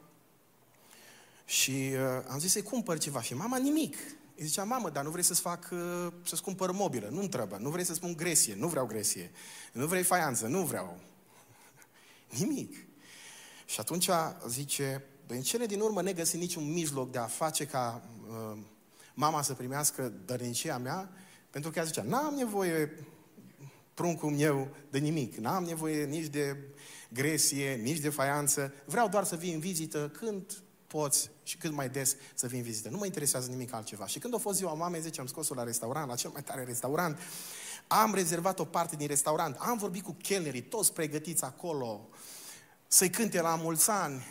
Și 1.44 1.70
uh, 1.70 2.24
am 2.28 2.38
zis 2.38 2.52
să-i 2.52 2.62
cumpăr 2.62 2.98
ceva. 2.98 3.22
Și 3.22 3.34
mama 3.34 3.56
nimic. 3.56 3.96
Îi 4.36 4.46
zicea, 4.46 4.64
mamă, 4.64 4.90
dar 4.90 5.04
nu 5.04 5.10
vrei 5.10 5.24
să-ți 5.24 5.40
fac, 5.40 5.68
uh, 5.72 6.12
să-ți 6.24 6.42
cumpăr 6.42 6.70
mobilă? 6.70 7.08
Nu-mi 7.10 7.28
trebuie. 7.28 7.58
Nu 7.58 7.70
vrei 7.70 7.84
să 7.84 7.94
spun 7.94 8.16
gresie? 8.16 8.54
Nu 8.54 8.68
vreau 8.68 8.86
gresie. 8.86 9.30
Nu 9.72 9.86
vrei 9.86 10.02
faianță? 10.02 10.46
Nu 10.46 10.64
vreau. 10.64 11.00
Nimic. 12.38 12.74
Și 13.64 13.80
atunci 13.80 14.08
zice, 14.48 15.04
în 15.26 15.42
cele 15.42 15.66
din 15.66 15.80
urmă 15.80 16.02
ne 16.02 16.12
găsim 16.12 16.40
niciun 16.40 16.72
mijloc 16.72 17.10
de 17.10 17.18
a 17.18 17.26
face 17.26 17.66
ca 17.66 18.02
uh, 18.28 18.58
mama 19.14 19.42
să 19.42 19.54
primească 19.54 20.12
dărnicia 20.24 20.78
mea, 20.78 21.10
pentru 21.54 21.72
că 21.72 21.78
ea 21.78 21.84
zicea, 21.84 22.02
n-am 22.02 22.34
nevoie, 22.34 23.06
pruncul 23.94 24.30
meu, 24.30 24.68
de 24.90 24.98
nimic. 24.98 25.36
N-am 25.36 25.64
nevoie 25.64 26.04
nici 26.04 26.26
de 26.26 26.56
gresie, 27.08 27.74
nici 27.74 27.98
de 27.98 28.08
faianță. 28.08 28.72
Vreau 28.84 29.08
doar 29.08 29.24
să 29.24 29.36
vin 29.36 29.54
în 29.54 29.60
vizită 29.60 30.08
când 30.18 30.62
poți 30.86 31.30
și 31.42 31.56
cât 31.56 31.72
mai 31.72 31.88
des 31.88 32.16
să 32.34 32.46
vin 32.46 32.58
în 32.58 32.64
vizită. 32.64 32.88
Nu 32.88 32.96
mă 32.96 33.04
interesează 33.04 33.50
nimic 33.50 33.72
altceva. 33.72 34.06
Și 34.06 34.18
când 34.18 34.34
a 34.34 34.38
fost 34.38 34.56
ziua 34.56 34.72
mamei, 34.72 35.00
zice, 35.00 35.20
am 35.20 35.26
scos-o 35.26 35.54
la 35.54 35.62
restaurant, 35.62 36.08
la 36.08 36.14
cel 36.14 36.30
mai 36.30 36.42
tare 36.42 36.64
restaurant, 36.64 37.18
am 37.86 38.14
rezervat 38.14 38.58
o 38.58 38.64
parte 38.64 38.96
din 38.96 39.06
restaurant, 39.06 39.56
am 39.58 39.78
vorbit 39.78 40.02
cu 40.02 40.16
chelnerii, 40.22 40.62
toți 40.62 40.92
pregătiți 40.92 41.44
acolo, 41.44 42.08
să-i 42.86 43.10
cânte 43.10 43.40
la 43.40 43.54
mulți 43.54 43.90
ani. 43.90 44.24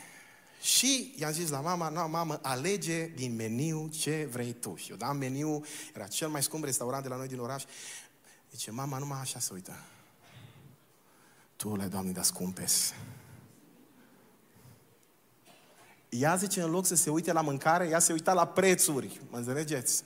Și 0.64 1.14
i-am 1.16 1.32
zis 1.32 1.50
la 1.50 1.60
mama, 1.60 1.88
nu, 1.88 2.08
mamă, 2.08 2.38
alege 2.42 3.06
din 3.06 3.34
meniu 3.34 3.88
ce 3.88 4.28
vrei 4.30 4.52
tu. 4.52 4.74
Și 4.76 4.90
eu 4.90 4.96
dam 4.96 5.16
meniu, 5.16 5.64
era 5.94 6.06
cel 6.06 6.28
mai 6.28 6.42
scump 6.42 6.64
restaurant 6.64 7.02
de 7.02 7.08
la 7.08 7.16
noi 7.16 7.28
din 7.28 7.38
oraș. 7.38 7.64
Zice, 8.50 8.70
mama, 8.70 8.98
numai 8.98 9.18
așa 9.20 9.38
se 9.38 9.50
uită. 9.52 9.76
Tu 11.56 11.76
le, 11.76 11.86
Doamne, 11.86 12.12
da 12.12 12.22
scumpes. 12.22 12.94
Ea 16.08 16.36
zice, 16.36 16.62
în 16.62 16.70
loc 16.70 16.86
să 16.86 16.94
se 16.94 17.10
uite 17.10 17.32
la 17.32 17.40
mâncare, 17.40 17.88
ea 17.88 17.98
se 17.98 18.12
uita 18.12 18.32
la 18.32 18.46
prețuri. 18.46 19.20
Mă 19.30 19.36
înțelegeți? 19.36 20.04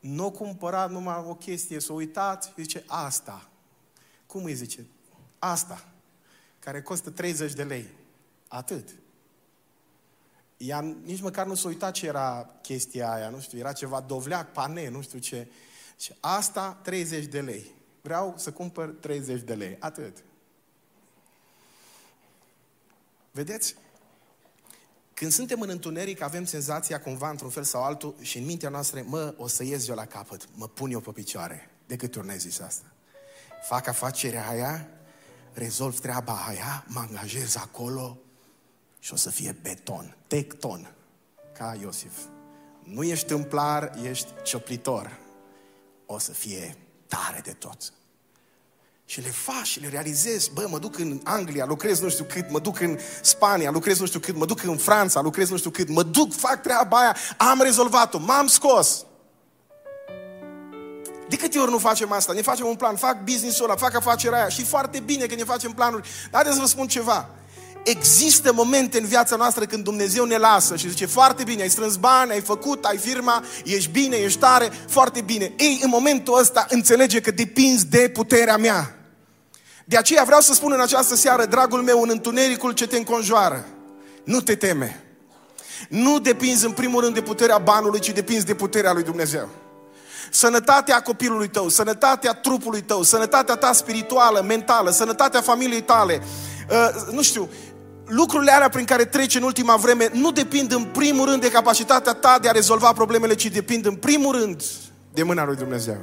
Nu 0.00 0.24
o 0.24 0.30
cumpărat 0.30 0.90
numai 0.90 1.24
o 1.26 1.34
chestie, 1.34 1.80
s-a 1.80 1.92
uitat, 1.92 2.52
zice, 2.56 2.84
asta. 2.86 3.48
Cum 4.26 4.44
îi 4.44 4.54
zice? 4.54 4.86
Asta, 5.38 5.88
care 6.58 6.82
costă 6.82 7.10
30 7.10 7.52
de 7.52 7.64
lei. 7.64 8.04
Atât. 8.48 8.88
Ea 10.56 10.80
nici 10.80 11.20
măcar 11.20 11.46
nu 11.46 11.54
s-a 11.54 11.68
uitat 11.68 11.92
ce 11.92 12.06
era 12.06 12.50
chestia 12.62 13.12
aia, 13.12 13.28
nu 13.28 13.40
știu, 13.40 13.58
era 13.58 13.72
ceva 13.72 14.00
dovleac, 14.00 14.52
pane, 14.52 14.88
nu 14.88 15.02
știu 15.02 15.18
ce. 15.18 15.48
Și 15.98 16.12
asta 16.20 16.78
30 16.82 17.24
de 17.24 17.40
lei. 17.40 17.74
Vreau 18.00 18.34
să 18.36 18.52
cumpăr 18.52 18.88
30 18.88 19.40
de 19.40 19.54
lei. 19.54 19.76
Atât. 19.78 20.24
Vedeți? 23.30 23.74
Când 25.14 25.32
suntem 25.32 25.60
în 25.60 25.68
întuneric, 25.68 26.20
avem 26.20 26.44
senzația 26.44 27.00
cumva 27.00 27.30
într-un 27.30 27.50
fel 27.50 27.62
sau 27.62 27.82
altul 27.82 28.14
și 28.20 28.38
în 28.38 28.44
mintea 28.44 28.68
noastră, 28.68 29.04
mă, 29.06 29.34
o 29.36 29.46
să 29.46 29.64
ies 29.64 29.88
eu 29.88 29.94
la 29.94 30.06
capăt, 30.06 30.48
mă 30.54 30.68
pun 30.68 30.90
eu 30.90 31.00
pe 31.00 31.10
picioare. 31.10 31.70
De 31.86 31.96
câte 31.96 32.18
ori 32.18 32.38
zis 32.38 32.60
asta? 32.60 32.86
Fac 33.62 33.86
afacerea 33.86 34.48
aia, 34.48 34.88
rezolv 35.52 36.00
treaba 36.00 36.44
aia, 36.46 36.84
mă 36.88 37.00
angajez 37.00 37.56
acolo 37.56 38.18
și 39.06 39.12
o 39.12 39.16
să 39.16 39.30
fie 39.30 39.56
beton, 39.62 40.16
tecton, 40.26 40.94
ca 41.58 41.76
Iosif. 41.80 42.12
Nu 42.82 43.02
ești 43.02 43.26
tâmplar, 43.26 43.92
ești 44.02 44.28
cioplitor. 44.42 45.18
O 46.06 46.18
să 46.18 46.32
fie 46.32 46.76
tare 47.06 47.40
de 47.44 47.50
tot. 47.50 47.92
Și 49.04 49.20
le 49.20 49.28
faci 49.28 49.66
și 49.66 49.80
le 49.80 49.88
realizezi. 49.88 50.50
Bă, 50.52 50.66
mă 50.70 50.78
duc 50.78 50.98
în 50.98 51.20
Anglia, 51.24 51.64
lucrez 51.64 52.00
nu 52.00 52.08
știu 52.08 52.24
cât, 52.24 52.50
mă 52.50 52.58
duc 52.58 52.80
în 52.80 52.98
Spania, 53.22 53.70
lucrez 53.70 53.98
nu 53.98 54.06
știu 54.06 54.20
cât, 54.20 54.36
mă 54.36 54.46
duc 54.46 54.62
în 54.62 54.76
Franța, 54.76 55.20
lucrez 55.20 55.50
nu 55.50 55.56
știu 55.56 55.70
cât, 55.70 55.88
mă 55.88 56.02
duc, 56.02 56.32
fac 56.32 56.62
treaba 56.62 56.98
aia, 56.98 57.16
am 57.36 57.60
rezolvat-o, 57.62 58.18
m-am 58.18 58.46
scos. 58.46 59.04
De 61.28 61.36
câte 61.36 61.58
ori 61.58 61.70
nu 61.70 61.78
facem 61.78 62.12
asta? 62.12 62.32
Ne 62.32 62.42
facem 62.42 62.66
un 62.66 62.76
plan, 62.76 62.96
fac 62.96 63.24
business-ul 63.24 63.64
ăla, 63.64 63.76
fac 63.76 63.94
afacerea 63.94 64.38
aia 64.38 64.48
și 64.48 64.64
foarte 64.64 65.00
bine 65.00 65.26
că 65.26 65.34
ne 65.34 65.44
facem 65.44 65.72
planuri. 65.72 66.08
Dar 66.30 66.32
haideți 66.32 66.54
să 66.54 66.60
vă 66.60 66.68
spun 66.68 66.88
ceva. 66.88 67.30
Există 67.90 68.52
momente 68.52 68.98
în 68.98 69.06
viața 69.06 69.36
noastră 69.36 69.64
când 69.64 69.84
Dumnezeu 69.84 70.24
ne 70.24 70.36
lasă 70.36 70.76
și 70.76 70.88
zice 70.88 71.06
foarte 71.06 71.42
bine, 71.42 71.62
ai 71.62 71.68
strâns 71.70 71.96
bani, 71.96 72.30
ai 72.30 72.40
făcut, 72.40 72.84
ai 72.84 72.96
firma, 72.96 73.44
ești 73.64 73.90
bine, 73.90 74.16
ești 74.16 74.38
tare, 74.38 74.70
foarte 74.88 75.20
bine. 75.20 75.52
Ei, 75.56 75.80
în 75.82 75.88
momentul 75.88 76.38
ăsta 76.38 76.66
înțelege 76.68 77.20
că 77.20 77.30
depinzi 77.30 77.86
de 77.86 78.10
puterea 78.14 78.56
mea. 78.56 78.96
De 79.84 79.96
aceea 79.96 80.24
vreau 80.24 80.40
să 80.40 80.54
spun 80.54 80.72
în 80.72 80.80
această 80.80 81.14
seară, 81.14 81.44
dragul 81.44 81.82
meu, 81.82 82.02
în 82.02 82.08
întunericul 82.12 82.72
ce 82.72 82.86
te 82.86 82.96
înconjoară, 82.96 83.66
nu 84.24 84.40
te 84.40 84.54
teme. 84.54 85.00
Nu 85.88 86.18
depinzi 86.18 86.64
în 86.64 86.72
primul 86.72 87.00
rând 87.00 87.14
de 87.14 87.22
puterea 87.22 87.58
banului, 87.58 88.00
ci 88.00 88.10
depinzi 88.10 88.46
de 88.46 88.54
puterea 88.54 88.92
lui 88.92 89.02
Dumnezeu. 89.02 89.48
Sănătatea 90.30 91.02
copilului 91.02 91.48
tău, 91.48 91.68
sănătatea 91.68 92.32
trupului 92.32 92.82
tău, 92.82 93.02
sănătatea 93.02 93.54
ta 93.54 93.72
spirituală, 93.72 94.40
mentală, 94.40 94.90
sănătatea 94.90 95.40
familiei 95.40 95.82
tale, 95.82 96.22
uh, 96.70 97.12
nu 97.12 97.22
știu, 97.22 97.48
lucrurile 98.06 98.52
alea 98.52 98.68
prin 98.68 98.84
care 98.84 99.04
treci 99.04 99.34
în 99.34 99.42
ultima 99.42 99.76
vreme 99.76 100.10
nu 100.12 100.30
depind 100.30 100.72
în 100.72 100.84
primul 100.84 101.28
rând 101.28 101.40
de 101.40 101.50
capacitatea 101.50 102.12
ta 102.12 102.38
de 102.40 102.48
a 102.48 102.52
rezolva 102.52 102.92
problemele, 102.92 103.34
ci 103.34 103.46
depind 103.46 103.86
în 103.86 103.94
primul 103.94 104.38
rând 104.38 104.62
de 105.12 105.22
mâna 105.22 105.44
lui 105.44 105.56
Dumnezeu. 105.56 105.96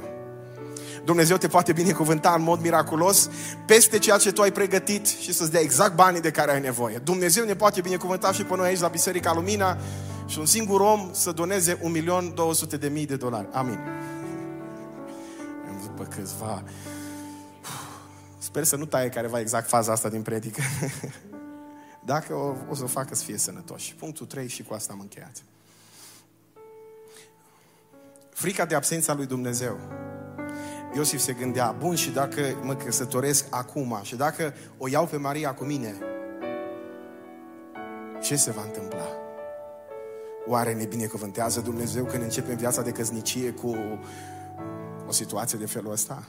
Dumnezeu 1.04 1.36
te 1.36 1.48
poate 1.48 1.72
binecuvânta 1.72 2.34
în 2.36 2.42
mod 2.42 2.60
miraculos 2.60 3.30
peste 3.66 3.98
ceea 3.98 4.16
ce 4.16 4.32
tu 4.32 4.42
ai 4.42 4.52
pregătit 4.52 5.06
și 5.06 5.32
să-ți 5.32 5.50
dea 5.50 5.60
exact 5.60 5.94
banii 5.94 6.20
de 6.20 6.30
care 6.30 6.52
ai 6.52 6.60
nevoie. 6.60 6.96
Dumnezeu 6.96 7.44
ne 7.44 7.54
poate 7.54 7.80
binecuvânta 7.80 8.32
și 8.32 8.42
pe 8.42 8.56
noi 8.56 8.66
aici 8.66 8.80
la 8.80 8.88
Biserica 8.88 9.32
Lumina 9.34 9.78
și 10.26 10.38
un 10.38 10.46
singur 10.46 10.80
om 10.80 11.08
să 11.12 11.32
doneze 11.32 11.78
1.200.000 11.78 13.06
de 13.06 13.16
dolari. 13.16 13.48
Amin. 13.52 13.78
Am 15.68 15.76
văzut 15.76 15.94
pe 15.96 16.16
câțiva... 16.16 16.62
Sper 18.38 18.64
să 18.64 18.76
nu 18.76 18.84
taie 18.84 19.08
careva 19.08 19.40
exact 19.40 19.68
faza 19.68 19.92
asta 19.92 20.08
din 20.08 20.22
predică. 20.22 20.62
Dacă 22.04 22.34
o, 22.34 22.54
o 22.70 22.74
să 22.74 22.82
o 22.82 22.86
facă 22.86 23.14
să 23.14 23.24
fie 23.24 23.36
sănătoși. 23.36 23.94
Punctul 23.94 24.26
3 24.26 24.48
și 24.48 24.62
cu 24.62 24.74
asta 24.74 24.92
am 24.92 25.00
încheiat. 25.00 25.42
Frica 28.30 28.64
de 28.64 28.74
absența 28.74 29.14
lui 29.14 29.26
Dumnezeu. 29.26 29.78
Iosif 30.94 31.20
se 31.20 31.32
gândea, 31.32 31.76
bun, 31.78 31.94
și 31.94 32.10
dacă 32.10 32.40
mă 32.62 32.74
căsătoresc 32.74 33.44
acum 33.50 33.98
și 34.02 34.16
dacă 34.16 34.54
o 34.78 34.88
iau 34.88 35.06
pe 35.06 35.16
Maria 35.16 35.54
cu 35.54 35.64
mine, 35.64 35.94
ce 38.22 38.36
se 38.36 38.50
va 38.50 38.62
întâmpla? 38.62 39.06
Oare 40.46 40.74
ne 40.74 40.84
binecuvântează 40.84 41.60
Dumnezeu 41.60 42.04
când 42.04 42.22
începem 42.22 42.56
viața 42.56 42.82
de 42.82 42.90
căsnicie 42.90 43.50
cu 43.50 43.76
o 45.06 45.12
situație 45.12 45.58
de 45.58 45.66
felul 45.66 45.92
ăsta? 45.92 46.28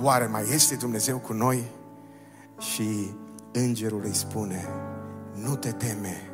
Oare 0.00 0.26
mai 0.26 0.44
este 0.54 0.74
Dumnezeu 0.74 1.18
cu 1.18 1.32
noi? 1.32 1.64
Și 2.58 3.14
îngerul 3.52 4.04
îi 4.04 4.14
spune, 4.14 4.68
nu 5.34 5.56
te 5.56 5.72
teme, 5.72 6.30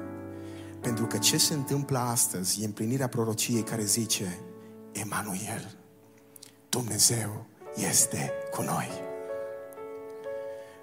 pentru 0.80 1.06
că 1.06 1.18
ce 1.18 1.36
se 1.36 1.54
întâmplă 1.54 1.98
astăzi 1.98 2.62
e 2.62 2.64
împlinirea 2.64 3.08
prorociei 3.08 3.62
care 3.62 3.84
zice, 3.84 4.38
Emanuel, 4.92 5.76
Dumnezeu 6.68 7.46
este 7.74 8.32
cu 8.50 8.62
noi. 8.62 8.90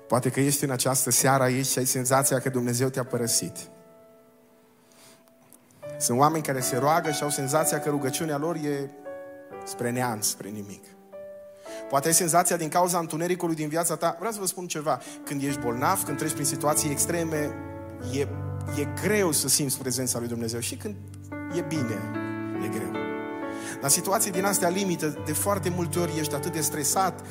Poate 0.08 0.30
că 0.30 0.40
ești 0.40 0.64
în 0.64 0.70
această 0.70 1.12
seară 1.12 1.44
aici 1.44 1.66
și 1.66 1.78
ai 1.78 1.86
senzația 1.86 2.40
că 2.40 2.50
Dumnezeu 2.50 2.90
te-a 2.90 3.04
părăsit. 3.04 3.56
Sunt 6.00 6.20
oameni 6.20 6.44
care 6.44 6.60
se 6.60 6.78
roagă 6.78 7.12
și 7.12 7.24
au 7.24 7.30
senzația 7.30 7.80
că 7.80 7.90
rugăciunea 7.90 8.38
lor 8.38 8.56
e 8.56 8.90
spre 9.66 9.92
neant, 9.92 10.24
spre 10.24 10.50
nimic. 10.50 10.84
Poate 11.90 12.08
ai 12.08 12.14
senzația 12.14 12.58
din 12.58 12.70
cauza 12.70 13.00
întunericului 13.00 13.56
din 13.56 13.68
viața 13.68 13.96
ta. 13.96 14.16
Vreau 14.18 14.34
să 14.34 14.40
vă 14.40 14.46
spun 14.46 14.68
ceva. 14.68 15.00
Când 15.26 15.44
ești 15.44 15.60
bolnav, 15.60 16.04
când 16.04 16.18
treci 16.18 16.32
prin 16.32 16.46
situații 16.46 16.90
extreme, 16.90 17.56
e, 18.14 18.20
e 18.80 18.88
greu 19.02 19.32
să 19.32 19.48
simți 19.48 19.78
prezența 19.80 20.20
lui 20.20 20.28
Dumnezeu. 20.28 20.60
Și 20.60 20.76
când 20.76 20.96
e 21.58 21.62
bine, 21.68 21.98
e 22.66 22.68
greu. 22.68 22.92
Dar 23.82 23.90
situații 23.90 24.32
din 24.32 24.46
astea 24.46 24.70
limită, 24.70 25.24
de 25.26 25.34
foarte 25.34 25.70
multe 25.70 26.00
ori 26.00 26.20
ești 26.20 26.36
atât 26.36 26.52
de 26.52 26.62
stresat, 26.62 27.26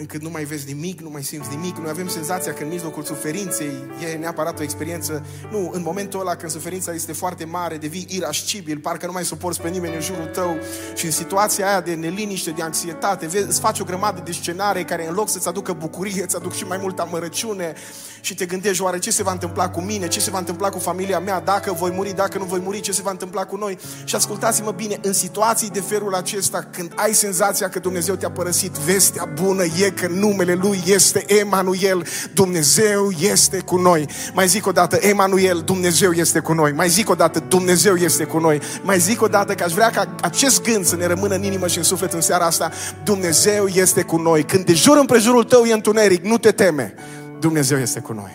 încât 0.00 0.22
nu 0.22 0.30
mai 0.30 0.44
vezi 0.44 0.72
nimic, 0.72 1.00
nu 1.00 1.10
mai 1.10 1.22
simți 1.22 1.48
nimic. 1.50 1.76
Noi 1.76 1.90
avem 1.90 2.08
senzația 2.08 2.52
că 2.52 2.62
în 2.62 2.68
mijlocul 2.68 3.02
suferinței 3.02 3.70
e 4.12 4.16
neapărat 4.16 4.58
o 4.58 4.62
experiență. 4.62 5.26
Nu, 5.50 5.70
în 5.72 5.82
momentul 5.82 6.20
ăla 6.20 6.34
când 6.34 6.50
suferința 6.50 6.92
este 6.92 7.12
foarte 7.12 7.44
mare, 7.44 7.76
devii 7.76 8.06
irascibil, 8.08 8.78
parcă 8.78 9.06
nu 9.06 9.12
mai 9.12 9.24
suporți 9.24 9.60
pe 9.60 9.68
nimeni 9.68 9.94
în 9.94 10.00
jurul 10.00 10.26
tău 10.26 10.56
și 10.94 11.04
în 11.04 11.10
situația 11.10 11.68
aia 11.68 11.80
de 11.80 11.94
neliniște, 11.94 12.50
de 12.50 12.62
anxietate, 12.62 13.26
vezi, 13.26 13.46
îți 13.46 13.60
faci 13.60 13.80
o 13.80 13.84
grămadă 13.84 14.20
de 14.24 14.32
scenarii 14.32 14.84
care 14.84 15.08
în 15.08 15.14
loc 15.14 15.28
să-ți 15.28 15.48
aducă 15.48 15.72
bucurie, 15.72 16.22
îți 16.22 16.36
aduc 16.36 16.52
și 16.52 16.64
mai 16.64 16.78
multă 16.80 17.02
amărăciune 17.02 17.74
și 18.20 18.34
te 18.34 18.46
gândești 18.46 18.82
oare 18.82 18.98
ce 18.98 19.10
se 19.10 19.22
va 19.22 19.32
întâmpla 19.32 19.70
cu 19.70 19.80
mine, 19.80 20.08
ce 20.08 20.20
se 20.20 20.30
va 20.30 20.38
întâmpla 20.38 20.68
cu 20.68 20.78
familia 20.78 21.18
mea, 21.18 21.40
dacă 21.40 21.72
voi 21.72 21.90
muri, 21.90 22.12
dacă 22.12 22.38
nu 22.38 22.44
voi 22.44 22.60
muri, 22.60 22.80
ce 22.80 22.92
se 22.92 23.02
va 23.02 23.10
întâmpla 23.10 23.44
cu 23.44 23.56
noi. 23.56 23.78
Și 24.04 24.14
ascultați-mă 24.14 24.70
bine, 24.70 24.98
în 25.02 25.12
situații 25.12 25.70
de 25.70 25.80
felul 25.80 26.14
acesta, 26.14 26.68
când 26.70 26.92
ai 26.96 27.14
senzația 27.14 27.68
că 27.68 27.78
Dumnezeu 27.78 28.14
te-a 28.14 28.30
părăsit, 28.30 28.72
vestea 28.72 29.24
bună 29.24 29.64
e 29.64 29.89
că 29.90 30.06
numele 30.06 30.54
Lui 30.54 30.82
este 30.86 31.24
Emanuel, 31.26 32.06
Dumnezeu 32.34 33.10
este 33.10 33.60
cu 33.60 33.76
noi. 33.76 34.06
Mai 34.34 34.48
zic 34.48 34.66
o 34.66 34.72
dată, 34.72 34.96
Emanuel, 34.96 35.62
Dumnezeu 35.64 36.12
este 36.12 36.38
cu 36.40 36.52
noi. 36.52 36.72
Mai 36.72 36.88
zic 36.88 37.10
o 37.10 37.14
dată, 37.14 37.44
Dumnezeu 37.48 37.94
este 37.94 38.24
cu 38.24 38.38
noi. 38.38 38.60
Mai 38.82 38.98
zic 38.98 39.22
o 39.22 39.26
dată 39.26 39.54
că 39.54 39.64
aș 39.64 39.72
vrea 39.72 39.90
ca 39.90 40.14
acest 40.22 40.62
gând 40.62 40.84
să 40.84 40.96
ne 40.96 41.06
rămână 41.06 41.34
în 41.34 41.42
inimă 41.42 41.66
și 41.66 41.78
în 41.78 41.84
suflet 41.84 42.12
în 42.12 42.20
seara 42.20 42.44
asta. 42.44 42.70
Dumnezeu 43.04 43.66
este 43.66 44.02
cu 44.02 44.16
noi. 44.16 44.42
Când 44.44 44.64
de 44.64 44.74
jur 44.74 44.96
împrejurul 44.96 45.44
tău 45.44 45.64
e 45.64 45.72
întuneric, 45.72 46.24
nu 46.24 46.38
te 46.38 46.50
teme. 46.50 46.94
Dumnezeu 47.38 47.78
este 47.78 48.00
cu 48.00 48.12
noi. 48.12 48.30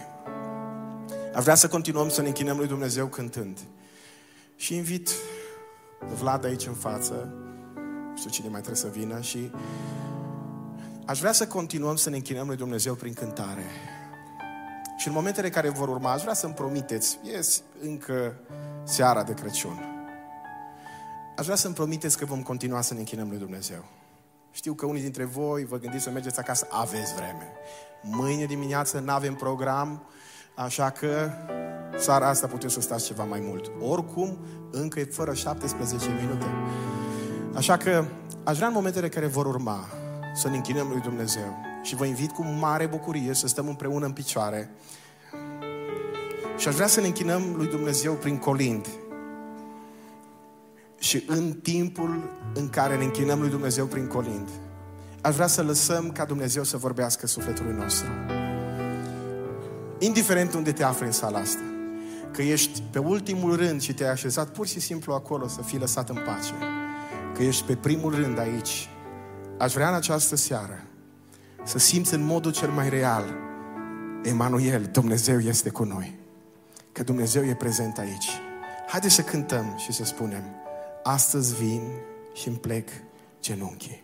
Aș 1.35 1.43
vrea 1.43 1.55
să 1.55 1.67
continuăm 1.67 2.09
să 2.09 2.21
ne 2.21 2.27
închinăm 2.27 2.57
lui 2.57 2.67
Dumnezeu 2.67 3.05
cântând. 3.05 3.57
Și 4.55 4.75
invit 4.75 5.09
Vlad 6.19 6.45
aici 6.45 6.65
în 6.65 6.73
față, 6.73 7.33
nu 8.11 8.17
știu 8.17 8.29
cine 8.29 8.47
mai 8.51 8.61
trebuie 8.61 8.81
să 8.81 8.99
vină 8.99 9.19
și 9.21 9.51
Aș 11.05 11.19
vrea 11.19 11.31
să 11.31 11.47
continuăm 11.47 11.95
să 11.95 12.09
ne 12.09 12.15
închinăm 12.15 12.47
lui 12.47 12.55
Dumnezeu 12.55 12.93
prin 12.93 13.13
cântare. 13.13 13.65
Și 14.97 15.07
în 15.07 15.13
momentele 15.13 15.49
care 15.49 15.69
vor 15.69 15.87
urma, 15.87 16.11
aș 16.11 16.21
vrea 16.21 16.33
să-mi 16.33 16.53
promiteți, 16.53 17.19
ies 17.23 17.61
încă 17.81 18.35
seara 18.83 19.23
de 19.23 19.33
Crăciun. 19.33 19.79
Aș 21.37 21.45
vrea 21.45 21.55
să-mi 21.55 21.73
promiteți 21.73 22.17
că 22.17 22.25
vom 22.25 22.41
continua 22.41 22.81
să 22.81 22.93
ne 22.93 22.99
închinăm 22.99 23.27
lui 23.29 23.37
Dumnezeu. 23.37 23.85
Știu 24.51 24.73
că 24.73 24.85
unii 24.85 25.01
dintre 25.01 25.23
voi 25.23 25.65
vă 25.65 25.77
gândiți 25.77 26.03
să 26.03 26.09
mergeți 26.09 26.39
acasă, 26.39 26.67
aveți 26.69 27.13
vreme. 27.13 27.51
Mâine 28.01 28.45
dimineață 28.45 28.99
nu 28.99 29.11
avem 29.11 29.35
program, 29.35 30.03
așa 30.55 30.89
că 30.89 31.31
seara 31.97 32.27
asta 32.27 32.47
puteți 32.47 32.73
să 32.73 32.81
stați 32.81 33.05
ceva 33.05 33.23
mai 33.23 33.39
mult. 33.39 33.71
Oricum, 33.81 34.37
încă 34.71 34.99
e 34.99 35.05
fără 35.05 35.33
17 35.33 36.09
minute. 36.21 36.45
Așa 37.53 37.77
că 37.77 38.05
aș 38.43 38.55
vrea 38.55 38.67
în 38.67 38.73
momentele 38.73 39.09
care 39.09 39.25
vor 39.25 39.45
urma 39.45 39.87
să 40.35 40.49
ne 40.49 40.55
închinăm 40.55 40.87
lui 40.87 41.01
Dumnezeu. 41.01 41.57
Și 41.81 41.95
vă 41.95 42.05
invit 42.05 42.31
cu 42.31 42.43
mare 42.59 42.85
bucurie 42.85 43.33
să 43.33 43.47
stăm 43.47 43.67
împreună 43.67 44.05
în 44.05 44.11
picioare. 44.11 44.69
Și 46.57 46.67
aș 46.67 46.73
vrea 46.73 46.87
să 46.87 46.99
ne 46.99 47.07
închinăm 47.07 47.53
lui 47.55 47.67
Dumnezeu 47.67 48.13
prin 48.13 48.37
colind. 48.37 48.87
Și 50.99 51.23
în 51.27 51.51
timpul 51.51 52.29
în 52.53 52.69
care 52.69 52.97
ne 52.97 53.03
închinăm 53.03 53.39
lui 53.39 53.49
Dumnezeu 53.49 53.85
prin 53.85 54.07
colind, 54.07 54.49
aș 55.21 55.35
vrea 55.35 55.47
să 55.47 55.63
lăsăm 55.63 56.11
ca 56.11 56.25
Dumnezeu 56.25 56.63
să 56.63 56.77
vorbească 56.77 57.27
sufletului 57.27 57.73
nostru. 57.73 58.09
Indiferent 59.99 60.53
unde 60.53 60.71
te 60.71 60.83
afli 60.83 61.05
în 61.05 61.11
sala 61.11 61.39
asta, 61.39 61.63
că 62.31 62.41
ești 62.41 62.81
pe 62.91 62.99
ultimul 62.99 63.55
rând 63.55 63.81
și 63.81 63.93
te-ai 63.93 64.11
așezat 64.11 64.49
pur 64.49 64.67
și 64.67 64.79
simplu 64.79 65.13
acolo 65.13 65.47
să 65.47 65.61
fii 65.61 65.79
lăsat 65.79 66.09
în 66.09 66.15
pace, 66.25 66.53
că 67.33 67.43
ești 67.43 67.63
pe 67.63 67.75
primul 67.75 68.15
rând 68.15 68.39
aici 68.39 68.89
Aș 69.57 69.73
vrea 69.73 69.87
în 69.87 69.95
această 69.95 70.35
seară 70.35 70.83
să 71.63 71.77
simți 71.77 72.13
în 72.13 72.25
modul 72.25 72.51
cel 72.51 72.69
mai 72.69 72.89
real 72.89 73.25
Emanuel, 74.23 74.89
Dumnezeu 74.91 75.39
este 75.39 75.69
cu 75.69 75.83
noi. 75.83 76.19
Că 76.91 77.03
Dumnezeu 77.03 77.43
e 77.43 77.55
prezent 77.55 77.97
aici. 77.97 78.29
Haideți 78.87 79.13
să 79.13 79.21
cântăm 79.21 79.75
și 79.77 79.91
să 79.91 80.03
spunem 80.03 80.43
Astăzi 81.03 81.55
vin 81.55 81.81
și 82.33 82.47
îmi 82.47 82.57
plec 82.57 82.89
genunchii. 83.41 84.03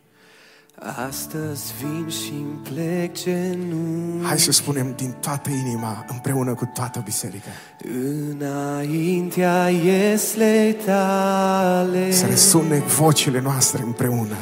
Astăzi 1.08 1.74
vin 1.82 2.10
și 2.10 2.32
îmi 2.32 2.60
plec 2.64 3.14
genunchii. 3.24 4.28
Hai 4.28 4.40
să 4.40 4.52
spunem 4.52 4.94
din 4.96 5.12
toată 5.12 5.50
inima, 5.50 6.06
împreună 6.08 6.54
cu 6.54 6.66
toată 6.74 7.02
biserica. 7.04 7.50
Înaintea 8.30 9.70
ieslei 9.70 10.74
tale. 10.74 12.12
Să 12.12 12.26
resune 12.26 12.80
vocile 12.80 13.42
noastre 13.42 13.82
împreună. 13.82 14.36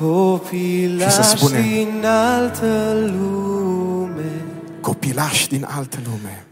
Copilași 0.00 1.16
Și 1.16 1.22
să 1.22 1.36
spunem- 1.36 1.62
din 1.62 2.04
altă 2.06 2.66
lume 3.18 4.32
Copilași 4.80 5.48
din 5.48 5.66
altă 5.70 5.98
lume. 6.04 6.44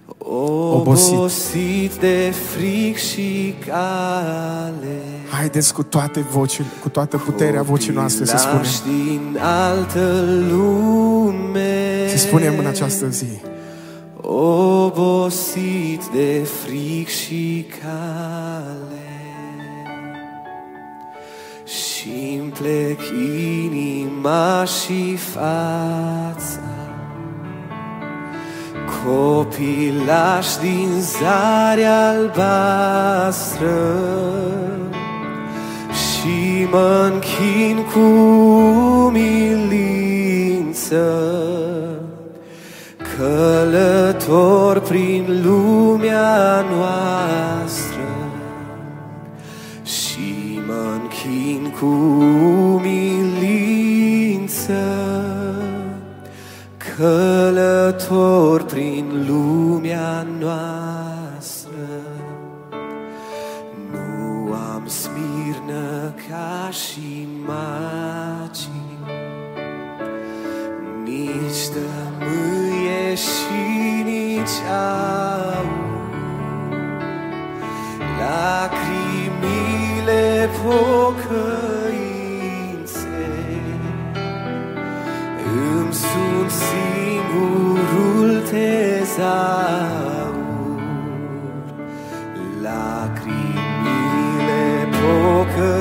Obosit. 0.75 1.15
Obosit 1.15 1.95
de 1.95 2.33
fric 2.51 2.97
și 2.97 3.55
cale 3.67 5.01
Haideți 5.31 5.75
cu 5.75 5.83
toate 5.83 6.21
vocile, 6.21 6.67
cu 6.83 6.89
toată 6.89 7.17
puterea 7.17 7.63
vocii 7.63 7.93
noastre 7.93 8.25
să 8.25 8.37
spunem. 8.37 8.57
Copilași 8.57 8.83
din 8.83 9.39
altă 9.41 10.25
lume 10.51 12.09
Să 12.09 12.17
spunem 12.17 12.47
spunem 12.53 12.59
în 12.59 12.67
această 12.67 13.09
zi. 13.09 13.41
Obosit 14.21 16.03
de 16.13 16.47
fric 16.65 17.09
și 17.09 17.67
cale 17.81 19.02
și-mi 22.23 22.51
plec 22.51 23.01
inima 23.65 24.65
și 24.65 25.17
fața. 25.17 26.61
Copilaș 29.05 30.47
din 30.61 30.89
zare 31.01 31.85
albastră 31.85 32.91
Și 35.89 36.67
mă 36.71 37.11
închin 37.13 37.85
cu 37.93 38.01
umilință. 39.07 40.17
Călător 43.17 44.81
prin 44.81 45.43
lumea 45.45 46.65
noastră 46.77 47.82
cu 51.83 51.89
umilință 52.75 53.75
Călător 56.97 58.63
prin 58.63 59.25
lumea 59.29 60.27
noastră. 60.39 61.89
Nu 63.91 64.53
am 64.53 64.87
smirnă 64.87 66.15
ca 66.29 66.71
și 66.71 67.29
magii 67.47 68.99
Nici 71.05 71.69
tămâie 71.73 73.15
și 73.15 74.03
nici 74.05 74.59
aur. 74.71 75.91
Lacrimile 78.19 79.51
pocăinței 80.63 81.72
sunt 86.11 86.51
singurul 86.51 88.31
tezaur 88.51 89.21
Lacrimile 92.63 93.49
pocăinței 94.91 95.73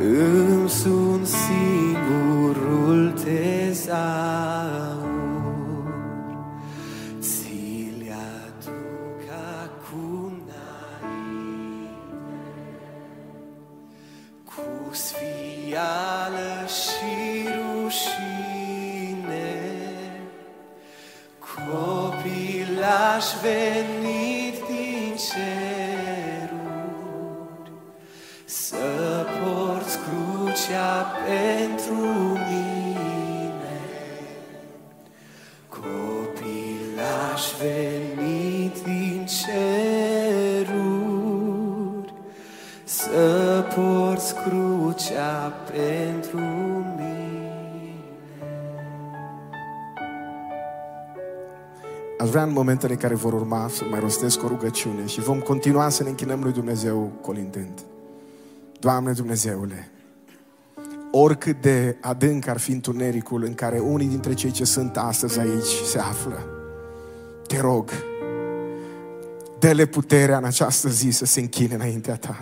Îmi 0.00 0.68
sunt 0.68 1.26
singurul 1.26 3.00
tezaur 3.24 3.92
Ți 7.20 7.92
le 7.98 8.12
aduc 8.44 9.20
acum 9.62 10.32
înainte 10.44 11.32
Cu 14.44 14.64
sfială 14.92 16.11
Copilaș 23.22 23.40
venit 23.42 24.01
vrea 52.32 52.44
în 52.44 52.52
momentele 52.52 52.94
care 52.94 53.14
vor 53.14 53.32
urma 53.32 53.68
să 53.68 53.82
mai 53.90 54.00
rostesc 54.00 54.44
o 54.44 54.46
rugăciune 54.46 55.06
și 55.06 55.20
vom 55.20 55.38
continua 55.38 55.88
să 55.88 56.02
ne 56.02 56.08
închinăm 56.08 56.42
lui 56.42 56.52
Dumnezeu 56.52 57.12
colindând. 57.20 57.80
Doamne 58.80 59.12
Dumnezeule, 59.12 59.90
oricât 61.10 61.60
de 61.60 61.96
adânc 62.00 62.46
ar 62.46 62.58
fi 62.58 62.72
întunericul 62.72 63.44
în 63.44 63.54
care 63.54 63.78
unii 63.78 64.06
dintre 64.06 64.34
cei 64.34 64.50
ce 64.50 64.64
sunt 64.64 64.96
astăzi 64.96 65.38
aici 65.38 65.72
se 65.84 65.98
află, 65.98 66.44
te 67.46 67.60
rog, 67.60 67.90
dă-le 69.58 69.86
puterea 69.86 70.36
în 70.36 70.44
această 70.44 70.88
zi 70.88 71.10
să 71.10 71.24
se 71.24 71.40
închine 71.40 71.74
înaintea 71.74 72.16
Ta. 72.16 72.36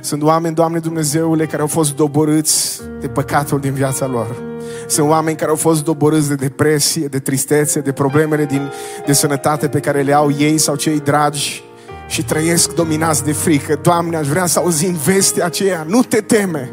Sunt 0.00 0.22
oameni, 0.22 0.54
Doamne 0.54 0.78
Dumnezeule, 0.78 1.46
care 1.46 1.62
au 1.62 1.68
fost 1.68 1.96
doborâți 1.96 2.80
de 3.00 3.08
păcatul 3.08 3.60
din 3.60 3.72
viața 3.72 4.06
lor. 4.06 4.45
Sunt 4.86 5.08
oameni 5.08 5.36
care 5.36 5.50
au 5.50 5.56
fost 5.56 5.84
doborâți 5.84 6.28
de 6.28 6.34
depresie, 6.34 7.06
de 7.06 7.18
tristețe, 7.18 7.80
de 7.80 7.92
problemele 7.92 8.44
din, 8.44 8.72
de 9.06 9.12
sănătate 9.12 9.68
pe 9.68 9.80
care 9.80 10.02
le 10.02 10.12
au 10.12 10.32
ei 10.38 10.58
sau 10.58 10.74
cei 10.74 11.00
dragi 11.00 11.64
și 12.08 12.24
trăiesc 12.24 12.74
dominați 12.74 13.24
de 13.24 13.32
frică. 13.32 13.78
Doamne, 13.82 14.16
aș 14.16 14.26
vrea 14.26 14.46
să 14.46 14.58
auzim 14.58 14.96
vestea 15.04 15.44
aceea. 15.44 15.84
Nu 15.88 16.02
te 16.02 16.20
teme! 16.20 16.70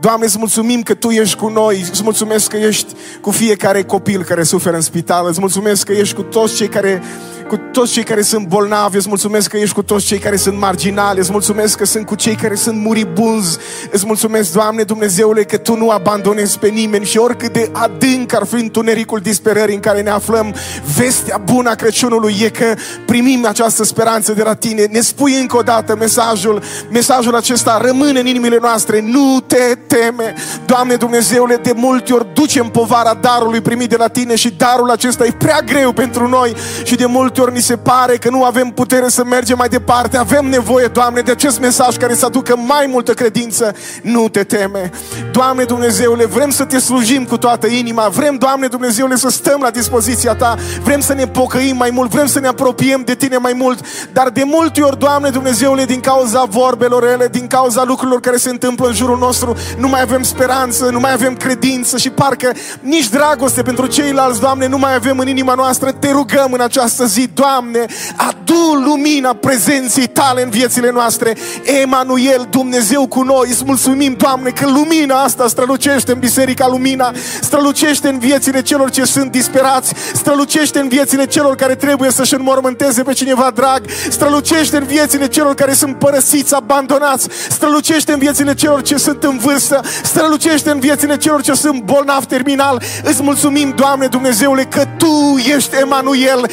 Doamne, 0.00 0.24
îți 0.24 0.38
mulțumim 0.38 0.82
că 0.82 0.94
Tu 0.94 1.08
ești 1.08 1.36
cu 1.36 1.48
noi, 1.48 1.80
îți 1.90 2.02
mulțumesc 2.02 2.50
că 2.50 2.56
ești 2.56 2.94
cu 3.20 3.30
fiecare 3.30 3.82
copil 3.82 4.24
care 4.24 4.42
suferă 4.42 4.76
în 4.76 4.82
spital, 4.82 5.26
îți 5.28 5.40
mulțumesc 5.40 5.86
că 5.86 5.92
ești 5.92 6.14
cu 6.14 6.22
toți 6.22 6.54
cei 6.54 6.68
care, 6.68 7.02
cu 7.48 7.56
toți 7.56 7.92
cei 7.92 8.02
care 8.02 8.22
sunt 8.22 8.46
bolnavi, 8.46 8.96
îți 8.96 9.08
mulțumesc 9.08 9.48
că 9.48 9.56
ești 9.56 9.74
cu 9.74 9.82
toți 9.82 10.06
cei 10.06 10.18
care 10.18 10.36
sunt 10.36 10.58
marginali, 10.58 11.18
îți 11.18 11.30
mulțumesc 11.30 11.76
că 11.78 11.84
sunt 11.84 12.06
cu 12.06 12.14
cei 12.14 12.34
care 12.34 12.54
sunt 12.54 12.80
muribunzi, 12.80 13.58
îți 13.90 14.06
mulțumesc, 14.06 14.52
Doamne 14.52 14.82
Dumnezeule, 14.82 15.44
că 15.44 15.56
Tu 15.56 15.76
nu 15.76 15.90
abandonezi 15.90 16.58
pe 16.58 16.68
nimeni 16.68 17.04
și 17.04 17.18
oricât 17.18 17.52
de 17.52 17.70
adânc 17.72 18.34
ar 18.34 18.46
fi 18.46 18.54
întunericul 18.54 19.20
disperării 19.20 19.74
în 19.74 19.80
care 19.80 20.02
ne 20.02 20.10
aflăm, 20.10 20.54
vestea 20.96 21.42
bună 21.44 21.70
a 21.70 21.74
Crăciunului 21.74 22.36
e 22.42 22.48
că 22.48 22.74
primim 23.06 23.46
această 23.46 23.84
speranță 23.84 24.32
de 24.32 24.42
la 24.42 24.54
Tine. 24.54 24.84
Ne 24.90 25.00
spui 25.00 25.40
încă 25.40 25.56
o 25.56 25.62
dată 25.62 25.96
mesajul, 25.96 26.62
mesajul 26.90 27.34
acesta 27.34 27.80
rămâne 27.82 28.20
în 28.20 28.26
inimile 28.26 28.58
noastre, 28.60 29.00
nu 29.00 29.40
te 29.46 29.74
teme. 29.86 30.34
Doamne 30.64 30.94
Dumnezeule, 30.94 31.56
de 31.56 31.72
multe 31.76 32.12
ori 32.12 32.26
ducem 32.34 32.68
povara 32.68 33.14
darului 33.14 33.60
primit 33.60 33.88
de 33.88 33.96
la 33.96 34.08
Tine 34.08 34.34
și 34.34 34.54
darul 34.56 34.90
acesta 34.90 35.24
e 35.24 35.34
prea 35.38 35.60
greu 35.66 35.92
pentru 35.92 36.28
noi 36.28 36.54
și 36.84 36.94
de 36.94 37.06
multe 37.06 37.35
ori 37.40 37.52
ni 37.52 37.60
se 37.60 37.76
pare 37.76 38.16
că 38.16 38.30
nu 38.30 38.44
avem 38.44 38.68
putere 38.68 39.08
să 39.08 39.24
mergem 39.24 39.56
mai 39.56 39.68
departe. 39.68 40.16
Avem 40.16 40.46
nevoie, 40.46 40.86
Doamne, 40.86 41.20
de 41.20 41.30
acest 41.30 41.60
mesaj 41.60 41.96
care 41.96 42.14
să 42.14 42.24
aducă 42.24 42.56
mai 42.56 42.86
multă 42.86 43.12
credință. 43.12 43.74
Nu 44.02 44.28
te 44.28 44.44
teme. 44.44 44.90
Doamne 45.32 45.64
Dumnezeule, 45.64 46.24
vrem 46.24 46.50
să 46.50 46.64
te 46.64 46.78
slujim 46.78 47.24
cu 47.24 47.38
toată 47.38 47.66
inima. 47.66 48.08
Vrem, 48.08 48.36
Doamne 48.36 48.66
Dumnezeule, 48.66 49.16
să 49.16 49.28
stăm 49.28 49.60
la 49.60 49.70
dispoziția 49.70 50.34
Ta. 50.34 50.54
Vrem 50.82 51.00
să 51.00 51.14
ne 51.14 51.26
pocăim 51.26 51.76
mai 51.76 51.90
mult. 51.90 52.10
Vrem 52.10 52.26
să 52.26 52.40
ne 52.40 52.46
apropiem 52.46 53.02
de 53.04 53.14
Tine 53.14 53.36
mai 53.36 53.52
mult. 53.52 53.80
Dar 54.12 54.28
de 54.28 54.42
multe 54.44 54.80
ori, 54.80 54.98
Doamne 54.98 55.30
Dumnezeule, 55.30 55.84
din 55.84 56.00
cauza 56.00 56.44
vorbelor 56.48 57.04
ele, 57.04 57.28
din 57.28 57.46
cauza 57.46 57.84
lucrurilor 57.84 58.20
care 58.20 58.36
se 58.36 58.50
întâmplă 58.50 58.86
în 58.86 58.94
jurul 58.94 59.18
nostru, 59.18 59.56
nu 59.78 59.88
mai 59.88 60.00
avem 60.00 60.22
speranță, 60.22 60.84
nu 60.84 61.00
mai 61.00 61.12
avem 61.12 61.34
credință 61.34 61.96
și 61.96 62.10
parcă 62.10 62.52
nici 62.80 63.08
dragoste 63.08 63.62
pentru 63.62 63.86
ceilalți, 63.86 64.40
Doamne, 64.40 64.66
nu 64.66 64.78
mai 64.78 64.94
avem 64.94 65.18
în 65.18 65.28
inima 65.28 65.54
noastră. 65.54 65.92
Te 65.92 66.10
rugăm 66.10 66.52
în 66.52 66.60
această 66.60 67.06
zi, 67.06 67.25
Doamne, 67.34 67.84
adu 68.16 68.74
lumina 68.84 69.34
prezenței 69.34 70.06
Tale 70.06 70.42
în 70.42 70.50
viețile 70.50 70.90
noastre. 70.90 71.36
Emanuel, 71.82 72.46
Dumnezeu 72.50 73.06
cu 73.06 73.22
noi, 73.22 73.48
îți 73.50 73.64
mulțumim, 73.64 74.14
Doamne, 74.18 74.50
că 74.50 74.66
lumina 74.66 75.22
asta 75.22 75.48
strălucește 75.48 76.12
în 76.12 76.18
Biserica 76.18 76.66
Lumina, 76.68 77.12
strălucește 77.40 78.08
în 78.08 78.18
viețile 78.18 78.62
celor 78.62 78.90
ce 78.90 79.04
sunt 79.04 79.30
disperați, 79.30 79.92
strălucește 80.14 80.78
în 80.78 80.88
viețile 80.88 81.26
celor 81.26 81.54
care 81.54 81.74
trebuie 81.74 82.10
să-și 82.10 82.34
înmormânteze 82.34 83.02
pe 83.02 83.12
cineva 83.12 83.50
drag, 83.54 83.82
strălucește 84.10 84.76
în 84.76 84.84
viețile 84.84 85.28
celor 85.28 85.54
care 85.54 85.72
sunt 85.72 85.98
părăsiți, 85.98 86.54
abandonați, 86.54 87.28
strălucește 87.48 88.12
în 88.12 88.18
viețile 88.18 88.54
celor 88.54 88.82
ce 88.82 88.96
sunt 88.96 89.22
în 89.22 89.38
vârstă, 89.38 89.80
strălucește 90.02 90.70
în 90.70 90.80
viețile 90.80 91.16
celor 91.16 91.42
ce 91.42 91.52
sunt 91.52 91.82
bolnavi 91.82 92.26
terminal. 92.26 92.82
Îți 93.04 93.22
mulțumim, 93.22 93.72
Doamne 93.76 94.06
Dumnezeule, 94.06 94.64
că 94.64 94.84
Tu 94.98 95.36
ești 95.56 95.76
Emanuel, 95.76 96.50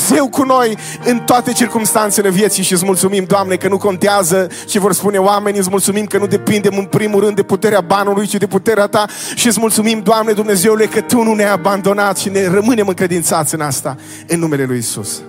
Dumnezeu 0.00 0.28
cu 0.28 0.42
noi 0.42 0.76
în 1.04 1.18
toate 1.18 1.52
circunstanțele 1.52 2.30
vieții 2.30 2.62
și 2.62 2.72
îți 2.72 2.84
mulțumim, 2.84 3.24
Doamne, 3.24 3.56
că 3.56 3.68
nu 3.68 3.78
contează 3.78 4.48
ce 4.66 4.78
vor 4.78 4.92
spune 4.92 5.18
oamenii, 5.18 5.58
îți 5.58 5.70
mulțumim 5.70 6.04
că 6.06 6.18
nu 6.18 6.26
depindem 6.26 6.78
în 6.78 6.84
primul 6.84 7.20
rând 7.20 7.36
de 7.36 7.42
puterea 7.42 7.80
banului, 7.80 8.26
ci 8.26 8.34
de 8.34 8.46
puterea 8.46 8.86
Ta 8.86 9.06
și 9.34 9.46
îți 9.46 9.60
mulțumim, 9.60 10.00
Doamne 10.00 10.32
Dumnezeule, 10.32 10.86
că 10.86 11.00
Tu 11.00 11.22
nu 11.22 11.34
ne-ai 11.34 11.50
abandonat 11.50 12.18
și 12.18 12.28
ne 12.28 12.46
rămânem 12.46 12.88
încredințați 12.88 13.54
în 13.54 13.60
asta, 13.60 13.96
în 14.28 14.38
numele 14.38 14.64
Lui 14.64 14.78
Isus. 14.78 15.22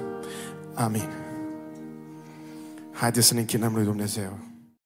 Amin. 0.73 1.09
Haideți 2.91 3.27
să 3.27 3.33
ne 3.33 3.39
închinăm 3.39 3.71
lui 3.75 3.83
Dumnezeu. 3.83 4.50